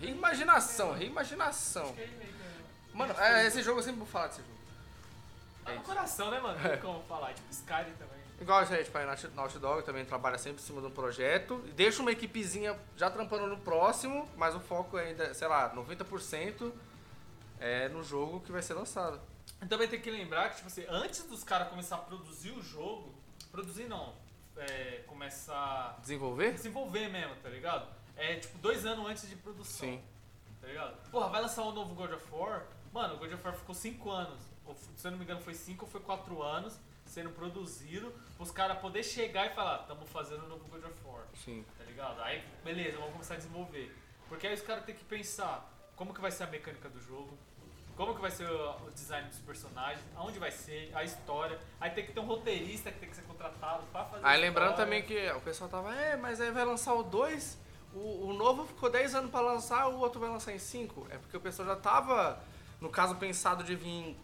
Reimaginação, 0.00 0.92
reimaginação. 0.92 1.84
Acho 1.84 1.94
que 1.94 2.00
é 2.02 2.04
remake 2.06 2.32
mesmo. 2.32 2.58
Mano, 2.94 3.14
é, 3.18 3.46
esse 3.46 3.62
jogo 3.62 3.80
eu 3.80 3.82
sempre 3.82 3.98
vou 3.98 4.06
falar 4.06 4.28
desse 4.28 4.40
jogo. 4.42 4.58
Tá 5.64 5.72
é 5.72 5.74
no 5.74 5.82
coração, 5.82 6.30
né, 6.30 6.40
mano? 6.40 6.58
Não 6.62 6.70
tem 6.70 6.80
como 6.80 7.02
falar. 7.04 7.34
Tipo, 7.34 7.50
Skyrim 7.50 7.92
também. 7.92 8.18
Igual 8.40 8.62
isso 8.62 8.72
aí, 8.72 8.84
tipo, 8.84 8.96
a 8.96 9.04
Naughty 9.34 9.58
Dog 9.58 9.82
também 9.82 10.04
trabalha 10.04 10.38
sempre 10.38 10.62
em 10.62 10.64
cima 10.64 10.80
de 10.80 10.86
um 10.86 10.90
projeto. 10.92 11.60
E 11.66 11.72
deixa 11.72 12.00
uma 12.00 12.12
equipezinha 12.12 12.78
já 12.96 13.10
trampando 13.10 13.48
no 13.48 13.58
próximo, 13.58 14.28
mas 14.36 14.54
o 14.54 14.60
foco 14.60 14.96
ainda, 14.96 15.34
sei 15.34 15.48
lá, 15.48 15.74
90% 15.74 16.72
é 17.58 17.88
no 17.88 18.04
jogo 18.04 18.40
que 18.40 18.52
vai 18.52 18.62
ser 18.62 18.74
lançado. 18.74 19.20
Também 19.68 19.88
tem 19.88 20.00
que 20.00 20.08
lembrar 20.08 20.50
que, 20.50 20.56
tipo 20.56 20.68
assim, 20.68 20.84
antes 20.88 21.24
dos 21.24 21.42
caras 21.42 21.68
começar 21.68 21.96
a 21.96 21.98
produzir 21.98 22.52
o 22.52 22.62
jogo, 22.62 23.12
produzir 23.50 23.88
não, 23.88 24.14
é, 24.56 25.02
começar 25.06 25.96
a 25.96 26.00
Desenvolver? 26.00 26.52
desenvolver 26.52 27.08
mesmo, 27.08 27.34
tá 27.36 27.48
ligado? 27.48 27.88
É 28.16 28.36
tipo 28.36 28.58
dois 28.58 28.84
anos 28.84 29.06
antes 29.06 29.28
de 29.28 29.36
produção. 29.36 29.88
Sim. 29.88 30.02
Tá 30.60 30.66
ligado? 30.66 31.10
Porra, 31.10 31.28
vai 31.28 31.40
lançar 31.40 31.62
um 31.62 31.72
novo 31.72 31.94
God 31.94 32.12
of 32.12 32.26
War? 32.32 32.66
Mano, 32.92 33.14
o 33.14 33.18
God 33.18 33.32
of 33.32 33.44
War 33.44 33.54
ficou 33.54 33.74
5 33.74 34.10
anos. 34.10 34.40
Ou, 34.66 34.74
se 34.74 35.06
eu 35.06 35.10
não 35.12 35.18
me 35.18 35.24
engano, 35.24 35.40
foi 35.40 35.54
5 35.54 35.84
ou 35.84 35.90
foi 35.90 36.00
4 36.00 36.42
anos 36.42 36.78
sendo 37.06 37.30
produzido. 37.30 38.12
Os 38.38 38.50
caras 38.50 38.78
poder 38.78 39.02
chegar 39.02 39.46
e 39.46 39.54
falar, 39.54 39.78
tamo 39.84 40.04
fazendo 40.06 40.44
um 40.44 40.48
novo 40.48 40.64
God 40.68 40.84
of 40.84 40.94
War. 41.06 41.24
Sim. 41.34 41.64
Tá 41.78 41.84
ligado? 41.84 42.20
Aí, 42.22 42.42
beleza, 42.64 42.98
vamos 42.98 43.12
começar 43.12 43.34
a 43.34 43.36
desenvolver. 43.38 43.94
Porque 44.28 44.46
aí 44.46 44.54
os 44.54 44.62
caras 44.62 44.84
têm 44.84 44.94
que 44.94 45.04
pensar 45.04 45.72
como 45.96 46.12
que 46.12 46.20
vai 46.20 46.30
ser 46.30 46.44
a 46.44 46.46
mecânica 46.48 46.88
do 46.88 47.00
jogo, 47.00 47.36
como 47.98 48.14
que 48.14 48.20
vai 48.20 48.30
ser 48.30 48.48
o, 48.48 48.90
design 48.94 49.28
dos 49.28 49.40
personagens, 49.40 50.00
aonde 50.14 50.38
vai 50.38 50.52
ser, 50.52 50.88
a 50.94 51.02
história. 51.02 51.58
Aí 51.80 51.90
tem 51.90 52.06
que 52.06 52.12
ter 52.12 52.20
um 52.20 52.26
roteirista 52.26 52.92
que 52.92 53.00
tem 53.00 53.08
que 53.08 53.16
ser 53.16 53.22
contratado 53.22 53.82
pra 53.90 54.04
fazer 54.04 54.24
Aí 54.24 54.40
lembrando 54.40 54.76
também 54.76 55.02
que 55.02 55.28
o 55.32 55.40
pessoal 55.40 55.68
tava, 55.68 55.92
é, 55.96 56.16
mas 56.16 56.40
aí 56.40 56.52
vai 56.52 56.64
lançar 56.64 56.94
o 56.94 57.02
2, 57.02 57.58
o, 57.92 58.28
o 58.28 58.32
novo 58.32 58.64
ficou 58.66 58.88
10 58.88 59.16
anos 59.16 59.30
pra 59.32 59.40
lançar, 59.40 59.88
o 59.88 59.98
outro 59.98 60.20
vai 60.20 60.30
lançar 60.30 60.52
em 60.52 60.60
5. 60.60 61.08
É 61.10 61.18
porque 61.18 61.36
o 61.36 61.40
pessoal 61.40 61.66
já 61.66 61.74
tava, 61.74 62.40
no 62.80 62.88
caso, 62.88 63.16
pensado 63.16 63.64
de 63.64 63.74
vir 63.74 64.16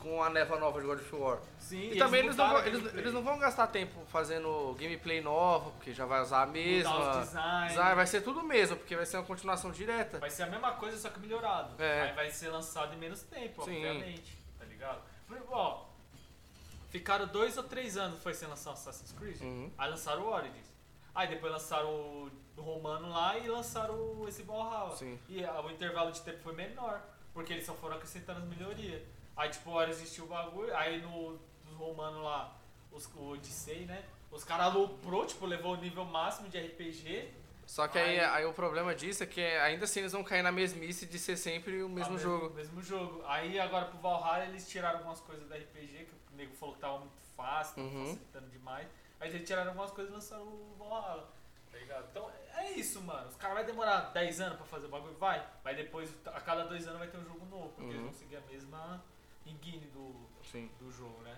com 0.00 0.22
a 0.22 0.30
neva 0.30 0.58
nova 0.58 0.80
de 0.80 0.86
God 0.86 0.98
of 0.98 1.14
War. 1.14 1.38
Sim, 1.58 1.90
E, 1.92 1.98
também 1.98 2.20
eles 2.20 2.36
não, 2.36 2.48
vão, 2.48 2.66
eles, 2.66 2.94
eles 2.94 3.12
não 3.12 3.22
vão 3.22 3.38
gastar 3.38 3.66
tempo 3.66 4.00
fazendo 4.06 4.74
gameplay 4.78 5.20
nova, 5.20 5.70
porque 5.70 5.92
já 5.92 6.06
vai 6.06 6.22
usar 6.22 6.42
a 6.42 6.46
mesma. 6.46 6.92
Mudar 6.92 7.20
os 7.20 7.26
design, 7.26 7.94
vai 7.94 8.06
ser 8.06 8.22
tudo 8.22 8.42
mesmo, 8.42 8.76
porque 8.76 8.96
vai 8.96 9.06
ser 9.06 9.18
uma 9.18 9.26
continuação 9.26 9.70
direta. 9.70 10.18
Vai 10.18 10.30
ser 10.30 10.44
a 10.44 10.46
mesma 10.46 10.72
coisa, 10.72 10.96
só 10.98 11.10
que 11.10 11.20
melhorado. 11.20 11.80
É. 11.82 12.02
Aí 12.02 12.12
vai 12.14 12.30
ser 12.30 12.48
lançado 12.48 12.94
em 12.94 12.98
menos 12.98 13.22
tempo, 13.22 13.62
Sim. 13.64 13.86
obviamente. 13.86 14.36
Tá 14.58 14.64
ligado? 14.64 15.00
Ó, 15.50 15.84
ficaram 16.88 17.26
dois 17.26 17.56
ou 17.56 17.64
três 17.64 17.96
anos 17.96 18.22
foi 18.22 18.34
sem 18.34 18.48
lançar 18.48 18.70
o 18.70 18.72
Assassin's 18.72 19.12
Creed. 19.12 19.40
Uhum. 19.40 19.70
Aí 19.76 19.90
lançaram 19.90 20.22
o 20.22 20.32
Origins. 20.32 20.70
Aí 21.14 21.28
depois 21.28 21.52
lançaram 21.52 21.88
o 21.90 22.30
Romano 22.56 23.10
lá 23.10 23.36
e 23.36 23.48
lançaram 23.48 24.26
esse 24.26 24.42
Valhalla. 24.42 24.96
Sim. 24.96 25.18
E 25.28 25.44
ah, 25.44 25.60
o 25.60 25.70
intervalo 25.70 26.10
de 26.10 26.20
tempo 26.22 26.38
foi 26.42 26.54
menor, 26.54 27.00
porque 27.34 27.52
eles 27.52 27.66
só 27.66 27.74
foram 27.74 27.96
acrescentando 27.96 28.40
as 28.40 28.46
melhorias. 28.46 29.02
Aí 29.36 29.48
tipo, 29.50 29.70
a 29.70 29.74
hora 29.74 29.90
existiu 29.90 30.24
o 30.24 30.28
bagulho, 30.28 30.74
aí 30.76 31.00
no 31.00 31.38
dos 31.64 31.74
Romano 31.76 32.22
lá, 32.22 32.56
os, 32.92 33.06
o 33.14 33.32
Odyssey, 33.32 33.86
né? 33.86 34.04
Os 34.30 34.44
caras 34.44 34.66
aloprou, 34.66 35.26
tipo, 35.26 35.46
levou 35.46 35.72
o 35.74 35.76
nível 35.76 36.04
máximo 36.04 36.48
de 36.48 36.58
RPG. 36.58 37.32
Só 37.66 37.86
que 37.88 37.98
aí, 37.98 38.18
Aí- 38.18 38.24
aí 38.26 38.44
o 38.44 38.52
problema 38.52 38.94
disso 38.94 39.22
é 39.22 39.26
que 39.26 39.40
ainda 39.40 39.84
assim 39.84 40.00
eles 40.00 40.12
vão 40.12 40.24
cair 40.24 40.42
na 40.42 40.50
mesmice 40.52 41.06
de 41.06 41.18
ser 41.18 41.36
sempre 41.36 41.82
o 41.82 41.88
mesmo 41.88 42.16
Ah, 42.16 42.18
jogo. 42.18 42.50
Mesmo 42.54 42.82
jogo. 42.82 43.22
Aí 43.26 43.58
agora 43.60 43.86
pro 43.86 43.98
Valhalla 43.98 44.44
eles 44.46 44.68
tiraram 44.68 44.98
algumas 44.98 45.20
coisas 45.20 45.48
da 45.48 45.56
RPG, 45.56 46.04
que 46.06 46.12
o 46.32 46.36
nego 46.36 46.54
falou 46.56 46.74
que 46.74 46.80
tava 46.80 46.98
muito 46.98 47.12
fácil, 47.36 47.76
tava 47.76 47.86
Uhum. 47.88 48.06
facilitando 48.06 48.48
demais. 48.50 48.88
Aí 49.20 49.30
eles 49.30 49.46
tiraram 49.46 49.70
algumas 49.70 49.90
coisas 49.92 50.10
e 50.10 50.14
lançaram 50.14 50.42
o 50.42 50.74
Valhalla. 50.78 51.28
Tá 51.70 51.78
ligado? 51.78 52.06
Então 52.10 52.28
é 52.56 52.72
isso, 52.72 53.00
mano. 53.02 53.28
Os 53.28 53.36
caras 53.36 53.56
vão 53.58 53.66
demorar 53.66 54.00
10 54.12 54.40
anos 54.40 54.56
pra 54.56 54.66
fazer 54.66 54.86
o 54.86 54.90
bagulho? 54.90 55.14
Vai. 55.14 55.46
Mas 55.64 55.76
depois, 55.76 56.12
a 56.26 56.40
cada 56.40 56.64
dois 56.64 56.84
anos 56.88 56.98
vai 56.98 57.06
ter 57.08 57.18
um 57.18 57.24
jogo 57.24 57.46
novo, 57.46 57.68
porque 57.68 57.82
Uhum. 57.84 57.90
eles 57.90 58.02
vão 58.02 58.12
seguir 58.12 58.36
a 58.36 58.40
mesma 58.40 59.04
engine 59.50 59.86
do, 59.86 60.14
Sim. 60.50 60.70
do 60.78 60.90
jogo, 60.90 61.22
né? 61.22 61.36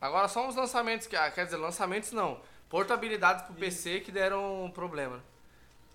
Agora 0.00 0.28
só 0.28 0.46
uns 0.48 0.56
lançamentos 0.56 1.06
que. 1.06 1.16
ah, 1.16 1.30
quer 1.30 1.44
dizer, 1.44 1.56
lançamentos 1.56 2.12
não. 2.12 2.40
Portabilidades 2.68 3.44
pro 3.44 3.54
PC 3.54 4.00
que 4.00 4.12
deram 4.12 4.70
problema. 4.74 5.22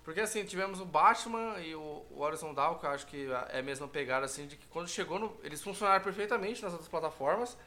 Porque 0.04 0.20
assim, 0.20 0.44
tivemos 0.44 0.80
o 0.80 0.84
Batman 0.84 1.58
e 1.58 1.74
o 1.74 2.06
Horizon 2.14 2.54
Dawn, 2.54 2.78
que 2.78 2.86
eu 2.86 2.90
acho 2.90 3.06
que 3.06 3.28
é 3.48 3.58
a 3.58 3.62
mesma 3.62 3.88
pegada 3.88 4.24
assim, 4.24 4.46
de 4.46 4.56
que 4.56 4.66
quando 4.68 4.88
chegou 4.88 5.18
no. 5.18 5.36
Eles 5.42 5.60
funcionaram 5.62 6.04
perfeitamente 6.04 6.62
nas 6.62 6.72
outras 6.72 6.88
plataformas. 6.88 7.58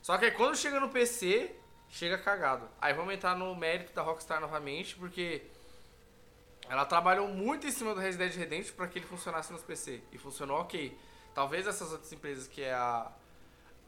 Só 0.00 0.16
que 0.16 0.26
aí 0.26 0.30
quando 0.30 0.56
chega 0.56 0.78
no 0.78 0.88
PC, 0.88 1.52
chega 1.88 2.16
cagado. 2.16 2.68
Aí 2.80 2.94
vamos 2.94 3.12
entrar 3.12 3.36
no 3.36 3.54
mérito 3.56 3.92
da 3.92 4.02
Rockstar 4.02 4.40
novamente, 4.40 4.94
porque 4.94 5.42
ela 6.68 6.84
trabalhou 6.84 7.26
muito 7.26 7.66
em 7.66 7.72
cima 7.72 7.92
do 7.92 8.00
Red 8.00 8.12
Dead 8.12 8.32
Redemption 8.36 8.76
para 8.76 8.86
que 8.86 9.00
ele 9.00 9.06
funcionasse 9.06 9.52
nos 9.52 9.62
PC. 9.62 10.00
E 10.12 10.18
funcionou 10.18 10.60
ok. 10.60 10.96
Talvez 11.34 11.66
essas 11.66 11.92
outras 11.92 12.12
empresas 12.12 12.46
que 12.46 12.62
é 12.62 12.72
a, 12.74 13.10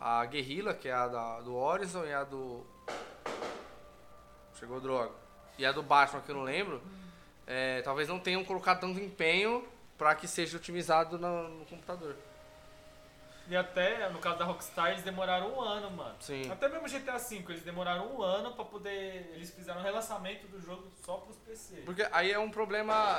a 0.00 0.24
Guerrilla, 0.26 0.74
que 0.74 0.88
é 0.88 0.92
a 0.92 1.08
da- 1.08 1.40
do 1.40 1.54
Horizon 1.56 2.04
e 2.04 2.12
a 2.12 2.24
do. 2.24 2.64
Chegou 4.58 4.80
droga. 4.80 5.12
E 5.58 5.66
a 5.66 5.72
do 5.72 5.82
Batman, 5.82 6.20
que 6.20 6.30
eu 6.30 6.36
não 6.36 6.42
lembro. 6.44 6.80
é, 7.46 7.82
talvez 7.82 8.08
não 8.08 8.18
tenham 8.18 8.44
colocado 8.44 8.80
tanto 8.80 8.98
empenho 9.00 9.66
para 9.98 10.14
que 10.14 10.26
seja 10.28 10.56
otimizado 10.56 11.18
no, 11.18 11.48
no 11.48 11.66
computador. 11.66 12.16
E 13.48 13.56
até, 13.56 14.08
no 14.08 14.20
caso 14.20 14.38
da 14.38 14.44
Rockstar, 14.44 14.90
eles 14.92 15.02
demoraram 15.02 15.52
um 15.56 15.60
ano, 15.60 15.90
mano. 15.90 16.14
Sim. 16.20 16.48
Até 16.50 16.68
mesmo 16.68 16.88
GTA 16.88 17.18
V, 17.18 17.44
eles 17.48 17.62
demoraram 17.64 18.06
um 18.16 18.22
ano 18.22 18.52
pra 18.54 18.64
poder. 18.64 19.30
Eles 19.34 19.50
fizeram 19.50 19.80
o 19.80 19.82
relançamento 19.84 20.46
do 20.46 20.60
jogo 20.60 20.88
só 21.04 21.16
pros 21.16 21.36
PC. 21.38 21.82
Porque 21.84 22.06
aí 22.12 22.30
é 22.30 22.38
um 22.38 22.50
problema 22.50 23.18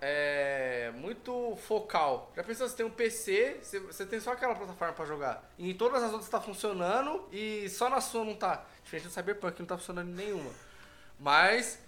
é, 0.00 0.90
muito 0.94 1.56
focal. 1.56 2.32
Já 2.34 2.42
pensou, 2.42 2.68
você 2.68 2.76
tem 2.76 2.86
um 2.86 2.90
PC, 2.90 3.58
você, 3.62 3.80
você 3.80 4.06
tem 4.06 4.18
só 4.18 4.32
aquela 4.32 4.54
plataforma 4.54 4.94
pra 4.94 5.04
jogar. 5.04 5.50
E 5.58 5.70
em 5.70 5.74
todas 5.74 6.02
as 6.02 6.12
outras 6.12 6.30
tá 6.30 6.40
funcionando 6.40 7.28
e 7.30 7.68
só 7.68 7.88
na 7.88 8.00
sua 8.00 8.24
não 8.24 8.34
tá. 8.34 8.64
Diferente 8.82 9.08
do 9.08 9.12
Cyberpunk, 9.12 9.60
não 9.60 9.66
tá 9.66 9.76
funcionando 9.76 10.08
nenhuma. 10.08 10.50
Mas 11.18 11.78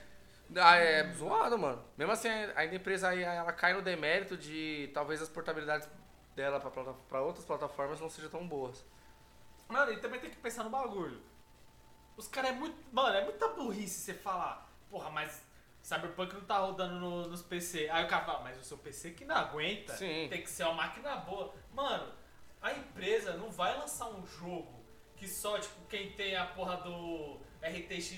ah, 0.56 0.76
é 0.76 1.10
zoado, 1.14 1.58
mano. 1.58 1.82
Mesmo 1.96 2.12
assim, 2.12 2.28
a 2.28 2.64
empresa 2.64 3.08
aí, 3.08 3.22
ela 3.22 3.52
cai 3.52 3.72
no 3.72 3.80
demérito 3.80 4.36
de 4.36 4.90
talvez 4.92 5.22
as 5.22 5.28
portabilidades 5.28 5.88
dela 6.36 6.60
pra 6.60 7.20
outras 7.20 7.44
plataformas 7.44 8.00
não 8.00 8.10
sejam 8.10 8.30
tão 8.30 8.46
boas. 8.46 8.84
Mano, 9.68 9.92
e 9.92 10.00
também 10.00 10.20
tem 10.20 10.30
que 10.30 10.36
pensar 10.36 10.64
no 10.64 10.70
bagulho. 10.70 11.20
Os 12.16 12.28
caras 12.28 12.50
é 12.50 12.54
muito. 12.54 12.76
Mano, 12.92 13.16
é 13.16 13.24
muita 13.24 13.48
burrice 13.48 14.00
você 14.00 14.14
falar. 14.14 14.70
Porra, 14.90 15.08
mas 15.10 15.42
Cyberpunk 15.83 16.33
não 16.35 16.43
tá 16.43 16.59
rodando 16.59 16.95
no- 17.01 17.28
nos 17.28 17.43
PC. 17.43 17.89
Aí 17.91 18.05
o 18.05 18.09
cara 18.09 18.24
fala, 18.24 18.41
mas 18.41 18.59
o 18.59 18.62
seu 18.64 18.78
PC 18.78 19.11
que 19.11 19.24
não 19.24 19.37
aguenta. 19.37 19.95
Sim. 19.97 20.28
Tem 20.30 20.43
que 20.43 20.49
ser 20.51 20.64
uma 20.64 20.74
máquina 20.74 21.16
boa. 21.16 21.53
Mano, 21.72 22.12
a 22.61 22.72
empresa 22.72 23.35
não 23.37 23.51
vai 23.51 23.76
lançar 23.76 24.09
um 24.09 24.24
jogo 24.26 24.85
que 25.16 25.26
só, 25.28 25.59
tipo, 25.59 25.74
quem 25.89 26.12
tem 26.12 26.37
a 26.37 26.47
porra 26.47 26.76
do 26.78 27.41
RTX 27.62 28.16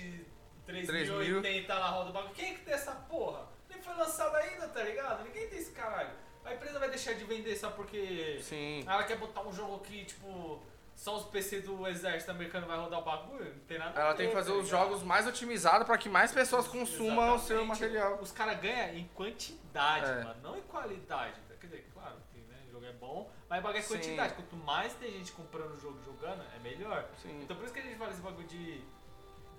3080 0.67 1.75
lá 1.75 1.89
roda 1.89 2.11
o 2.11 2.12
bagulho. 2.12 2.35
Quem 2.35 2.51
é 2.53 2.55
que 2.55 2.65
tem 2.65 2.75
essa 2.75 2.93
porra? 2.93 3.47
Nem 3.69 3.81
foi 3.83 3.95
lançado 3.95 4.35
ainda, 4.37 4.69
tá 4.69 4.83
ligado? 4.83 5.25
Ninguém 5.25 5.49
tem 5.49 5.59
esse 5.59 5.73
caralho. 5.73 6.11
A 6.45 6.55
empresa 6.55 6.79
vai 6.79 6.91
deixar 6.91 7.15
de 7.15 7.25
vender 7.25 7.57
só 7.57 7.71
porque 7.71 8.39
Sim. 8.43 8.85
ela 8.87 9.05
quer 9.05 9.17
botar 9.19 9.41
um 9.43 9.53
jogo 9.53 9.79
que, 9.81 10.05
tipo, 10.05 10.62
só 10.95 11.16
os 11.16 11.24
PC 11.24 11.61
do 11.61 11.86
exército 11.86 12.30
americano 12.30 12.66
vai 12.66 12.78
rodar 12.78 13.01
o 13.01 13.05
bagulho? 13.05 13.53
Não 13.55 13.64
tem 13.64 13.78
nada 13.78 13.99
a 13.99 14.03
Ela 14.03 14.11
ver, 14.12 14.16
tem 14.18 14.28
que 14.28 14.34
fazer 14.34 14.53
tá 14.53 14.59
os 14.59 14.64
ligado? 14.64 14.80
jogos 14.80 15.03
mais 15.03 15.26
otimizados 15.26 15.86
pra 15.86 15.99
que 15.99 16.09
mais 16.09 16.32
pessoas 16.32 16.66
consumam 16.68 17.34
o 17.34 17.38
seu 17.38 17.64
material. 17.64 18.18
Os 18.20 18.30
caras 18.32 18.61
ganham 18.61 18.95
em 18.97 19.07
quantidade, 19.09 20.07
É. 20.07 20.24
mano, 20.24 20.40
não 20.42 20.57
em 20.57 20.62
qualidade. 20.62 21.40
Quer 21.61 21.66
dizer, 21.66 21.90
claro, 21.95 22.16
que 22.32 22.38
né, 22.40 22.59
o 22.68 22.72
jogo 22.72 22.84
é 22.86 22.92
bom, 22.92 23.30
mas 23.49 23.59
o 23.61 23.62
bagulho 23.62 23.78
é 23.78 23.82
Sim. 23.82 23.95
quantidade. 23.95 24.34
Quanto 24.34 24.57
mais 24.57 24.92
tem 24.95 25.11
gente 25.11 25.32
comprando 25.32 25.72
o 25.74 25.80
jogo 25.80 25.99
e 26.01 26.05
jogando, 26.05 26.42
é 26.55 26.59
melhor. 26.61 27.09
Sim. 27.22 27.40
Então 27.42 27.57
por 27.57 27.64
isso 27.64 27.72
que 27.74 27.80
a 27.80 27.82
gente 27.82 27.97
fala 27.99 28.11
esse 28.11 28.20
bagulho 28.20 28.47
de, 28.47 28.84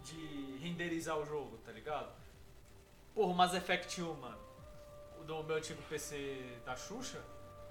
de 0.04 0.58
renderizar 0.62 1.18
o 1.18 1.26
jogo, 1.26 1.58
tá 1.66 1.72
ligado? 1.72 2.10
Porra, 3.14 3.32
o 3.32 3.34
Mass 3.34 3.54
Effect 3.54 4.02
1, 4.02 4.14
mano, 4.14 4.38
o 5.20 5.24
do 5.24 5.44
meu 5.44 5.56
antigo 5.58 5.82
PC 5.90 6.60
da 6.66 6.76
Xuxa, 6.76 7.22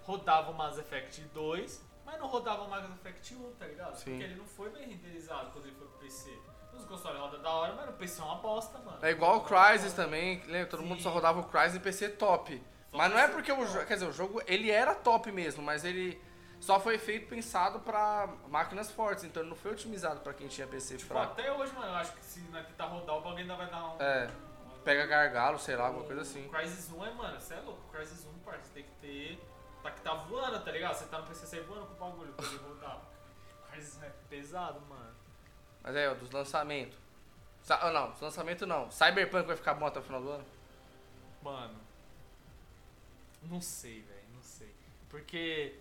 rodava 0.03 0.51
o 0.51 0.55
Mass 0.55 0.79
Effect 0.79 1.21
2, 1.33 1.81
mas 2.05 2.19
não 2.19 2.27
rodava 2.27 2.63
o 2.63 2.71
Mass 2.71 2.85
Effect 2.91 3.35
1, 3.35 3.53
tá 3.53 3.67
ligado? 3.67 3.95
Sim. 3.97 4.05
Porque 4.11 4.25
ele 4.25 4.35
não 4.37 4.47
foi 4.47 4.71
bem 4.71 4.89
renderizado 4.89 5.51
quando 5.53 5.67
ele 5.67 5.77
foi 5.77 5.87
pro 5.89 5.99
PC. 5.99 6.31
Nos 6.73 6.85
consoles 6.87 7.21
roda 7.21 7.39
da 7.39 7.51
hora, 7.51 7.73
mas 7.75 7.87
no 7.87 7.93
PC 7.93 8.21
é 8.21 8.25
uma 8.25 8.37
bosta, 8.37 8.79
mano. 8.81 8.99
É 9.01 9.11
igual 9.11 9.37
o 9.39 9.41
Crysis 9.43 9.93
também, 9.93 10.43
lembra? 10.47 10.67
Todo 10.67 10.83
mundo 10.83 10.97
Sim. 10.99 11.05
só 11.05 11.11
rodava 11.11 11.41
o 11.41 11.45
Crysis 11.45 11.77
em 11.77 11.81
PC 11.81 12.09
top. 12.11 12.61
Só 12.91 12.97
Mas 12.99 13.11
não 13.13 13.19
é 13.19 13.29
porque 13.29 13.53
o 13.53 13.65
jogo, 13.67 13.87
quer 13.87 13.95
dizer, 13.95 14.07
o 14.07 14.13
jogo 14.13 14.43
ele 14.47 14.71
era 14.71 14.93
top 14.95 15.31
mesmo, 15.31 15.63
mas 15.63 15.85
ele 15.85 16.21
só 16.61 16.81
foi 16.81 16.99
feito 16.99 17.29
pensado 17.29 17.79
pra 17.81 18.29
máquinas 18.49 18.91
fortes, 18.91 19.23
então 19.25 19.43
ele 19.43 19.51
não 19.51 19.57
foi 19.57 19.71
otimizado 19.73 20.21
pra 20.21 20.33
quem 20.33 20.49
tinha 20.49 20.67
PC 20.67 20.97
Tipo, 20.97 21.13
fraco. 21.15 21.33
até 21.33 21.53
hoje, 21.53 21.73
mano, 21.75 21.87
eu 21.93 21.95
acho 21.97 22.13
que 22.15 22.25
se 22.25 22.41
nós 22.51 22.67
tentar 22.67 22.87
rodar 22.87 23.17
o 23.17 23.21
bagulho 23.21 23.39
ainda 23.43 23.55
vai 23.55 23.71
dar 23.71 23.85
um. 23.95 24.03
É, 24.03 24.31
pega 24.83 25.07
gargalo, 25.07 25.59
sei 25.59 25.77
lá, 25.77 25.87
alguma 25.87 26.05
coisa 26.07 26.23
assim. 26.23 26.47
O 26.47 26.51
Crysis 26.51 26.91
1 26.91 27.05
é, 27.05 27.11
mano, 27.13 27.41
você 27.41 27.55
é 27.55 27.61
louco. 27.61 27.81
O 27.89 27.93
Crysis 27.93 28.25
1, 28.27 28.39
parça, 28.41 28.71
tem 28.75 28.83
que 28.83 28.91
ter. 29.01 29.41
Tá 29.85 29.91
que 29.91 30.01
tá 30.01 30.15
voando, 30.15 30.65
tá 30.65 30.73
ligado? 30.73 30.95
Você 30.95 31.05
tá 31.05 31.19
no 31.19 31.27
PC, 31.27 31.45
você 31.45 31.61
voando 31.61 31.85
com 31.89 31.93
o 31.93 31.97
bagulho 32.11 32.33
pra 32.33 32.47
ele. 32.47 32.57
O 32.57 33.71
Crysis 33.71 34.03
é 34.03 34.11
pesado, 34.31 34.81
mano. 34.81 35.15
Mas 35.83 35.95
é, 35.95 36.09
ó, 36.09 36.15
dos 36.15 36.31
lançamentos. 36.31 36.99
Sa 37.63 37.79
ah, 37.83 37.93
não, 37.93 38.11
dos 38.13 38.21
lançamentos 38.23 38.67
não. 38.67 38.91
Cyberpunk 38.91 39.47
vai 39.47 39.57
ficar 39.57 39.75
bom 39.75 39.85
até 39.85 40.01
o 40.01 40.03
final 40.03 40.23
do 40.23 40.31
ano? 40.31 40.45
Mano. 41.43 41.79
Não 43.43 43.61
sei, 43.61 44.01
velho, 44.01 44.25
não 44.35 44.43
sei. 44.43 44.75
Porque. 45.11 45.79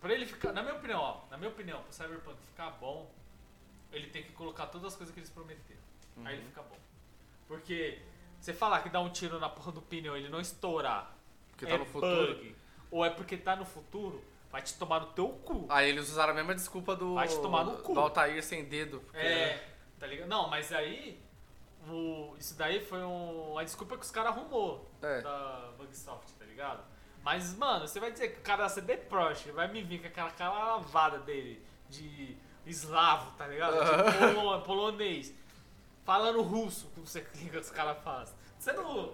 Pra 0.00 0.12
ele 0.14 0.26
ficar. 0.26 0.52
Na 0.52 0.62
minha 0.62 0.76
opinião, 0.76 1.00
ó. 1.00 1.20
Na 1.28 1.36
minha 1.36 1.50
opinião, 1.50 1.82
pro 1.82 1.92
Cyberpunk 1.92 2.38
ficar 2.46 2.70
bom, 2.70 3.10
ele 3.90 4.10
tem 4.10 4.22
que 4.22 4.30
colocar 4.30 4.68
todas 4.68 4.92
as 4.92 4.96
coisas 4.96 5.12
que 5.12 5.18
eles 5.18 5.30
prometeram. 5.30 5.80
Aí 6.24 6.36
ele 6.36 6.46
fica 6.46 6.62
bom. 6.62 6.78
Porque. 7.48 8.00
Você 8.40 8.52
falar 8.52 8.80
que 8.82 8.90
dá 8.90 9.00
um 9.00 9.10
tiro 9.10 9.40
na 9.40 9.48
porra 9.48 9.72
do 9.72 9.82
pneu 9.82 10.16
ele 10.16 10.28
não 10.28 10.40
estourar. 10.40 11.16
Porque 11.50 11.66
tá 11.66 11.72
é 11.72 11.78
no 11.78 11.86
futuro. 11.86 12.36
bug, 12.36 12.54
ou 12.94 13.04
é 13.04 13.10
porque 13.10 13.36
tá 13.36 13.56
no 13.56 13.64
futuro, 13.64 14.22
vai 14.50 14.62
te 14.62 14.74
tomar 14.74 15.00
no 15.00 15.06
teu 15.06 15.28
cu. 15.30 15.66
Aí 15.68 15.88
eles 15.88 16.08
usaram 16.08 16.32
a 16.32 16.34
mesma 16.36 16.54
desculpa 16.54 16.94
do. 16.94 17.14
Vai 17.14 17.26
te 17.26 17.36
tomar 17.40 17.64
no 17.64 17.78
cu. 17.78 17.92
Do 17.94 18.00
Altair 18.00 18.42
sem 18.42 18.64
dedo. 18.64 19.00
porque- 19.00 19.18
É, 19.18 19.68
tá 19.98 20.06
ligado? 20.06 20.28
Não, 20.28 20.48
mas 20.48 20.72
aí. 20.72 21.20
O, 21.88 22.34
isso 22.38 22.56
daí 22.56 22.80
foi 22.82 23.02
um, 23.02 23.50
uma 23.52 23.64
desculpa 23.64 23.96
que 23.98 24.04
os 24.04 24.10
caras 24.10 24.30
arrumou 24.34 24.90
É. 25.02 25.20
da 25.20 25.70
Bugsoft, 25.76 26.32
tá 26.38 26.44
ligado? 26.46 26.82
Mas, 27.22 27.54
mano, 27.56 27.86
você 27.86 28.00
vai 28.00 28.10
dizer 28.10 28.28
que 28.28 28.38
o 28.40 28.42
cara 28.42 28.62
da 28.62 28.68
CD 28.70 28.96
Projekt 28.96 29.50
vai 29.50 29.68
me 29.70 29.82
vir 29.82 30.00
com 30.00 30.06
aquela 30.06 30.30
cara 30.30 30.52
lavada 30.76 31.18
dele 31.18 31.62
de 31.90 32.36
eslavo, 32.64 33.32
tá 33.36 33.46
ligado? 33.46 33.74
De 33.74 34.34
polo- 34.34 34.60
polonês. 34.62 35.34
Falando 36.04 36.40
russo, 36.42 36.90
como 36.94 37.06
você 37.06 37.20
clica 37.32 37.58
os 37.58 37.70
caras 37.70 38.02
fazem. 38.02 38.34
Você 38.58 38.72
não. 38.72 39.12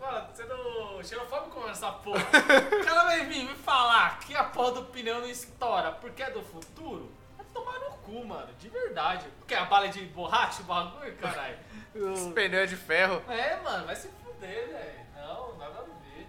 Mano, 0.00 0.28
você 0.32 0.44
não. 0.44 1.02
Xenofóbico 1.02 1.60
com 1.60 1.68
essa 1.68 1.90
porra. 1.92 2.20
O 2.20 2.84
cara 2.84 3.04
vai 3.04 3.24
vir 3.26 3.44
me 3.44 3.54
falar 3.54 4.18
que 4.20 4.34
a 4.34 4.44
porra 4.44 4.72
do 4.72 4.84
pneu 4.86 5.20
não 5.20 5.28
estoura 5.28 5.92
porque 5.92 6.22
é 6.22 6.30
do 6.30 6.42
futuro. 6.42 7.10
Vai 7.36 7.46
tomar 7.52 7.78
no 7.80 7.90
cu, 7.98 8.24
mano. 8.24 8.52
De 8.54 8.68
verdade. 8.68 9.26
Porque 9.38 9.54
a 9.54 9.64
bala 9.64 9.86
é 9.86 9.88
de 9.88 10.00
borracha, 10.06 10.62
o 10.62 10.64
bagulho, 10.64 11.14
caralho. 11.16 11.58
Os 11.94 12.32
pneus 12.32 12.54
é 12.64 12.66
de 12.66 12.76
ferro. 12.76 13.22
É, 13.30 13.56
mano, 13.60 13.86
vai 13.86 13.94
se 13.96 14.08
fuder, 14.22 14.68
velho. 14.68 15.04
Não, 15.16 15.56
nada 15.58 15.78
a 15.80 15.82
ver. 15.82 16.26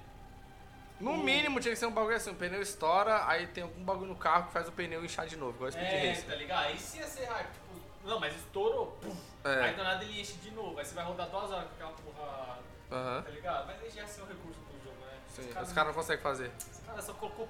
No 0.99 1.12
O- 1.12 1.18
mínimo 1.18 1.60
tinha 1.60 1.74
que 1.74 1.80
ser 1.80 1.86
um 1.88 1.91
bagulho 1.91 2.16
assim, 2.16 2.32
o 2.32 2.36
pneu 2.36 2.62
estoura, 2.62 3.28
aí 3.28 3.47
tem 3.47 3.64
algum 3.64 3.84
bagulho 3.84 4.08
no 4.10 4.16
carro 4.16 4.47
que 4.47 4.53
faz 4.53 4.68
o 4.68 4.72
pneu 4.72 5.03
inchar 5.03 5.26
de 5.28 5.36
novo, 5.36 5.53
igual 5.58 5.72
Speed 5.72 5.86
É, 5.86 6.10
Racer. 6.10 6.26
tá 6.30 6.36
ligado? 6.36 6.64
Aí 6.66 6.78
sim 6.80 6.99
ia 6.99 7.08
ser 7.08 7.26
hype. 7.26 7.47
Tipo, 7.51 7.76
não, 8.10 8.20
mas 8.20 8.36
estourou. 8.36 8.97
Puf, 9.01 9.18
É. 9.43 9.62
Aí 9.64 9.74
do 9.74 9.84
nada 9.84 10.03
ele 10.03 10.22
enche 10.22 10.34
de 10.34 10.51
novo. 10.51 10.78
Aí 10.80 10.86
você 10.86 10.95
vai 10.95 11.03
rodar 11.03 11.28
duas 11.30 11.51
horas 11.51 11.68
com 11.68 11.74
aquela 11.74 11.91
porra. 11.91 12.58
Aham. 12.92 13.22
Tá 13.24 13.30
ligado? 13.32 13.66
Mas 13.68 13.82
aí 13.82 13.90
já 13.90 14.08
ser 14.08 14.22
um 14.22 14.28
recurso 14.28 14.60
do 14.60 14.84
jogo, 14.84 14.98
né? 15.06 15.20
Sim, 15.30 15.42
os 15.50 15.72
caras 15.74 15.88
não 15.88 15.94
conseguem 15.94 16.22
fazer. 16.24 16.52
Os 16.72 16.80
caras 16.86 17.04
só 17.06 17.14
colocou. 17.14 17.48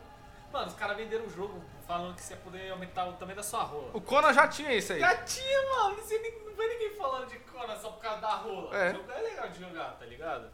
Mano, 0.51 0.67
os 0.67 0.75
caras 0.75 0.95
venderam 0.95 1.25
o 1.25 1.29
jogo 1.29 1.61
falando 1.85 2.15
que 2.15 2.21
você 2.21 2.33
ia 2.33 2.39
poder 2.39 2.71
aumentar 2.71 3.05
o 3.07 3.13
tamanho 3.13 3.35
da 3.35 3.43
sua 3.43 3.63
rola. 3.63 3.91
O 3.93 3.99
Conan 3.99 4.31
já 4.33 4.47
tinha 4.47 4.73
isso 4.73 4.93
aí. 4.93 4.99
Já 4.99 5.23
tinha, 5.23 5.61
mano. 5.73 5.97
Não, 5.97 6.03
sei 6.05 6.19
nem- 6.21 6.45
não 6.45 6.53
foi 6.55 6.67
ninguém 6.67 6.95
falando 6.95 7.27
de 7.29 7.37
Conan 7.39 7.77
só 7.77 7.91
por 7.91 8.01
causa 8.01 8.21
da 8.21 8.35
rola. 8.35 8.77
É. 8.77 8.91
O 8.91 8.95
jogo 8.95 9.11
é 9.11 9.21
legal 9.21 9.49
de 9.49 9.59
jogar, 9.59 9.97
tá 9.99 10.05
ligado? 10.05 10.49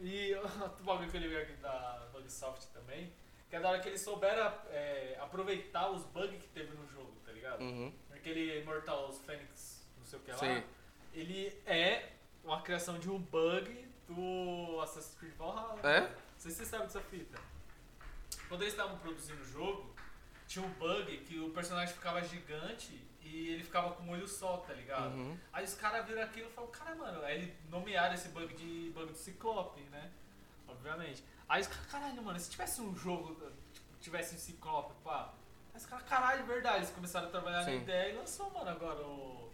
E 0.00 0.34
outro 0.60 0.84
bagulho 0.84 1.08
que 1.10 1.16
eu 1.16 1.20
liguei 1.20 1.42
aqui 1.42 1.52
da 1.54 2.06
Bugsoft 2.12 2.66
também, 2.72 3.12
que 3.48 3.54
é 3.56 3.60
da 3.60 3.68
hora 3.70 3.78
que 3.80 3.88
eles 3.88 4.00
souberam 4.00 4.52
é, 4.70 5.16
aproveitar 5.20 5.90
os 5.90 6.02
bugs 6.04 6.40
que 6.42 6.48
teve 6.48 6.76
no 6.76 6.86
jogo, 6.88 7.12
tá 7.24 7.30
ligado? 7.32 7.60
Uhum. 7.60 7.92
Aquele 8.12 8.60
Immortals 8.60 9.18
Phoenix, 9.24 9.86
não 9.96 10.04
sei 10.04 10.18
o 10.18 10.22
que 10.22 10.30
lá. 10.32 10.38
Sim. 10.38 10.62
Ele 11.14 11.56
é 11.66 12.08
uma 12.48 12.62
criação 12.62 12.98
de 12.98 13.10
um 13.10 13.18
bug 13.18 13.86
do 14.08 14.80
Assassin's 14.80 15.14
Creed 15.18 15.34
Valhalla. 15.34 15.78
É? 15.84 16.00
Não 16.00 16.08
sei 16.38 16.50
se 16.50 16.56
você 16.56 16.64
sabe 16.64 16.84
dessa 16.84 17.00
fita. 17.00 17.38
Quando 18.48 18.62
eles 18.62 18.72
estavam 18.72 18.96
produzindo 18.98 19.42
o 19.42 19.44
jogo, 19.44 19.94
tinha 20.46 20.64
um 20.64 20.70
bug 20.70 21.18
que 21.18 21.38
o 21.38 21.50
personagem 21.50 21.94
ficava 21.94 22.22
gigante 22.22 23.06
e 23.22 23.50
ele 23.50 23.62
ficava 23.62 23.92
com 23.92 24.04
o 24.04 24.10
olho 24.10 24.26
só, 24.26 24.56
tá 24.58 24.72
ligado? 24.72 25.14
Uhum. 25.14 25.38
Aí 25.52 25.62
os 25.62 25.74
caras 25.74 26.06
viram 26.06 26.22
aquilo 26.22 26.48
e 26.48 26.52
falaram, 26.52 26.72
cara, 26.72 26.94
mano, 26.94 27.22
aí 27.22 27.36
eles 27.36 27.54
nomearam 27.68 28.14
esse 28.14 28.28
bug 28.28 28.54
de 28.54 28.90
bug 28.94 29.12
do 29.12 29.18
Ciclope, 29.18 29.82
né? 29.90 30.10
Obviamente. 30.66 31.22
Aí 31.46 31.60
os 31.60 31.66
caras, 31.66 31.86
caralho, 31.86 32.22
mano, 32.22 32.38
se 32.38 32.50
tivesse 32.50 32.80
um 32.80 32.96
jogo, 32.96 33.34
tipo, 33.74 33.86
tivesse 34.00 34.34
um 34.34 34.38
Ciclope, 34.38 34.94
pá. 35.04 35.34
Aí 35.74 35.78
os 35.78 35.84
caras, 35.84 36.08
caralho, 36.08 36.46
verdade, 36.46 36.78
eles 36.78 36.90
começaram 36.90 37.28
a 37.28 37.30
trabalhar 37.30 37.58
na 37.58 37.64
Sim. 37.64 37.76
ideia 37.76 38.14
e 38.14 38.16
lançou, 38.16 38.50
mano, 38.50 38.70
agora 38.70 39.04
o, 39.04 39.52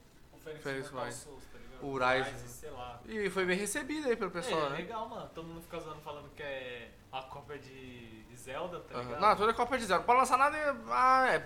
o 0.52 0.92
Mortal 0.92 1.04
Rise. 1.04 1.18
Souls, 1.18 1.44
tá 1.52 1.58
ligado? 1.58 2.44
O 2.44 2.48
sei 2.48 2.70
lá. 2.70 3.00
E 3.06 3.30
foi 3.30 3.44
bem 3.44 3.56
recebido 3.58 4.08
aí 4.08 4.16
pelo 4.16 4.30
pessoal, 4.30 4.66
é, 4.66 4.70
né? 4.70 4.76
legal, 4.76 5.08
mano. 5.08 5.30
Todo 5.34 5.46
mundo 5.46 5.62
fica 5.62 5.80
zoando 5.80 6.00
falando 6.00 6.30
que 6.34 6.42
é 6.42 6.90
uma 7.12 7.22
cópia 7.24 7.58
de 7.58 8.24
Zelda, 8.36 8.80
tá 8.80 8.98
ligado? 9.00 9.20
Não, 9.20 9.36
toda 9.36 9.54
Copa 9.54 9.78
de. 9.78 9.86
Não 9.88 10.02
pode 10.02 10.18
lançar 10.18 10.36
nada. 10.36 10.56
Ah, 10.88 11.26
é. 11.28 11.40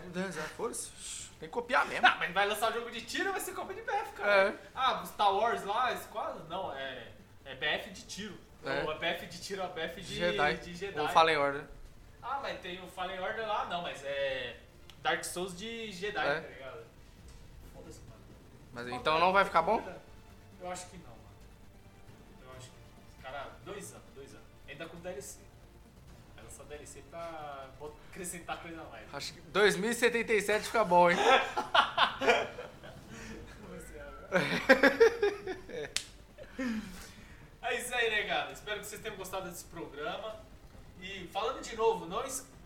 Foda-se. 0.57 0.90
Tem 1.38 1.49
que 1.49 1.53
copiar 1.55 1.86
mesmo. 1.86 2.03
Não, 2.03 2.18
mas 2.18 2.32
vai 2.32 2.49
lançar 2.49 2.72
jogo 2.72 2.90
de 2.90 3.01
tiro, 3.03 3.30
vai 3.30 3.40
ser 3.40 3.53
cópia 3.55 3.76
de 3.76 3.82
BF, 3.82 4.12
cara. 4.16 4.49
É. 4.49 4.55
Ah, 4.74 5.05
Star 5.07 5.32
Wars 5.32 5.64
lá, 5.64 5.96
Squad? 5.96 6.40
Não, 6.49 6.74
é, 6.74 7.12
é 7.44 7.55
BF 7.55 7.90
de 7.90 8.07
tiro. 8.07 8.36
É. 8.64 8.82
Ou 8.82 8.92
é 8.92 8.99
BF 8.99 9.26
de 9.26 9.40
tiro, 9.40 9.62
é 9.62 9.68
BF 9.68 10.01
de 10.01 10.16
Jedi. 10.16 10.55
De 10.57 10.74
Jedi. 10.74 10.99
Ou 10.99 11.09
Fallen 11.09 11.36
Order. 11.36 11.64
Ah, 12.20 12.40
mas 12.42 12.61
tem 12.61 12.82
o 12.82 12.88
Fallen 12.88 13.20
Order 13.20 13.46
lá, 13.46 13.66
não, 13.66 13.82
mas 13.82 14.03
é 14.05 14.57
Dark 15.01 15.22
Souls 15.22 15.57
de 15.57 15.92
Jedi, 15.92 16.18
É. 16.26 16.40
tá 16.40 16.49
ligado? 16.49 16.88
Mas 18.73 18.89
então 18.89 19.19
não 19.19 19.33
vai 19.33 19.45
ficar 19.45 19.62
bom? 19.62 19.83
Eu 20.61 20.71
acho 20.71 20.87
que 20.89 20.99
não, 20.99 21.11
mano. 21.11 21.19
Eu 22.45 22.51
acho 22.57 22.71
que 22.71 22.77
não. 22.77 23.23
Cara, 23.23 23.51
dois 23.64 23.93
anos, 23.93 24.07
dois 24.14 24.35
anos. 24.35 24.47
Ainda 24.69 24.87
com 24.87 24.97
DLC. 24.99 25.41
Vai 26.35 26.45
lançar 26.45 26.64
DLC 26.64 27.03
pra 27.11 27.69
acrescentar 28.11 28.61
coisa 28.61 28.83
mais. 28.85 29.14
Acho 29.14 29.35
que 29.35 29.41
2077 29.41 30.66
fica 30.66 30.85
bom, 30.85 31.11
hein? 31.11 31.16
É 37.62 37.79
isso 37.79 37.95
aí, 37.95 38.11
negado. 38.11 38.53
Espero 38.53 38.81
que 38.81 38.87
vocês 38.87 39.01
tenham 39.01 39.16
gostado 39.16 39.49
desse 39.49 39.64
programa. 39.64 40.37
E 41.01 41.29
falando 41.33 41.62
de 41.62 41.77
novo, 41.77 42.07
não 42.07 42.25
esqueça 42.25 42.57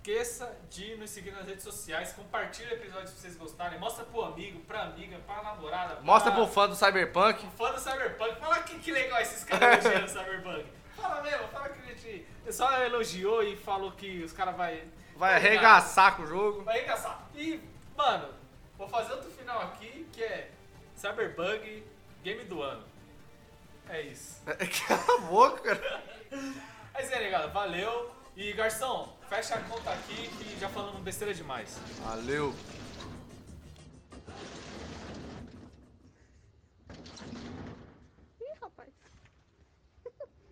de 0.68 0.96
nos 0.96 1.10
seguir 1.10 1.30
nas 1.30 1.46
redes 1.46 1.62
sociais, 1.62 2.12
compartilha 2.12 2.70
o 2.70 2.72
episódio 2.72 3.06
se 3.06 3.20
vocês 3.20 3.36
gostarem, 3.36 3.78
mostra 3.78 4.04
pro 4.04 4.24
amigo, 4.24 4.58
pra 4.60 4.82
amiga, 4.82 5.16
pra 5.24 5.42
namorada. 5.42 6.00
Mostra 6.00 6.32
pra... 6.32 6.42
pro 6.42 6.52
fã 6.52 6.68
do 6.68 6.74
Cyberpunk. 6.74 7.46
fã 7.56 7.70
do 7.70 7.78
Cyberpunk. 7.78 8.40
Fala 8.40 8.58
que, 8.64 8.78
que 8.80 8.90
legal 8.90 9.20
esses 9.20 9.44
caras 9.44 9.84
elogiando 9.84 10.06
o 10.06 10.08
Cyberpunk. 10.08 10.66
Fala 10.96 11.22
mesmo, 11.22 11.48
fala 11.48 11.68
que 11.68 11.80
a 11.80 11.94
gente 11.94 12.26
só 12.50 12.82
elogiou 12.82 13.44
e 13.44 13.56
falou 13.56 13.92
que 13.92 14.24
os 14.24 14.32
caras 14.32 14.56
vai... 14.56 14.84
Vai 15.16 15.36
arregaçar 15.36 16.16
com 16.16 16.24
o 16.24 16.26
jogo. 16.26 16.64
Vai 16.64 16.78
arregaçar. 16.78 17.28
E, 17.36 17.60
mano, 17.96 18.28
vou 18.76 18.88
fazer 18.88 19.12
outro 19.12 19.30
final 19.30 19.62
aqui, 19.62 20.08
que 20.12 20.24
é 20.24 20.50
Cyberbug 20.96 21.86
Game 22.24 22.44
do 22.44 22.60
Ano. 22.60 22.84
É 23.88 24.02
isso. 24.02 24.42
Cala 24.88 25.18
a 25.18 25.20
boca, 25.26 25.76
cara. 25.76 26.02
É 26.94 27.02
isso 27.02 27.14
aí, 27.14 27.30
galera. 27.30 27.52
Valeu. 27.52 28.21
E 28.34 28.52
garçom, 28.54 29.14
fecha 29.28 29.56
a 29.56 29.60
conta 29.60 29.90
aqui 29.90 30.28
que 30.28 30.58
já 30.58 30.68
falamos 30.68 31.02
besteira 31.02 31.34
demais. 31.34 31.78
Valeu. 32.02 32.54